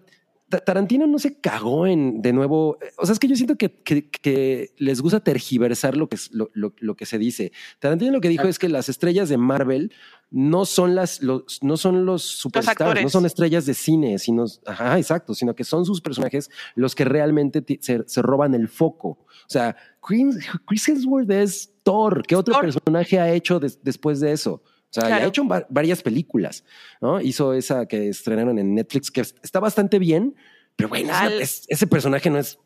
[0.60, 2.78] Tarantino no se cagó en de nuevo.
[2.98, 6.32] O sea, es que yo siento que, que- que les gusta tergiversar lo que, es-
[6.32, 7.52] lo, lo- lo que se dice.
[7.80, 9.92] Tarantino lo que dijo es que las estrellas de Marvel
[10.30, 14.98] no son las los, no son los superstars, no son estrellas de cine, sino, ajá,
[14.98, 19.10] exacto, sino que son sus personajes los que realmente se, se roban el foco.
[19.10, 22.24] O sea, Chris, Chris Hemsworth es Thor.
[22.26, 22.62] ¿Qué otro Thor.
[22.62, 24.64] personaje ha hecho des- después de eso?
[24.92, 25.26] O sea, Claro.
[25.26, 26.64] ha hecho va- varias películas,
[27.00, 27.22] ¿no?
[27.22, 30.36] Hizo esa que estrenaron en Netflix, que es- está bastante bien,
[30.76, 32.60] pero bueno, es Al- es- ese personaje no es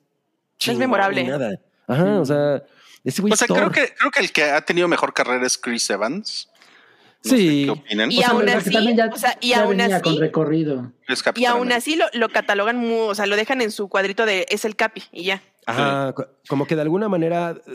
[0.58, 1.24] chingón memorable.
[1.24, 1.60] nada.
[1.88, 2.64] Ajá, o sea,
[3.04, 5.46] ese güey O sea, es creo que, creo que el que ha tenido mejor carrera
[5.46, 6.50] es Chris Evans.
[7.26, 7.64] No sé Sí.
[7.66, 8.12] ¿Qué opinan?
[8.12, 10.18] Y O sea, aún así, también ya, o sea, y ya aún venía así- con
[10.20, 10.92] recorrido.
[11.36, 14.46] Y aún así lo, lo catalogan, muy, o sea, lo dejan en su cuadrito de
[14.50, 15.42] es el Capi y ya.
[15.68, 17.72] Ajá, co- como que de alguna manera, eh,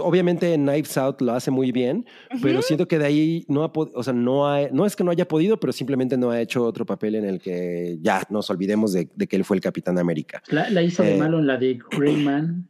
[0.00, 2.04] obviamente Knives Out lo hace muy bien,
[2.42, 5.04] pero siento que de ahí no ha pod- o sea, no, ha- no es que
[5.04, 8.50] no haya podido, pero simplemente no ha hecho otro papel en el que ya nos
[8.50, 10.42] olvidemos de, de que él fue el Capitán América.
[10.48, 11.18] La, la hizo de Eh.
[11.18, 12.66] malo en la de Grey Man.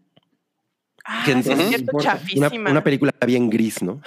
[1.07, 1.93] Ah, Que es cierto.
[1.95, 4.03] Una, chafísima, una película bien gris, ¿no?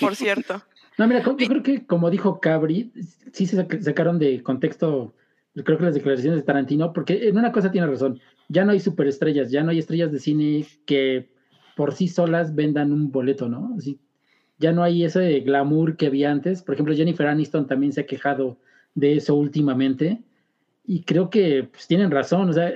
[0.00, 0.62] por cierto.
[0.98, 2.92] No, mira, yo creo que como dijo Cabri,
[3.32, 5.14] sí se sac- sacaron de contexto,
[5.54, 8.80] creo que las declaraciones de Tarantino, porque en una cosa tiene razón, ya no hay
[8.80, 11.32] superestrellas, ya no hay estrellas de cine que
[11.76, 13.74] por sí solas vendan un boleto, ¿no?
[13.78, 13.98] Así,
[14.58, 16.62] ya no hay ese glamour que había antes.
[16.62, 18.58] Por ejemplo, Jennifer Aniston también se ha quejado
[18.94, 20.22] de eso últimamente
[20.86, 22.50] y creo que pues, tienen razón.
[22.50, 22.72] O sea,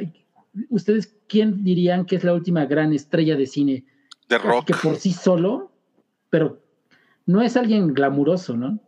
[0.71, 3.85] ¿ustedes quién dirían que es la última gran estrella de cine?
[4.29, 4.65] De rock.
[4.67, 5.71] que por sí solo,
[6.31, 6.61] pero
[7.27, 8.79] no es alguien glamuroso, ¿no?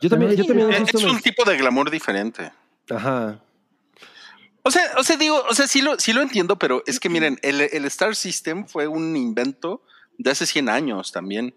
[0.00, 2.52] Yo también, yo Sí, también Es, un tipo de glamour diferente.
[2.90, 3.40] Ajá.
[4.62, 7.08] O sea, o sea, digo, o sea, sí lo, sí lo entiendo, pero es que
[7.08, 9.82] miren, el, el Star System fue un invento
[10.18, 11.54] de hace 100 años también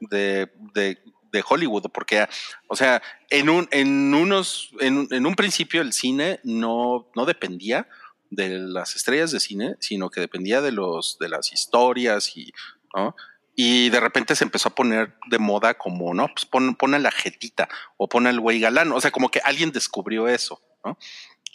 [0.00, 0.98] de, de,
[1.32, 2.26] de Hollywood, porque,
[2.68, 7.24] o sea, en un, en unos, en, un- en un principio el cine no, no
[7.24, 7.88] dependía
[8.30, 12.52] de las estrellas de cine, sino que dependía de los, de las historias y,
[12.94, 13.14] ¿no?
[13.56, 16.98] Y de repente se empezó a poner de moda como, no, pues pon, pon a
[16.98, 18.90] la jetita o pon al güey galán.
[18.92, 20.98] O sea, como que alguien descubrió eso, ¿no?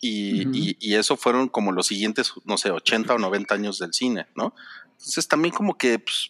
[0.02, 3.94] Y, y- y eso fueron como los siguientes, no sé, 80 o 90 años del
[3.94, 4.56] cine, ¿no?
[4.92, 6.30] Entonces también como que, pues,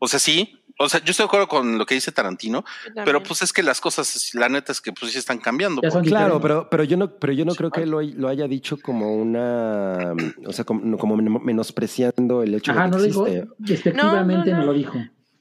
[0.00, 2.64] o sea, sí, o sea, yo estoy de acuerdo con lo que dice Tarantino,
[3.04, 5.80] pero pues es que las cosas, la neta es que pues sí están cambiando.
[5.82, 8.00] Ya son porque- Claro, pero, pero yo no, pero yo no Sí, creo que lo,
[8.02, 10.14] lo haya dicho como una,
[10.46, 13.48] o sea, como, como menospreciando el hecho Ajá, de no que lo dijo, existe.
[13.58, 14.72] despectivamente No, no, no, no.
[14.72, 14.98] lo dijo.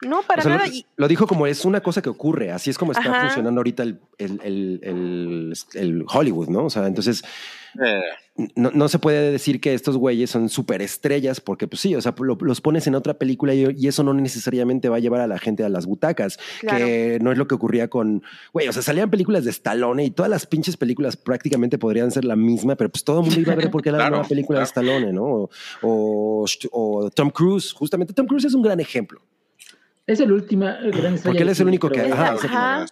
[0.08, 0.70] No, para O sea, nada.
[0.98, 3.22] lo, dijo como es una cosa que ocurre, así es como está Ajá.
[3.26, 6.66] funcionando ahorita el, el, el, el- el Hollywood, ¿no?
[6.66, 7.24] O sea, entonces
[7.84, 8.02] Eh,
[8.56, 12.14] no, no se puede decir que estos güeyes son superestrellas porque pues sí, o sea,
[12.20, 15.28] lo- los pones en otra película y, y eso no necesariamente va a llevar a
[15.28, 16.86] la gente a las butacas, Claro.
[16.86, 18.22] que no es lo que ocurría con,
[18.54, 22.26] güey, o sea, salían películas de Stallone y todas las pinches películas prácticamente podrían ser
[22.26, 24.30] la misma, pero pues todo el mundo iba a ver porque era Claro, la nueva
[24.30, 24.66] película de.
[24.66, 25.24] Stallone, ¿no?
[25.24, 25.50] O,
[25.82, 29.20] o, o Tom Cruise, justamente Tom Cruise es un gran ejemplo.
[30.06, 31.20] Es el último gran estrella.
[31.24, 32.86] Porque él es el único que- ajá, Ajá.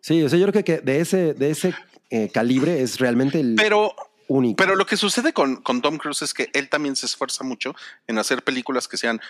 [0.00, 1.74] Sí, o sea, yo creo que de ese, de ese
[2.10, 3.92] eh, calibre es realmente el pero,
[4.28, 4.56] único.
[4.56, 7.74] pero lo que sucede con, con Tom Cruise es que él también se esfuerza mucho
[8.06, 9.20] en hacer películas que sean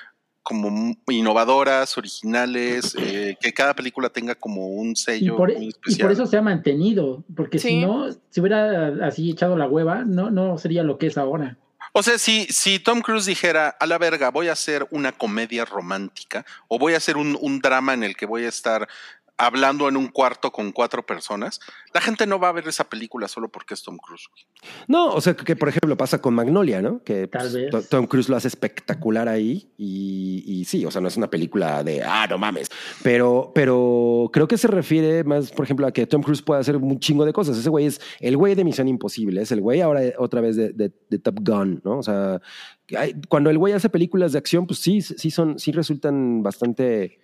[0.43, 5.69] como innovadoras, originales, eh, que cada película tenga como un Y sello por, muy y
[5.69, 6.07] especial.
[6.07, 10.31] por eso se ha mantenido, porque si no, si hubiera así echado la hueva, no,
[10.31, 11.59] no sería lo que es ahora.
[11.99, 15.65] O sea, si, si Tom Cruise dijera, a la verga, voy a hacer una comedia
[15.65, 18.89] romántica o voy a hacer un, un drama en el que voy a estar
[19.39, 21.61] hablando en un cuarto con cuatro personas,
[21.95, 24.27] la gente no va a ver esa película solo porque es Tom Cruise.
[24.89, 27.03] No, o sea, que por ejemplo pasa con Magnolia, ¿no?
[27.05, 31.09] Que Tal pues, Tom Cruise lo hace espectacular ahí y, y sí, o sea, no
[31.09, 32.69] es una película de, ah, no mames,
[33.03, 36.77] pero, pero creo que se refiere más, por ejemplo, a que Tom Cruise puede hacer
[36.77, 37.57] un chingo de cosas.
[37.57, 40.73] Ese güey es el güey de Misión Imposible, es el güey ahora otra vez de,
[40.73, 41.99] de- de Top Gun, ¿no?
[41.99, 42.41] O sea,
[42.97, 47.21] hay- cuando el güey hace películas de acción, pues sí, sí son, sí resultan bastante...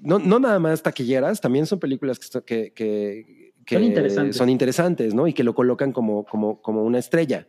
[0.00, 4.36] No, no nada más taquilleras, también son películas que, que, que, que Son interesantes.
[4.36, 5.26] son interesantes, ¿no?
[5.26, 7.46] Y que lo colocan como, como, como una estrella.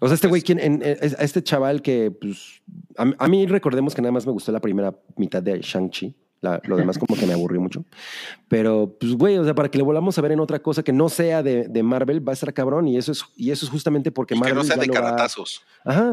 [0.00, 2.62] O sea, este güey, ¿quién- en- en- a este chaval que, pues,
[2.96, 6.60] a, a mí recordemos que nada más me gustó la primera mitad de Shang-Chi La-
[6.66, 7.84] lo demás como que me aburrió mucho.
[8.46, 10.92] Pero, pues, güey, o sea, para que le volvamos a ver en otra cosa que
[10.92, 12.86] no sea de, de Marvel, va a estar cabrón.
[12.86, 14.86] Y eso es, y eso es justamente porque Y que Marvel no sea ya de
[14.86, 15.62] lo va- caratazos.
[15.84, 16.12] Ajá.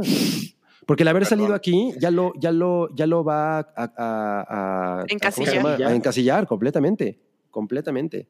[0.86, 1.40] Porque el haber Perdón.
[1.40, 5.06] salido aquí ya lo, ya lo, ya lo va a, a- a- a-
[5.94, 6.46] Encasillar.
[6.48, 7.20] completamente.
[7.50, 8.28] Completamente.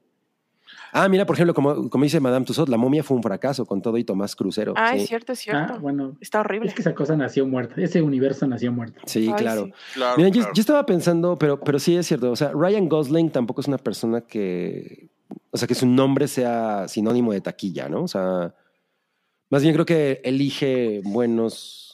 [0.93, 3.81] Ah, mira, por ejemplo, como, como dice Madame Tussauds, la momia fue un fracaso con
[3.81, 4.73] todo y Tomás Crucero.
[4.77, 5.73] Ah, sí, es cierto, es cierto.
[5.73, 6.69] Ah, bueno, Está horrible.
[6.69, 9.01] es que esa cosa nació muerta, ese universo nació muerto.
[9.05, 9.65] Sí, Ay, claro.
[9.65, 9.73] sí.
[9.95, 12.31] Claro, Mira, yo, yo estaba pensando, pero, pero sí es cierto.
[12.31, 15.09] O sea, Ryan Gosling tampoco es una persona que.
[15.51, 18.03] O sea, que su nombre sea sinónimo de taquilla, ¿no?
[18.03, 18.53] O sea,
[19.49, 21.84] más bien creo que elige buenos.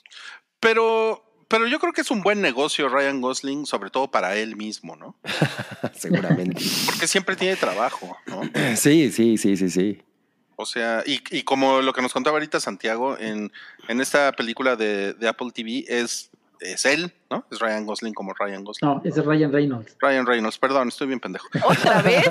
[0.61, 4.55] Pero, pero yo creo que es un buen negocio Ryan Gosling, sobre todo para él
[4.55, 5.17] mismo, ¿no?
[5.93, 6.63] seguramente.
[6.85, 8.43] Porque siempre tiene trabajo, ¿no?
[8.77, 10.01] sí, sí, sí, sí, sí.
[10.55, 13.51] O sea, y, y como lo que nos contaba ahorita Santiago, en,
[13.87, 16.29] en esta película de, de Apple TV es,
[16.59, 17.45] es él, ¿no?
[17.51, 18.87] Es Ryan Gosling como Ryan Gosling.
[18.87, 19.97] No, es Ryan Reynolds.
[19.99, 21.47] Ryan Reynolds, perdón, estoy bien pendejo.
[21.63, 22.29] ¿Otra vez?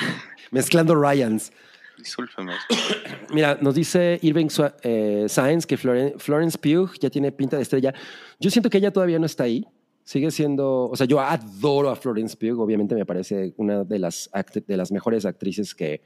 [0.50, 1.50] Mezclando Ryans.
[1.98, 2.52] Discúlpeme.
[3.32, 4.48] Mira, nos dice Irving
[4.82, 7.94] eh, Sainz que Floren- Florence Pugh ya tiene pinta de estrella.
[8.40, 9.64] Yo siento que ella todavía no está ahí.
[10.04, 12.58] Sigue siendo, o sea, yo adoro a Florence Pugh.
[12.60, 14.28] Obviamente me parece una de las,
[14.66, 16.02] de las mejores actrices que,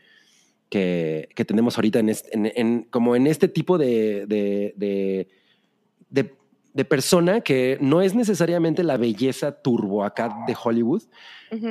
[0.69, 3.79] que, que tenemos ahorita en, este- en- en- como en este tipo
[6.11, 6.36] de-
[6.77, 11.03] de persona que no es necesariamente la belleza turbo acá de Hollywood,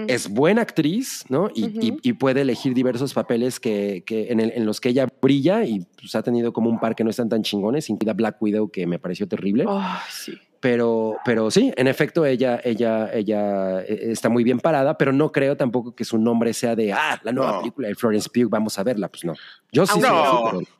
[0.08, 1.50] es buena actriz, ¿no?
[1.54, 5.08] Y, y- y puede elegir diversos papeles que, que en, el- en los que ella
[5.22, 8.42] brilla y pues, ha tenido como un par que no están tan chingones, incluida Black
[8.42, 9.66] Widow, que me pareció terrible.
[9.68, 10.34] Ay, sí.
[10.62, 15.32] Pero, pero sí, en efecto, ella, ella, ella eh, está muy bien parada, pero no
[15.32, 17.60] creo tampoco que su nombre sea de, ah, la nueva No.
[17.60, 19.08] película de Florence Pugh, vamos a verla.
[19.10, 19.34] Pues no.
[19.72, 20.24] Yo sí Ah, soy no.
[20.24, 20.76] así, pero-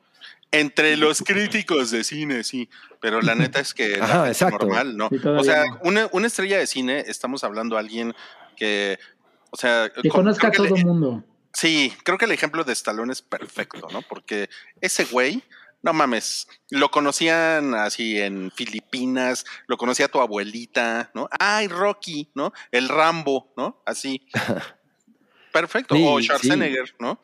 [0.52, 2.68] Entre los críticos de cine, sí.
[3.00, 4.64] Pero la neta es que Ajá, exacto.
[4.66, 5.08] normal, ¿no?
[5.10, 5.78] Sí, o sea, no.
[5.82, 8.14] una, una estrella de cine, estamos hablando de alguien
[8.56, 8.98] que,
[9.50, 11.24] o sea, Que con- conozca a todo el mundo.
[11.52, 14.02] Sí, creo que el ejemplo de Stallone es perfecto, ¿no?
[14.02, 14.48] Porque
[14.80, 15.42] ese güey,
[15.82, 21.28] no mames, lo conocían así en Filipinas, lo conocía tu abuelita, ¿no?
[21.38, 22.52] Ay, Rocky, ¿no?
[22.70, 23.82] El Rambo, ¿no?
[23.86, 24.26] Así.
[25.52, 25.94] Perfecto.
[25.94, 26.24] Sí, o sí.
[26.26, 27.20] Schwarzenegger, ¿no?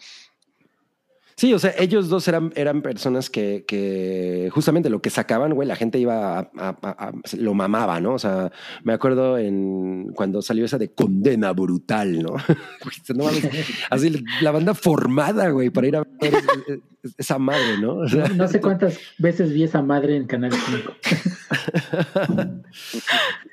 [1.37, 5.67] Sí, o sea, ellos dos eran, eran personas que, que justamente lo que sacaban, güey,
[5.67, 8.15] la gente iba a, a- a- a- lo mamaba, ¿no?
[8.15, 8.53] O sea,
[8.85, 12.35] me acuerdo en cuando salió esa de condena brutal, ¿no?
[13.15, 13.49] No mames,
[13.91, 16.35] así la banda formada, güey, para ir a ver es-
[16.69, 17.97] es- esa madre, ¿no?
[17.97, 20.93] O sea, No sé cuántas veces vi esa madre en Canal 5.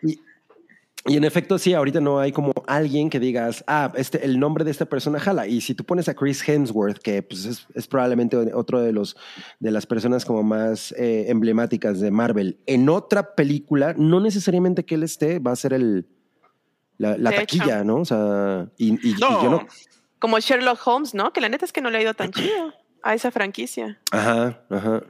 [0.03, 0.19] y,
[1.05, 4.63] y en efecto, sí, ahorita no hay como alguien que digas, ah, este, el nombre
[4.65, 5.47] de esta persona jala.
[5.47, 9.15] Y si tú pones a Chris Hemsworth, que pues, es, es probablemente otro de los
[9.59, 14.95] de las personas como más eh, emblemáticas de Marvel, en otra película, no necesariamente que
[14.95, 16.07] él esté, va a ser el
[16.97, 17.83] la, la taquilla, hecho.
[17.85, 17.95] ¿no?
[18.01, 19.67] O sea, y, y- y No, yo no.
[20.19, 21.31] Como Sherlock Holmes, ¿no?
[21.31, 22.73] Que la neta es que no le ha ido tan chido
[23.03, 24.01] a esa franquicia.
[24.11, 25.01] Ajá, ajá.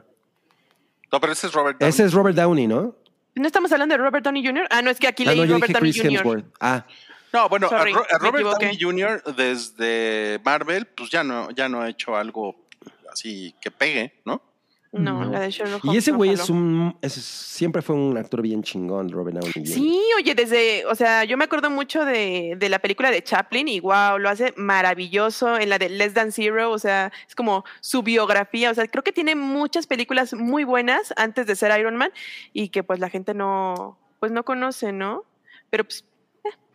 [1.10, 1.88] no, pero ese es Robert Downey.
[1.90, 2.94] Ese es Robert Downey, ¿no?
[3.34, 4.66] ¿No estamos hablando de Robert Downey Jr.?
[4.70, 6.12] Ah, no, es que aquí Ah, leí no, Robert Downey Chris Jr.
[6.16, 6.44] Hemsworth.
[6.60, 6.84] Ah,
[7.32, 8.60] No, bueno, a Sorry, Ro- a me Robert.
[8.60, 9.22] Downey Jr.
[9.36, 12.66] desde Marvel, pues ya no, ya no ha hecho algo
[13.12, 14.42] así que pegue, ¿no?
[14.92, 15.30] No, No.
[15.30, 16.02] la de Sherlock y Holmes.
[16.02, 19.64] ese no güey es un, es- siempre fue un actor bien chingón, Robert Downey.
[19.66, 23.68] Sí, oye, desde, o sea, yo me acuerdo mucho de, de la película de Chaplin
[23.68, 27.64] y wow, lo hace maravilloso en la de Less Than Zero, o sea, es como
[27.80, 31.94] su biografía, o sea, creo que tiene muchas películas muy buenas antes de ser Iron
[31.96, 32.10] Man
[32.52, 35.22] y que pues la gente no, pues no conoce, ¿no?
[35.70, 36.04] Pero pues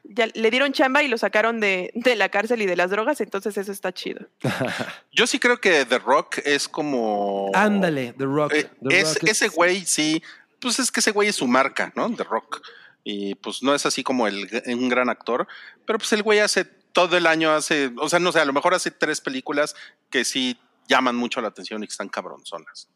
[0.09, 3.21] ya le dieron chamba y lo sacaron de, de la cárcel y de las drogas,
[3.21, 4.27] entonces eso está chido.
[5.11, 7.51] Yo sí creo que The Rock es como.
[7.53, 8.53] Ándale, The Rock.
[8.53, 10.21] Eh, The es- Rock ese güey, sí.
[10.59, 12.13] Pues es que ese güey es su marca, ¿no?
[12.15, 12.61] The Rock.
[13.03, 15.47] Y pues no es así como el, un gran actor,
[15.85, 18.53] pero pues el güey hace todo el año, hace, o sea, no sé, a lo
[18.53, 19.75] mejor hace tres películas
[20.09, 20.57] que sí
[20.87, 22.89] llaman mucho la atención y que están cabronzonas.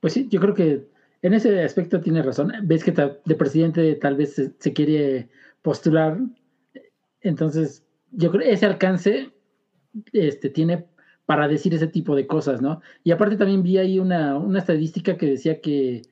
[0.00, 0.86] Pues sí, yo creo que
[1.22, 2.52] en ese aspecto tiene razón.
[2.62, 5.28] Ves que de presidente tal vez se, se quiere
[5.64, 6.18] postular.
[7.22, 7.82] Entonces,
[8.12, 9.32] yo creo que ese alcance
[10.12, 10.86] este, tiene
[11.24, 12.82] para decir ese tipo de cosas, ¿no?
[13.02, 16.02] Y aparte también vi ahí una, una estadística que decía que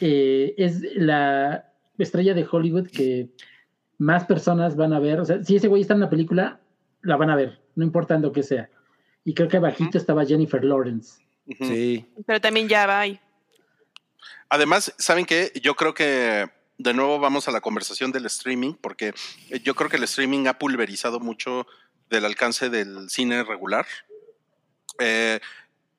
[0.00, 3.30] eh, es la estrella de Hollywood que
[3.98, 5.20] más personas van a ver.
[5.20, 6.60] O sea, si ese güey está en una película,
[7.02, 8.68] la van a ver, no importa en lo que sea.
[9.24, 11.22] Y creo que abajito estaba Jennifer Lawrence.
[11.60, 12.04] Sí.
[12.26, 13.20] Pero también ya va ahí.
[14.48, 15.52] Además, ¿saben qué?
[15.62, 16.50] Yo creo que
[16.80, 19.12] de nuevo vamos a la conversación del streaming, porque
[19.50, 21.66] eh, yo creo que el streaming ha pulverizado mucho
[22.08, 23.86] del alcance del cine regular.
[24.98, 25.40] Eh,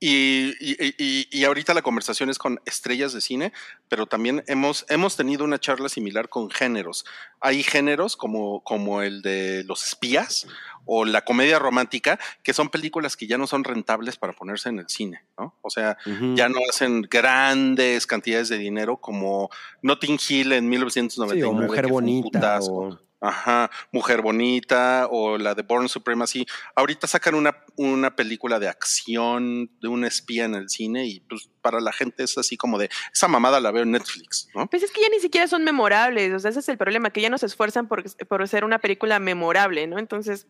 [0.03, 3.53] Y, y- y- y ahorita la conversación es con estrellas de cine,
[3.87, 7.05] pero también hemos, hemos tenido una charla similar con géneros.
[7.39, 10.47] Hay géneros como, como el de los espías
[10.85, 14.79] o la comedia romántica, que son películas que ya no son rentables para ponerse en
[14.79, 15.55] el cine, ¿no?
[15.61, 15.95] O sea,
[16.33, 19.51] ya no hacen grandes cantidades de dinero como
[19.83, 21.43] Notting Hill en Sí, 1999.
[21.45, 22.57] o Mujer Bonita.
[22.63, 22.99] O...
[23.21, 26.47] Ajá, Mujer Bonita o la de Born Supremacy.
[26.75, 31.49] Ahorita sacan una, una película de acción de un espía en el cine y pues
[31.61, 34.67] para la gente es así como de, esa mamada la veo en Netflix, ¿no?
[34.67, 37.21] Pues es que ya ni siquiera son memorables, o sea, ese es el problema, que
[37.21, 39.99] ya no se esfuerzan por, por ser una película memorable, ¿no?
[39.99, 40.47] Entonces,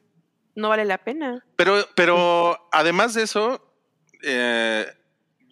[0.56, 1.46] no vale la pena.
[1.58, 3.74] Pero, pero además de eso,
[4.24, 4.86] eh,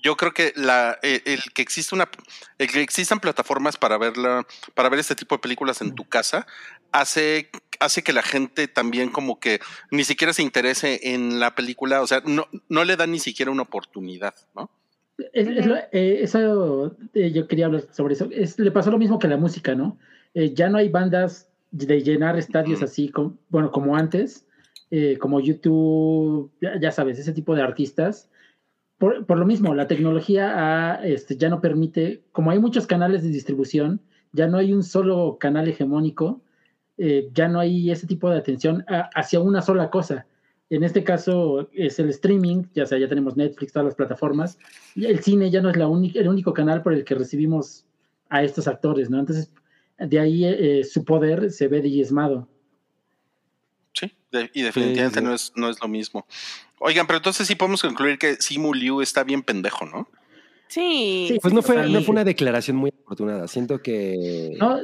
[0.01, 2.09] yo creo que la, eh, el que existe una,
[2.57, 6.47] el que existan plataformas para verla, para ver este tipo de películas en tu casa,
[6.91, 7.49] hace,
[7.79, 9.59] hace que la gente también como que
[9.91, 13.51] ni siquiera se interese en la película, o sea, no, no le dan ni siquiera
[13.51, 14.69] una oportunidad, ¿no?
[15.33, 18.29] Es- es lo- eh, eso, eh, yo quería hablar sobre eso.
[18.31, 19.97] Es- le pasó lo mismo que la música, ¿no?
[20.33, 22.85] Eh, ya no hay bandas de llenar estadios Ujú.
[22.85, 24.45] así, como, bueno, como antes,
[24.91, 28.29] eh, como YouTube, ya, ya sabes, ese tipo de artistas.
[28.97, 33.23] Por, por lo mismo, la tecnología ha, este, ya no permite, como hay muchos canales
[33.23, 34.01] de distribución,
[34.33, 36.41] ya no hay un solo canal hegemónico,
[36.99, 40.25] eh, ya no hay ese tipo de atención a- hacia una sola cosa.
[40.69, 44.59] En este caso es el streaming, ya sea, ya tenemos Netflix, todas las plataformas,
[44.95, 47.85] y el cine ya no es la única, el único canal por el que recibimos
[48.29, 49.19] a estos actores, ¿no?
[49.19, 49.51] Entonces,
[49.97, 52.47] de ahí eh, su poder se ve diezmado.
[53.93, 55.25] Sí, de- y definitivamente sí.
[55.25, 56.25] No, es, no es lo mismo.
[56.79, 60.07] Oigan, pero entonces sí podemos concluir que Simu Liu está bien pendejo, ¿no?
[60.67, 61.25] Sí.
[61.29, 61.39] Sí.
[61.41, 63.47] Pues no fue, no fue una declaración muy afortunada.
[63.47, 64.79] Siento que, No,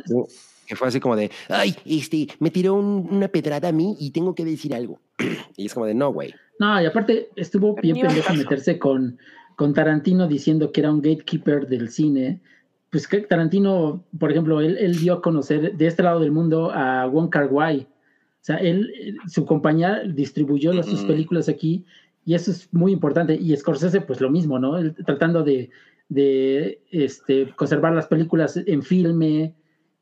[0.65, 4.11] que fue así como de, Ay, este, me tiró un- una pedrada a mí y
[4.11, 4.99] tengo que decir algo.
[5.57, 6.33] y es como de, no, güey.
[6.59, 9.17] no, y aparte estuvo Pero bien pendejo meterse con,
[9.55, 12.41] con Tarantino diciendo que era un gatekeeper del cine.
[12.89, 16.71] Pues que Tarantino, por ejemplo, él, él dio a conocer de este lado del mundo
[16.71, 17.81] a Wong Kar Wai.
[17.81, 21.07] O sea, él, su compañía distribuyó las, sus Ujú.
[21.07, 21.83] películas aquí
[22.25, 23.35] y eso es muy importante.
[23.35, 24.77] Y Scorsese, pues lo mismo, ¿no?
[24.77, 25.71] Él tratando de,
[26.09, 29.53] de este, conservar las películas en filme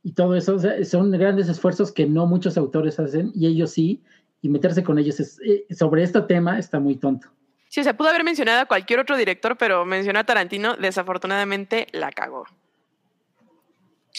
[0.03, 0.55] y todo eso.
[0.55, 4.01] O sea, son grandes esfuerzos que no muchos autores hacen y ellos sí.
[4.41, 7.29] Y meterse con ellos es- eh, sobre este tema está muy tonto.
[7.69, 11.87] Sí, o sea, pudo haber mencionado a cualquier otro director, pero mencionó a Tarantino, desafortunadamente
[11.93, 12.45] la cagó.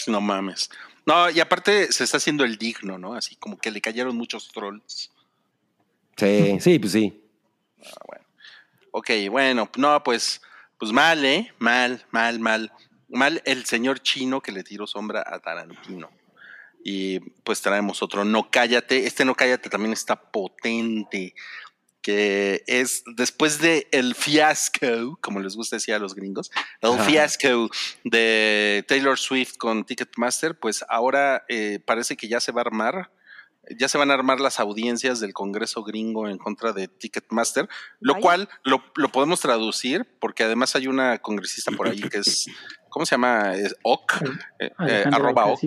[0.09, 0.71] No mames.
[1.07, 3.15] No, y aparte se está haciendo el digno, ¿no?
[3.15, 5.13] Así como que le cayeron muchos trolls.
[6.17, 7.21] Sí, sí, pues sí.
[8.91, 10.41] Ok, bueno, no, pues,
[10.79, 11.53] pues mal, ¿eh?
[11.59, 12.73] Mal, mal, mal.
[13.09, 16.11] Mal el señor chino que le tiró sombra a Tarantino.
[16.83, 19.07] Y pues traemos otro, No Cállate.
[19.07, 21.35] Este No Cállate también está potente.
[22.03, 26.51] Que es después de el fiasco, como les gusta decir a los gringos,
[26.83, 27.71] el fiasco
[28.05, 33.11] de Taylor Swift con Ticketmaster, pues ahora eh, parece que ya se va a armar
[33.79, 37.69] ya se van a armar las audiencias del Congreso gringo en contra de Ticketmaster,
[38.01, 42.47] lo cual lo, lo podemos traducir porque además hay una congresista por ahí que es,
[42.91, 43.55] ¿cómo se llama?
[43.55, 44.23] Es OC,
[44.61, 45.61] eh, eh, arroba OC.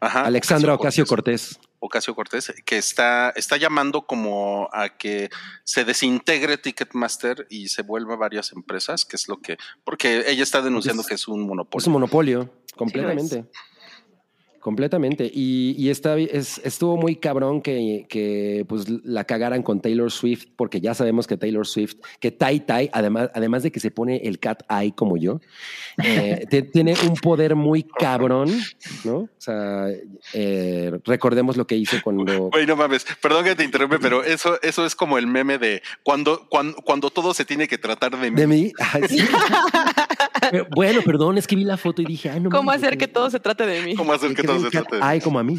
[0.00, 1.58] Ajá, Alexandra Ocasio Cortés.
[1.78, 5.28] Ocasio Cortés, que está, está llamando como a que
[5.64, 10.62] se desintegre Ticketmaster y se vuelva varias empresas, que es lo que, porque ella está
[10.62, 11.82] denunciando Es- que es un monopolio.
[11.82, 13.44] Es un monopolio, completamente.
[14.64, 15.30] Completamente.
[15.30, 20.46] Y, y está, es, estuvo muy cabrón que, que pues, la cagaran con Taylor Swift,
[20.56, 24.22] porque ya sabemos que Taylor Swift, que Tai Tai, además, además de que se pone
[24.24, 25.42] el cat eye como yo,
[26.02, 28.48] eh, te- tiene un poder muy cabrón,
[29.04, 29.16] ¿no?
[29.18, 29.88] O sea,
[30.32, 32.48] eh, recordemos lo que hizo cuando...
[32.48, 35.82] Güey, no mames, perdón que te interrumpe, pero eso, eso es como el meme de
[36.02, 38.36] cuando, cuando, cuando todo se tiene que tratar de mí.
[38.40, 38.72] De mí.
[38.94, 39.18] Ay, sí.
[40.50, 43.06] Pero, bueno, perdón, es que vi la foto y dije, ay, no ¿Cómo hacer que
[43.08, 43.94] todo se trate de mí?
[43.94, 45.08] ¿Cómo hacer que que todo se trate de mí?
[45.12, 45.56] eye como a mí.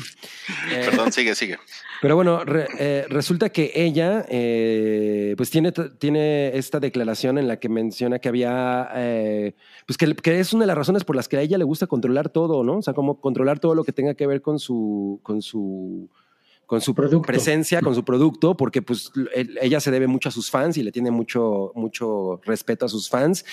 [0.72, 1.58] Eh, Perdón, sigue, sigue.
[2.02, 7.58] Pero bueno, re- eh, resulta que ella, eh, pues tiene, tiene esta declaración en la
[7.60, 9.56] que menciona que había, eh,
[9.88, 11.88] pues que, que es una de las razones por las que a ella le gusta
[11.88, 12.78] controlar todo, ¿no?
[12.78, 16.10] O sea, como controlar todo lo que tenga que ver con su, con su,
[16.66, 17.22] con su Producto.
[17.22, 20.84] presencia, con su producto, porque pues él- ella se debe mucho a sus fans y
[20.84, 23.46] le tiene mucho, mucho respeto a sus fans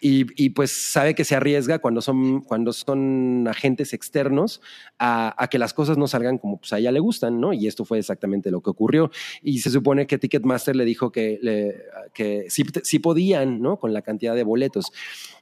[0.00, 4.60] y, y, pues sabe que se arriesga cuando son, cuando son agentes externos
[4.98, 7.52] a, a que las cosas no salgan como pues, a ella le gustan, ¿no?
[7.54, 9.10] Y esto fue exactamente lo que ocurrió.
[9.42, 11.82] Y se supone que Ticketmaster le dijo que, le-
[12.12, 13.78] que sí, sí podían, ¿no?
[13.78, 14.92] Con la cantidad de boletos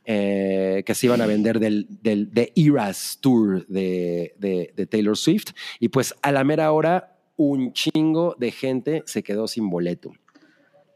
[0.07, 5.17] eh, que se iban a vender del, del de Eras Tour de, de- de Taylor
[5.17, 5.49] Swift.
[5.81, 10.13] Y pues a la mera hora un chingo de gente se quedó sin boleto.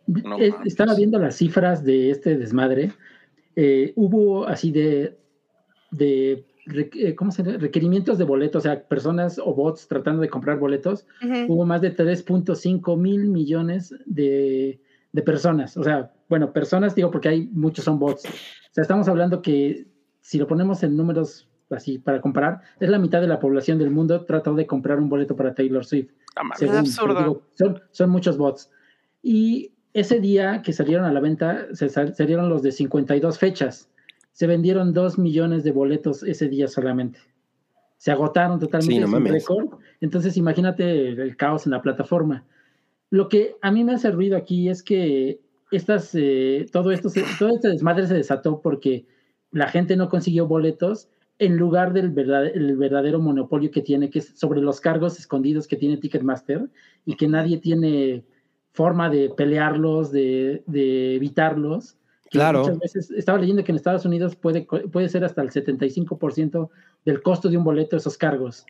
[0.07, 2.93] No estaba viendo las cifras de este desmadre.
[3.57, 5.17] Eh, hubo así de,
[5.91, 7.59] de eh, ¿cómo se llama?
[7.59, 11.05] requerimientos de boletos, o sea, personas o bots tratando de comprar boletos.
[11.49, 14.81] Hubo más de 3.5 mil millones de,
[15.13, 15.77] de personas.
[15.77, 18.25] O sea, bueno, personas digo porque hay muchos son bots.
[18.25, 19.87] O sea, estamos hablando que
[20.23, 23.91] si lo ponemos en números así para comparar, es la mitad de la población del
[23.91, 26.11] mundo trató de comprar un boleto para Taylor Swift.
[26.37, 26.43] Ah.
[26.57, 27.15] Según, absurdo.
[27.15, 28.71] pero digo, son, son muchos bots.
[29.23, 33.91] Y ese día que salieron a la venta, se sal- salieron los de 52 fechas.
[34.33, 37.19] Se vendieron 2 millones de boletos ese día solamente.
[37.99, 39.33] Se agotaron totalmente Sí, no sin mames.
[39.33, 39.79] récord.
[40.01, 42.45] Entonces, imagínate el, el caos en la plataforma.
[43.11, 45.41] Lo que a mí me hace ruido aquí es que
[45.71, 49.07] estas, eh, todo, esto se- todo este desmadre se desató porque
[49.53, 54.19] la gente no consiguió boletos en lugar del verdad- el verdadero monopolio que tiene, que
[54.21, 56.69] es sobre los cargos escondidos que tiene Ticketmaster
[57.07, 58.25] y que nadie tiene
[58.73, 61.97] forma de pelearlos, de, de evitarlos.
[62.31, 62.61] Claro.
[62.61, 66.69] Muchas veces, estaba leyendo que en Estados Unidos puede, puede ser hasta el 75%
[67.05, 68.65] del costo de un boleto esos cargos.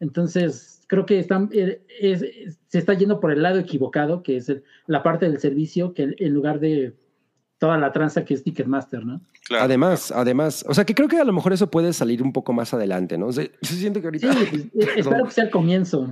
[0.00, 4.36] Entonces, creo que están, eh, es- es- se está yendo por el lado equivocado, que
[4.38, 6.96] es el- la parte del servicio, que en lugar de
[7.58, 9.20] toda la tranza que es Ticketmaster, ¿no?
[9.46, 9.64] Claro.
[9.64, 12.52] Además, además, o sea que creo que a lo mejor eso puede salir un poco
[12.52, 13.26] más adelante, ¿no?
[13.26, 14.50] O sea, yo siento que Sí, ahorita.
[14.50, 16.10] pues, eh, espero que sea el comienzo.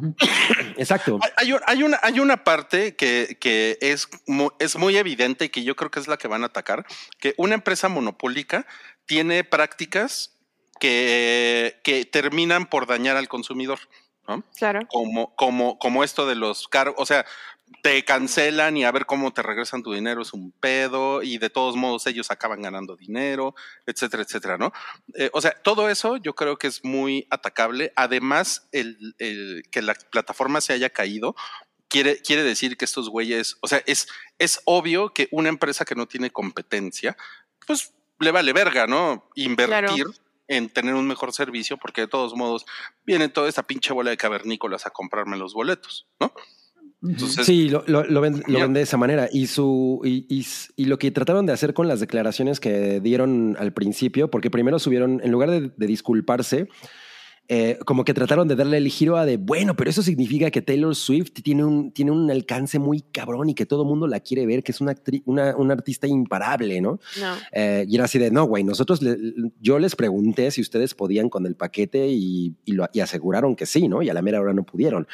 [0.76, 1.18] Exacto.
[1.22, 5.46] Hay- Hay, un- hay una, hay una parte que, que es, mu- es muy evidente
[5.46, 6.84] y que yo creo que es la que van a atacar,
[7.18, 8.66] que una empresa monopólica
[9.06, 10.36] tiene prácticas
[10.78, 13.78] que, que terminan por dañar al consumidor,
[14.28, 14.44] ¿no?
[14.56, 14.80] Claro.
[14.88, 17.24] Como, como, como esto de los cargos, o sea,
[17.82, 21.50] te cancelan y a ver cómo te regresan tu dinero es un pedo y de
[21.50, 23.54] todos modos ellos acaban ganando dinero,
[23.86, 24.72] etcétera, etcétera, ¿no?
[25.14, 27.92] Eh, o sea, todo eso yo creo que es muy atacable.
[27.96, 31.34] Además, el, el que la plataforma se haya caído
[31.88, 35.94] quiere, quiere decir que estos güeyes, o sea, es, es obvio que una empresa que
[35.94, 37.16] no tiene competencia,
[37.66, 39.28] pues le vale verga, ¿no?
[39.34, 40.06] Invertir
[40.48, 42.66] en tener un mejor servicio, porque de todos modos
[43.04, 46.32] viene toda esta pinche bola de cavernícolas a comprarme los boletos, ¿no?
[47.00, 49.28] Entonces, Sí, lo, lo, lo ven, lo ven de esa manera.
[49.30, 50.44] Y, su, y, y
[50.74, 54.80] y lo que trataron de hacer con las declaraciones que dieron al principio, porque primero
[54.80, 56.68] subieron, en lugar de, de disculparse,
[57.50, 60.60] eh, como que trataron de darle el giro a de, bueno, pero eso significa que
[60.60, 64.20] Taylor Swift tiene un, tiene un alcance muy cabrón y que todo el mundo la
[64.20, 64.94] quiere ver, que es una,
[65.24, 67.00] una, una artista imparable, ¿no?
[67.18, 67.34] No.
[67.52, 69.16] Eh, y era así de, no, güey, nosotros, le-
[69.60, 73.64] yo les pregunté si ustedes podían con el paquete y, y, lo, y aseguraron que
[73.66, 74.02] sí, ¿no?
[74.02, 75.06] Y a la mera hora no pudieron.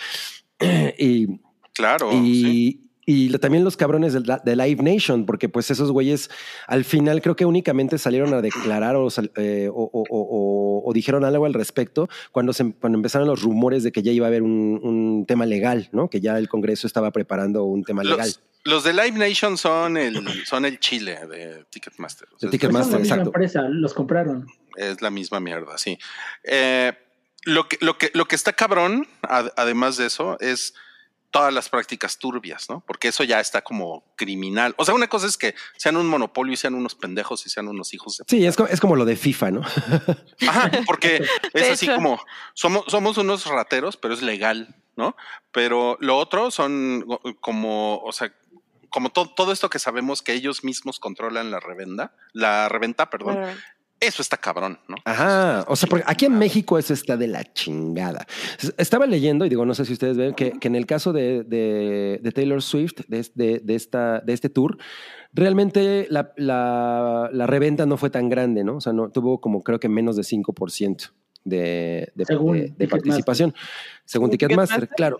[0.98, 1.40] y
[1.72, 2.83] claro, y, sí.
[3.06, 6.30] Y también los cabrones de, la- de Live Nation, porque pues esos güeyes
[6.66, 10.88] al final creo que únicamente salieron a declarar o, sal- eh, o- o- o- o-
[10.88, 14.26] o dijeron algo al respecto cuando, se, cuando empezaron los rumores de que ya iba
[14.26, 16.08] a haber un, un tema legal, ¿no?
[16.08, 18.26] Que ya el Congreso estaba preparando un tema legal.
[18.26, 22.28] Los, los de Live Nation son el, son el chile de Ticketmaster.
[22.34, 22.84] O sea, De Ticketmaster.
[22.84, 23.28] Son la misma exacto.
[23.30, 24.46] empresa, los compraron.
[24.76, 25.98] Es la misma mierda, sí.
[26.42, 26.92] Eh,
[27.44, 30.74] lo, que, lo, que, lo que está cabrón, ad- además de eso, es
[31.34, 32.80] todas las prácticas turbias, ¿no?
[32.86, 34.72] Porque eso ya está como criminal.
[34.78, 37.66] O sea, una cosa es que sean un monopolio y sean unos pendejos y sean
[37.66, 38.24] unos hijos de...
[38.28, 39.62] Sí, es, co- es como lo de FIFA, ¿no?
[40.48, 42.24] Ajá, porque es así como,
[42.54, 45.16] somos, somos unos rateros, pero es legal, ¿no?
[45.50, 47.04] Pero lo otro son
[47.40, 48.32] como, o sea,
[48.88, 53.40] como to- todo esto que sabemos que ellos mismos controlan la revenda, la reventa, perdón,
[54.06, 54.96] eso está cabrón, ¿no?
[55.04, 58.26] Ajá, o sea, porque aquí en México eso está de la chingada.
[58.76, 61.42] Estaba leyendo, y digo, no sé si ustedes ven, que, que en el caso de,
[61.44, 64.78] de- de Taylor Swift, de, de- de esta, de este tour,
[65.32, 68.76] realmente la, la- la reventa no fue tan grande, ¿no?
[68.76, 71.10] O sea, no, tuvo como creo que menos de 5%
[71.44, 73.50] de, de, Según de- participación,
[74.06, 74.96] según Según Ticketmaster, Ticketmaster.
[74.96, 75.18] claro.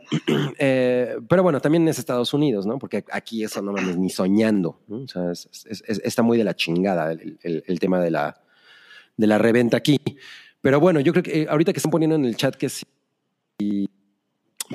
[0.58, 2.78] Eh, pero bueno, también es Estados Unidos, ¿no?
[2.78, 5.02] Porque aquí eso no mames ni soñando, ¿no?
[5.02, 8.10] O sea, es- es- es- está muy de la chingada el- el- el tema de
[8.10, 8.40] la,
[9.16, 9.98] de la reventa aquí.
[10.60, 12.84] Pero bueno, yo creo que eh, ahorita que están poniendo en el chat que sí,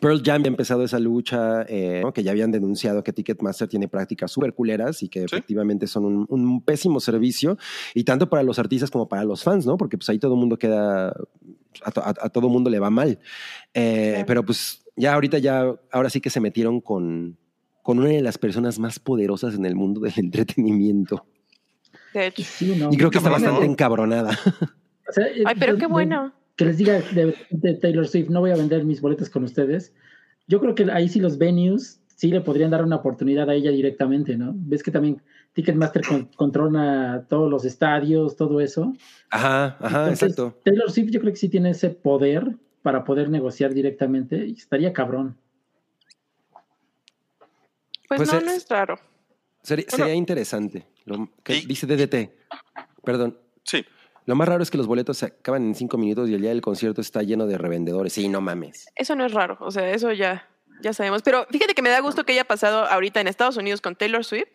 [0.01, 2.13] Pearl Jam ya ha empezado esa lucha, eh, ¿no?
[2.13, 6.25] que ya habían denunciado que Ticketmaster tiene prácticas súper culeras y que efectivamente son un,
[6.29, 7.57] un pésimo servicio,
[7.95, 9.77] y tanto para los artistas como para los fans, ¿no?
[9.77, 11.07] Porque pues ahí todo el mundo queda,
[11.83, 13.19] a, to- a- a todo mundo le va mal.
[13.73, 14.23] Eh.
[14.27, 17.37] Pero pues ya ahorita ya, ahora sí que se metieron con,
[17.81, 21.25] con una de las personas más poderosas en el mundo del entretenimiento.
[22.14, 22.44] De hecho.
[22.44, 22.90] Sí, no.
[22.91, 23.72] Y creo que está bastante ¿no?
[23.72, 24.38] encabronada.
[25.07, 26.34] O sea, eh, Ay, pero de- qué de- bueno.
[26.56, 29.94] que les diga de, de Taylor Swift, no voy a vender mis boletos con ustedes.
[30.48, 33.72] Yo creo que ahí sí los venues sí le podrían dar una oportunidad a ella
[33.72, 34.52] directamente, ¿no?
[34.56, 35.22] Ves que también
[35.53, 38.94] Ticketmaster con- controla todos los estadios, todo eso.
[39.30, 40.60] Ajá, ajá, Entonces, exacto.
[40.65, 44.91] Taylor Swift yo creo que sí tiene ese poder para poder negociar directamente y estaría
[44.94, 45.38] cabrón.
[48.07, 48.99] Pues, Pues no, es- no es raro.
[49.64, 50.06] Sería, Bueno.
[50.06, 50.88] sería interesante.
[51.06, 52.31] Lo que Y- dice DDT.
[53.03, 53.38] Perdón.
[53.64, 53.86] Sí.
[54.26, 56.49] Lo más raro es que los boletos se acaban en cinco minutos y el día
[56.52, 58.14] del concierto está lleno de revendedores.
[58.14, 58.88] Sí, no mames.
[58.95, 60.48] Eso no es raro, o sea, eso ya,
[60.81, 61.23] ya sabemos.
[61.23, 64.23] Pero fíjate que me da gusto que haya pasado ahorita en Estados Unidos con Taylor
[64.23, 64.49] Swift,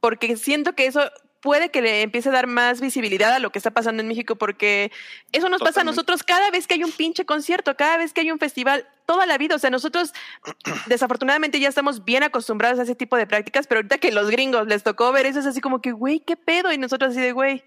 [0.00, 1.00] porque siento que eso
[1.44, 4.36] puede que le empiece a dar más visibilidad a lo que está pasando en México,
[4.36, 4.90] porque
[5.30, 8.22] eso nos pasa a nosotros cada vez que hay un pinche concierto, cada vez que
[8.22, 9.54] hay un festival, toda la vida.
[9.54, 10.14] O sea, nosotros
[10.86, 14.66] desafortunadamente ya estamos bien acostumbrados a ese tipo de prácticas, pero ahorita que los gringos
[14.68, 16.72] les tocó ver eso es así como que, güey, ¿qué pedo?
[16.72, 17.62] Y nosotros así de, güey.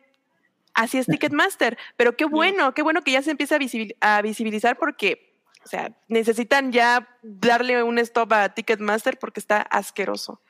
[0.73, 4.23] Así es Ticketmaster, pero qué bueno, qué bueno que ya se empieza a, visibil- a
[4.23, 10.41] visibilizar porque o sea, necesitan ya darle un stop a Ticketmaster porque está asqueroso.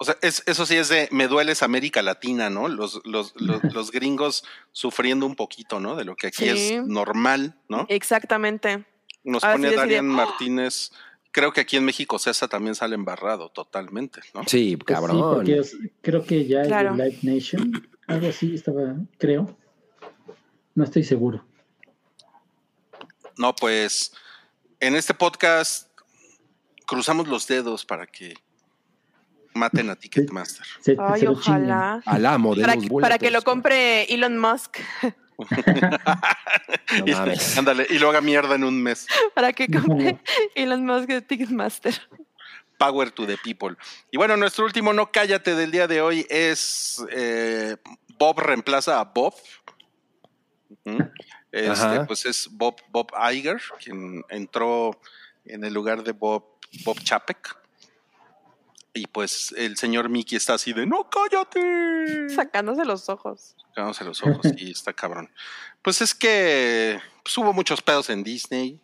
[0.00, 2.68] O sea, es- eso sí es de me dueles América Latina, ¿no?
[2.68, 5.96] Los, los, los, los gringos sufriendo un poquito, ¿no?
[5.96, 6.74] De lo que aquí Sí.
[6.74, 7.84] es normal, ¿no?
[7.88, 8.84] Exactamente.
[9.24, 10.92] Nos ahora pone sí Darian Martínez.
[11.32, 14.42] Creo que aquí en México César también sale embarrado totalmente, ¿no?
[14.46, 15.16] Sí, Pues cabrón.
[15.16, 16.92] Sí, porque es- creo que ya Claro.
[16.92, 17.88] es de Live Nation.
[18.06, 19.58] Algo así estaba, creo.
[20.74, 21.44] No estoy seguro.
[23.36, 24.12] No, pues
[24.80, 25.88] en este podcast
[26.86, 28.34] cruzamos los dedos para que
[29.58, 30.64] maten a Ticketmaster.
[30.80, 32.00] Se, Ay, se ojalá.
[32.06, 33.08] Al amo de Para, los que- boletos.
[33.08, 34.78] para que lo compre Elon Musk,
[35.38, 37.58] No mames.
[37.58, 39.06] ándale, y lo haga mierda en un mes.
[39.34, 40.18] para que compre
[40.54, 41.94] Elon Musk de Ticketmaster.
[42.78, 43.76] Power to the people.
[44.10, 47.76] Y bueno, nuestro último no cállate del día de hoy es eh,
[48.18, 49.34] Bob reemplaza a Bob.
[51.50, 55.00] Este, pues es Bob, Bob Iger, quien entró
[55.44, 56.44] en el lugar de Bob,
[56.84, 57.56] Bob Chapek.
[58.94, 62.28] Y pues el señor Mickey está así de no cállate.
[62.34, 63.54] Sacándose los ojos.
[63.68, 65.28] Sacándose los ojos y está cabrón.
[65.82, 68.80] Pues es que pues, hubo muchos pedos en Disney.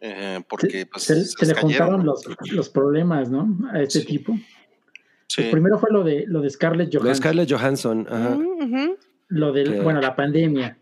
[0.00, 3.48] eh, porque Se, pues se- se se le juntaron los, los problemas, ¿no?
[3.72, 4.06] A este Sí.
[4.06, 4.36] tipo.
[5.28, 5.42] Sí.
[5.44, 7.22] El primero fue lo de lo de Scarlett Lo de Johansson.
[7.22, 8.98] Scarlett Johansson, ajá, ujú.
[9.28, 10.76] Lo del, Que- bueno, la pandemia.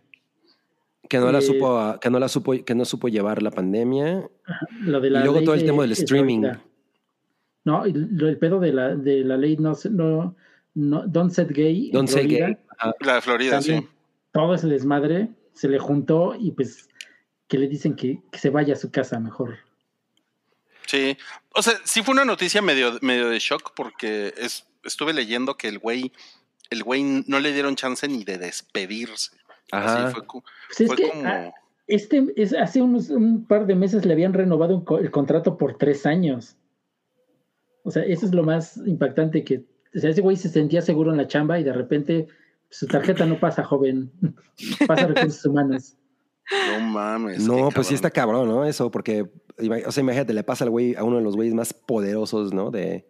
[1.08, 4.28] que no la Eh, supo, que no la supo, que no supo llevar la pandemia.
[4.80, 6.42] Lo de la Y luego todo el tema del de streaming.
[7.70, 10.34] No, y lo- el pedo de la, de la ley no, se- no,
[10.74, 11.90] no don't set gay.
[11.92, 12.56] Don't Florida, gay.
[12.78, 12.94] Ajá.
[13.00, 13.88] La de Florida, también sí.
[14.32, 16.88] Todo ese desmadre se le juntó y pues
[17.48, 19.56] que le dicen que, que se vaya a su casa mejor.
[20.86, 21.16] Sí,
[21.54, 25.68] o sea, sí fue una noticia medio, medio de shock porque es, estuve leyendo que
[25.68, 26.12] el güey,
[26.70, 29.36] el güey no le dieron chance ni de despedirse.
[29.70, 30.06] Ajá.
[30.08, 31.52] Así fue, Pues es fue que como, ah,
[31.86, 35.56] este es, hace unos un par de meses le habían renovado un co- el contrato
[35.56, 36.56] por tres años.
[37.84, 41.10] O sea, eso es lo más impactante que, o sea, ese güey se sentía seguro
[41.10, 42.26] en la chamba y de repente
[42.68, 44.10] su tarjeta no pasa, joven,
[44.86, 45.96] pasa recursos humanos.
[46.78, 47.40] no mames.
[47.46, 48.64] No, pues sí está cabrón, ¿no?
[48.64, 49.30] Eso, porque,
[49.86, 52.70] o sea, imagínate, le pasa al güey, a uno de los güeyes más poderosos, ¿no?
[52.70, 53.08] De,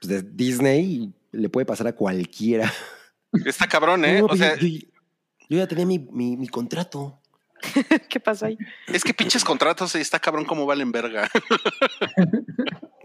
[0.00, 2.70] pues, de Disney, y le puede pasar a cualquiera.
[3.44, 4.18] Está cabrón, ¿eh?
[4.18, 4.78] No, o pues, sea, yo, yo-
[5.48, 7.19] yo ya tenía mi, mi, mi contrato.
[8.08, 8.56] ¿Qué pasó ahí?
[8.88, 11.28] es que pinches contratos y está cabrón como valen verga.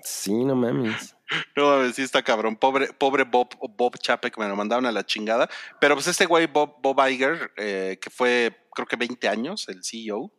[0.07, 1.15] Sí, no mames.
[1.56, 2.56] No mames, sí está cabrón.
[2.57, 5.49] Pobre, pobre Bob, Bob Chapek, me lo mandaron a la chingada.
[5.82, 9.84] Pero pues este güey, Bob, Bob Iger, eh, que fue creo que 20 años, el
[9.84, 10.32] CEO.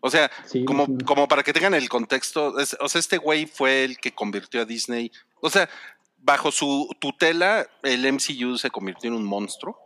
[0.00, 0.98] O sea, Sí, como, sí.
[1.04, 4.60] como para que tengan el contexto, es- o sea, este güey fue el que convirtió
[4.62, 5.10] a Disney.
[5.40, 5.68] O sea,
[6.18, 9.76] bajo su tutela, el MCU se convirtió en un monstruo.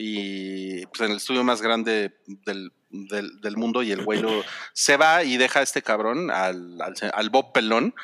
[0.00, 4.30] Y pues en el estudio más grande del, del- del mundo, y el güey lo,
[4.72, 7.94] se va y deja a este cabrón, al, al, al Bob Pelón.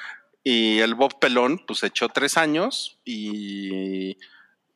[0.42, 4.18] Y el Bob Pelón, pues echó tres años y,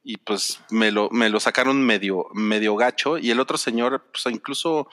[0.03, 3.19] y pues me lo, me lo sacaron medio, medio gacho.
[3.19, 4.89] Y el otro señor, pues incluso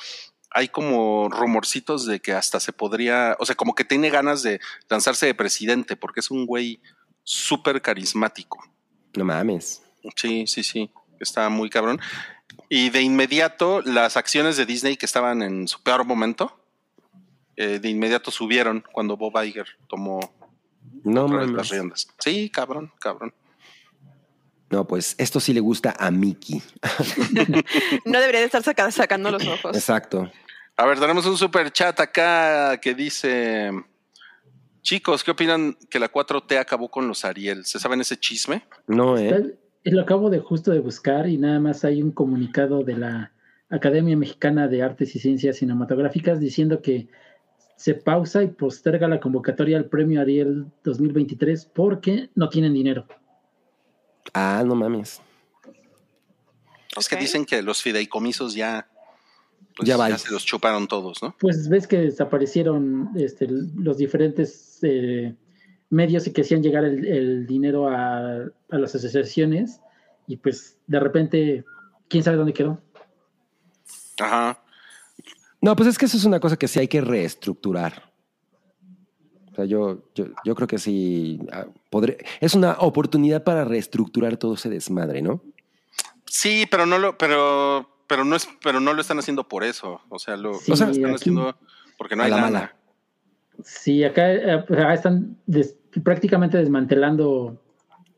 [0.51, 4.59] hay como rumorcitos de que hasta se podría, o sea, como que tiene ganas de
[4.89, 6.81] lanzarse de presidente, porque es un güey
[7.23, 8.61] súper carismático.
[9.15, 9.81] No mames.
[10.15, 11.99] Sí, sí, sí, está muy cabrón.
[12.69, 16.59] Y de inmediato, las acciones de Disney que estaban en su peor momento,
[17.57, 20.19] eh, de inmediato subieron cuando Bob Iger tomó
[21.03, 22.07] No las riendas.
[22.19, 23.33] Sí, cabrón, cabrón.
[24.69, 26.61] No, pues esto sí le gusta a Mickey.
[28.05, 29.75] No debería de estar saca- sacando los ojos.
[29.75, 30.29] Exacto.
[30.77, 33.71] A ver, tenemos un super chat acá que dice:
[34.81, 37.65] Chicos, ¿qué opinan que la 4T acabó con los Ariel?
[37.65, 38.65] ¿Se saben ese chisme?
[38.87, 39.57] No, ¿eh?
[39.93, 43.31] Lo acabo de justo de buscar y nada más hay un comunicado de la
[43.69, 47.07] Academia Mexicana de Artes y Ciencias Cinematográficas diciendo que
[47.75, 53.05] se pausa y posterga la convocatoria al premio Ariel 2023 porque no tienen dinero.
[54.33, 55.21] Ah, no mames.
[56.97, 58.87] Es que dicen que los fideicomisos ya,
[59.75, 61.35] pues, Ya se los chuparon todos, ¿no?
[61.39, 65.35] Pues ves que desaparecieron este, los diferentes eh,
[65.89, 69.79] medios que hacían llegar el, el dinero a, a las asociaciones
[70.27, 71.63] y pues de repente,
[72.09, 72.81] quién sabe dónde quedó.
[74.19, 74.59] Ajá.
[75.61, 78.11] No, pues es que eso es una cosa que sí hay que reestructurar.
[79.51, 82.17] O sea, yo, yo, yo creo que sí ah, podré.
[82.41, 85.41] Es una oportunidad para reestructurar todo ese desmadre, ¿no?
[86.25, 90.01] Sí, pero no lo, pero, pero no es, pero no lo están haciendo por eso.
[90.09, 91.55] O sea, lo, Sí, lo están aquí- haciendo
[91.97, 92.49] porque no a hay la lana.
[92.51, 92.75] mala.
[93.65, 97.59] Sí, acá, eh, acá están des- prácticamente desmantelando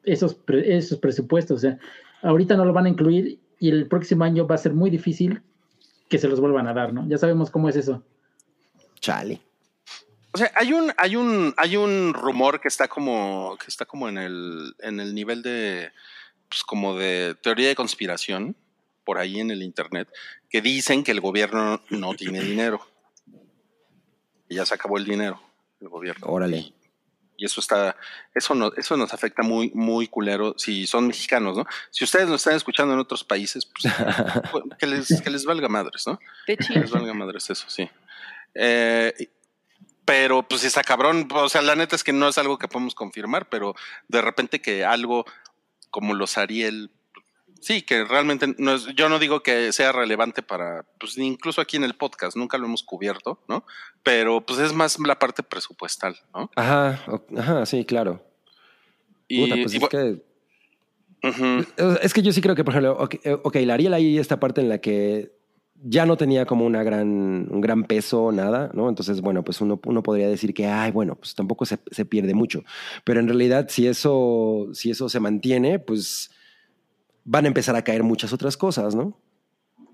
[0.03, 1.57] esos, pre- esos presupuestos.
[1.57, 1.79] O sea,
[2.21, 5.41] ahorita no lo van a incluir y el próximo año va a ser muy difícil
[6.09, 7.07] que se los vuelvan a dar, ¿no?
[7.07, 8.03] Ya sabemos cómo es eso.
[8.99, 9.41] Chale.
[10.33, 14.09] O sea, hay un, hay un, hay un rumor que está como, que está como
[14.09, 15.91] en el, en el nivel de,
[16.49, 18.55] pues como de teoría de conspiración
[19.05, 20.09] por ahí en el internet,
[20.49, 22.81] que dicen que el gobierno no tiene dinero.
[24.49, 25.41] Y ya se acabó el dinero,
[25.79, 26.27] el gobierno.
[26.27, 26.73] Órale.
[27.39, 27.95] Y eso está,
[28.33, 31.65] eso no, eso nos afecta muy, muy culero si son mexicanos, ¿no?
[31.91, 33.93] Si ustedes nos están escuchando en otros países, pues,
[34.51, 36.19] pues, que les, que les valga madres, ¿no?
[36.47, 37.87] De Que les valga madres eso, sí.
[38.55, 39.29] Eh,
[40.03, 42.95] pero pues está cabrón, o sea, la neta es que no es algo que podemos
[42.95, 43.75] confirmar, pero
[44.07, 45.25] de repente que algo
[45.91, 46.91] como los Ariel,
[47.67, 51.75] sí, que realmente no es, yo no digo que sea relevante para, pues incluso aquí
[51.75, 53.65] en el podcast, nunca lo hemos cubierto, ¿no?
[54.03, 56.49] Pero pues es más la parte presupuestal, ¿no?
[56.55, 58.23] Ajá, o- ajá, sí, claro.
[59.27, 60.21] Y, Puta, pues y es que.
[62.01, 64.39] Es que yo sí creo que, por ejemplo, ok, eh, ok, la Ariel ahí esta
[64.39, 65.35] parte en la que
[65.83, 67.07] ya no tenía como una gran,
[67.51, 68.87] un gran peso, nada, ¿no?
[68.87, 72.33] Entonces, bueno, pues uno, uno podría decir que, ay, bueno, pues tampoco se, se pierde
[72.33, 72.63] mucho.
[73.03, 76.31] Pero en realidad, si eso, si eso se mantiene, pues
[77.27, 79.19] van a empezar a caer muchas otras cosas, ¿no?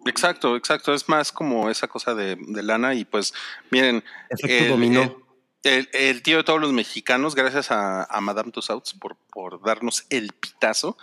[0.05, 0.93] Exacto, exacto.
[0.93, 3.33] Es más como esa cosa de, de lana y pues
[3.71, 5.21] miren, Efecto dominó.
[5.63, 10.05] El, el tío de todos los mexicanos, gracias a, a Madame Tussauds por, por darnos
[10.09, 10.97] el pitazo,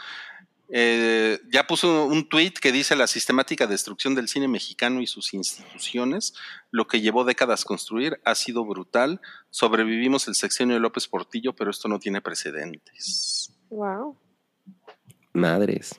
[0.69, 5.33] eh, ya puso un tuit que dice la sistemática destrucción del cine mexicano y sus
[5.35, 6.35] instituciones,
[6.71, 9.21] lo que llevó décadas construir, ha sido brutal.
[9.49, 13.51] Sobrevivimos el sexenio de López Portillo, pero esto no tiene precedentes.
[13.71, 14.17] Wow.
[15.33, 15.99] Madres.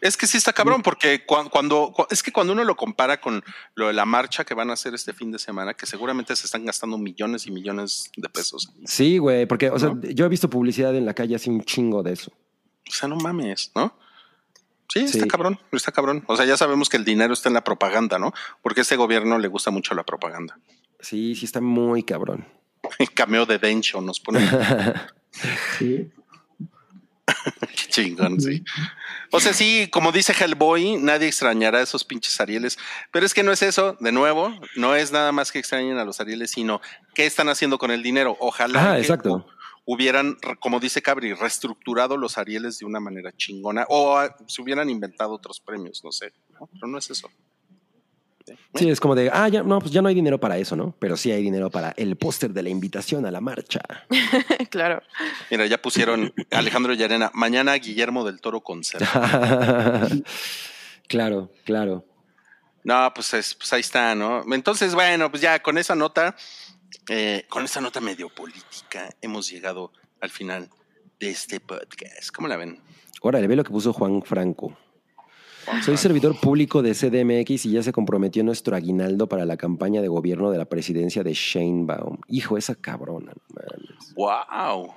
[0.00, 3.20] Es que sí está cabrón, porque cua- cuando, cua- es que cuando uno lo compara
[3.20, 3.42] con
[3.74, 6.46] lo de la marcha que van a hacer este fin de semana, que seguramente se
[6.46, 8.72] están gastando millones y millones de pesos.
[8.86, 12.02] Sí, güey, porque, o sea, yo he visto publicidad en la calle así un chingo
[12.02, 12.32] de eso.
[12.88, 13.94] O sea, no mames, ¿no?
[14.92, 15.18] Sí, Sí.
[15.18, 16.24] está cabrón, está cabrón.
[16.26, 18.32] O sea, ya sabemos que el dinero está en la propaganda, ¿no?
[18.62, 20.58] Porque a este gobierno le gusta mucho la propaganda.
[20.98, 22.46] Sí, sí está muy cabrón.
[22.98, 24.40] El cameo de Dencho nos pone
[25.78, 26.10] Sí.
[27.60, 28.62] Qué chingón, sí.
[29.32, 32.78] O sea, sí, como dice Hellboy, nadie extrañará esos pinches Arieles.
[33.12, 36.04] Pero es que no es eso, de nuevo, no es nada más que extrañen a
[36.04, 36.80] los Arieles, sino
[37.14, 38.36] qué están haciendo con el dinero.
[38.40, 39.30] Ojalá que exacto.
[39.46, 39.46] hu-
[39.84, 44.90] hubieran, como dice Cabri, reestructurado los Arieles de una manera chingona o ah, se hubieran
[44.90, 46.32] inventado otros premios, no sé.
[46.50, 46.68] ¿no?
[46.72, 47.28] Pero no es eso.
[48.74, 50.94] Sí, es como de, ah, ya no, pues ya no hay dinero para eso, ¿no?
[50.98, 53.80] Pero sí hay dinero para el póster de la invitación a la marcha.
[54.70, 55.02] claro.
[55.50, 59.04] Mira, ya pusieron Alejandro Llarena, mañana Guillermo del Toro concert.
[61.08, 62.04] claro, claro.
[62.84, 64.42] No, pues, es- pues ahí está, ¿no?
[64.52, 66.34] Entonces, bueno, pues ya con esa nota,
[67.08, 70.68] eh, con esa nota medio política, hemos llegado al final
[71.18, 72.30] de este podcast.
[72.34, 72.80] ¿Cómo la ven?
[73.22, 74.76] Órale, ve lo que puso Juan Franco.
[75.84, 80.08] Soy servidor público de CDMX y ya se comprometió nuestro aguinaldo para la campaña de
[80.08, 82.18] gobierno de la presidencia de Sheinbaum.
[82.28, 83.32] Hijo, esa cabrona.
[83.54, 84.14] mames.
[84.14, 84.92] ¡Wow!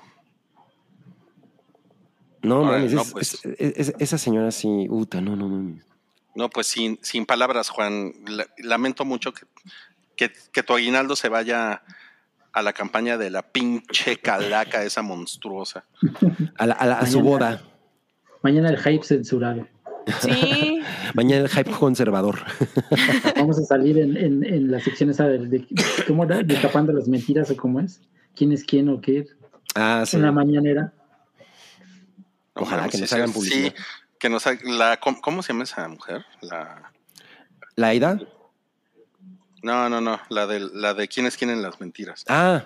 [2.42, 3.34] No, mames, no, es- pues.
[3.34, 5.84] es- es- es- esa señora sí, uta, no, no mames.
[6.36, 8.12] No, pues sin, sin palabras, Juan.
[8.28, 9.46] La- lamento mucho que,
[10.16, 11.84] que, que tu aguinaldo se vaya
[12.52, 15.86] a la campaña de la pinche calaca esa monstruosa.
[16.58, 17.62] A, la- a la- a su boda.
[18.42, 19.68] Mañana el hype censurado.
[20.22, 20.82] Sí.
[21.14, 22.40] Mañana el hype conservador.
[23.36, 25.68] Vamos a salir en, en, en la sección esa de, de-
[26.08, 26.42] ¿cómo era?
[26.44, 28.02] Destapando las mentiras o cómo es.
[28.36, 29.28] ¿Quién es quién o qué?
[29.76, 30.18] Ah, sí.
[30.18, 30.94] En la mañanera.
[32.56, 33.74] Ojalá que nos hagan sí, publicidad.
[33.76, 33.84] Sí,
[34.20, 36.26] que nos ha- la, ¿cómo, cómo se llama esa mujer?
[36.42, 36.92] La,
[37.76, 38.20] ¿La Aida?
[39.64, 42.24] no, no, no, la de, la de quién es quién en las mentiras.
[42.28, 42.66] Ah,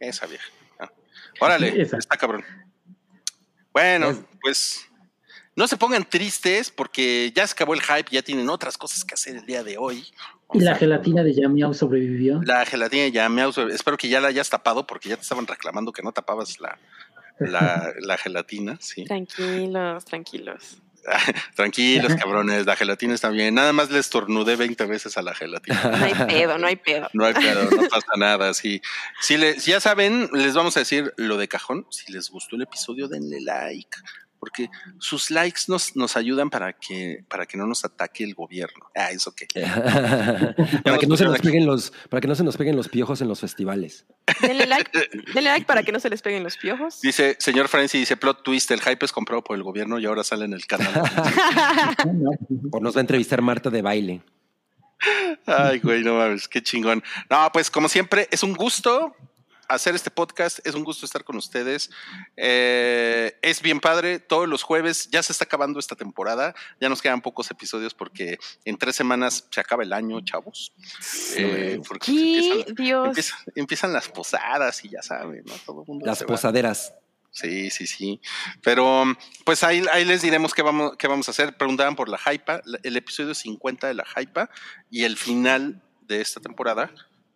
[0.00, 0.44] Esa vieja.
[0.80, 0.90] Ah.
[1.40, 1.96] Órale, Esa.
[1.96, 2.44] está cabrón.
[3.72, 4.80] Bueno, Es- pues
[5.56, 9.14] no se pongan tristes porque ya se acabó el hype, ya tienen otras cosas que
[9.14, 10.04] hacer el día de hoy.
[10.54, 12.40] Y la gelatina de Yamiao sobrevivió.
[12.44, 15.46] La gelatina ya me auto- espero que ya la hayas tapado porque ya te estaban
[15.46, 16.78] reclamando que no tapabas la,
[17.38, 19.04] la, la gelatina, sí.
[19.04, 20.76] Tranquilos, tranquilos.
[21.56, 23.54] Tranquilos, cabrones, la gelatina está bien.
[23.56, 25.80] Nada más les tornudé 20 veces a la gelatina.
[25.98, 27.08] No hay pedo, no hay pedo.
[27.12, 28.54] No hay pedo, no pasa nada.
[28.54, 28.80] Si,
[29.20, 31.86] si, le- si ya saben, les vamos a decir lo de cajón.
[31.90, 33.98] Si les gustó el episodio, denle like.
[34.42, 38.90] Porque sus likes nos, nos ayudan para que, para que no nos ataque el gobierno.
[38.92, 39.46] Ah, eso qué.
[40.84, 43.20] para que no se nos peguen los, para que no se nos peguen los piojos
[43.20, 44.04] en los festivales.
[44.40, 44.90] Denle like,
[45.32, 47.00] denle like para que no se les peguen los piojos.
[47.02, 50.24] Dice, señor Francis, dice plot twist, el hype es comprado por el gobierno y ahora
[50.24, 50.92] sale en el canal.
[52.72, 54.22] O nos va a entrevistar Marta de baile.
[55.46, 57.00] Ay, güey, no mames, qué chingón.
[57.30, 59.14] No, pues como siempre, es un gusto
[59.74, 61.90] hacer este podcast, es un gusto estar con ustedes.
[62.36, 67.00] Eh, es bien padre, todos los jueves, ya se está acabando esta temporada, ya nos
[67.02, 70.72] quedan pocos episodios porque en tres semanas se acaba el año, chavos.
[71.36, 72.38] Eh, porque ¿Qué?
[72.58, 73.06] empiezan, Dios.
[73.08, 75.54] empiezan- empiezan las posadas y ya saben, ¿no?
[75.64, 76.26] Todo el mundo Las va.
[76.26, 76.94] posaderas.
[77.30, 78.20] Sí, sí, sí.
[78.62, 79.04] Pero
[79.44, 81.56] pues ahí, ahí les diremos qué vamos, qué vamos a hacer.
[81.56, 84.50] Preguntaban por la Hypa, el episodio 50 de la Hypa
[84.90, 86.92] y el final de esta temporada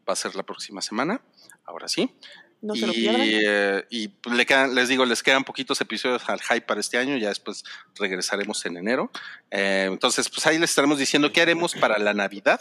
[0.08, 1.20] va a ser la próxima semana.
[1.64, 2.14] Ahora sí.
[2.62, 3.20] No se lo pierdan.
[3.22, 7.16] eh, y le quedan, les digo, les quedan poquitos episodios al hype para este año,
[7.18, 7.62] ya después
[7.96, 9.10] regresaremos en enero.
[9.50, 12.60] Eh, entonces, pues ahí les estaremos diciendo qué haremos para la Navidad,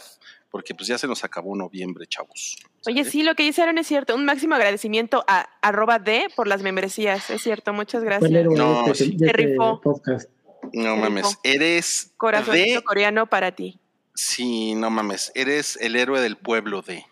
[0.50, 2.56] porque pues ya se nos acabó noviembre, chavos.
[2.86, 4.14] Oye, sí, lo que dice Aaron es cierto.
[4.14, 7.30] Un máximo agradecimiento a arroba D por las membresías.
[7.30, 8.30] Es cierto, muchas gracias.
[8.30, 9.16] héroe No, de este, sí.
[9.18, 9.80] este rifó.
[9.80, 10.30] podcast.
[10.74, 11.40] No Se mames, rifó.
[11.42, 13.80] eres Corazoncito de coreano para ti.
[14.14, 17.06] Sí, no mames, eres el héroe del pueblo de.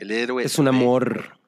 [0.00, 0.44] El héroe.
[0.44, 1.38] Es un de- amor.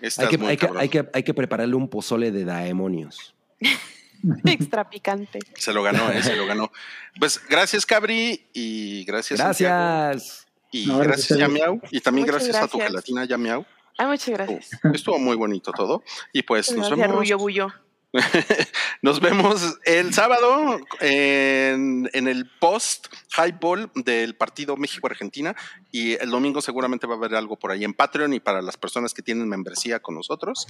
[0.00, 0.82] Estás Hay que, muy hay, que, cabrón.
[0.82, 3.34] hay, que, hay que prepararle un pozole de daemonios.
[4.44, 5.38] Extra picante.
[5.56, 6.70] Se lo ganó, eh, se lo ganó.
[7.18, 9.38] Pues gracias, Cabri, y gracias.
[9.40, 9.74] Santiago,
[10.10, 10.46] Gracias.
[10.70, 11.80] y No, gracias, Yamiau.
[11.90, 13.64] Y también gracias, a tu gelatina, Yamiau.
[13.96, 14.70] Ay, muchas gracias.
[14.92, 16.02] Estuvo muy bonito todo.
[16.32, 17.16] Y pues nos Gracias, vemos.
[17.18, 17.68] Rullo Bullo.
[19.02, 25.54] Nos vemos el sábado en, en el post highball del partido México-Argentina
[25.90, 28.76] y el domingo seguramente va a haber algo por ahí en Patreon y para las
[28.76, 30.66] personas que tienen membresía con nosotros.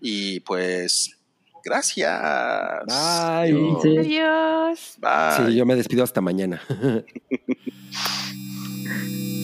[0.00, 1.18] Y pues,
[1.64, 2.20] gracias.
[2.86, 3.76] Bye.
[3.82, 3.98] Sí.
[3.98, 4.94] Adiós.
[4.98, 5.48] Bye.
[5.48, 6.62] Sí, yo me despido hasta mañana.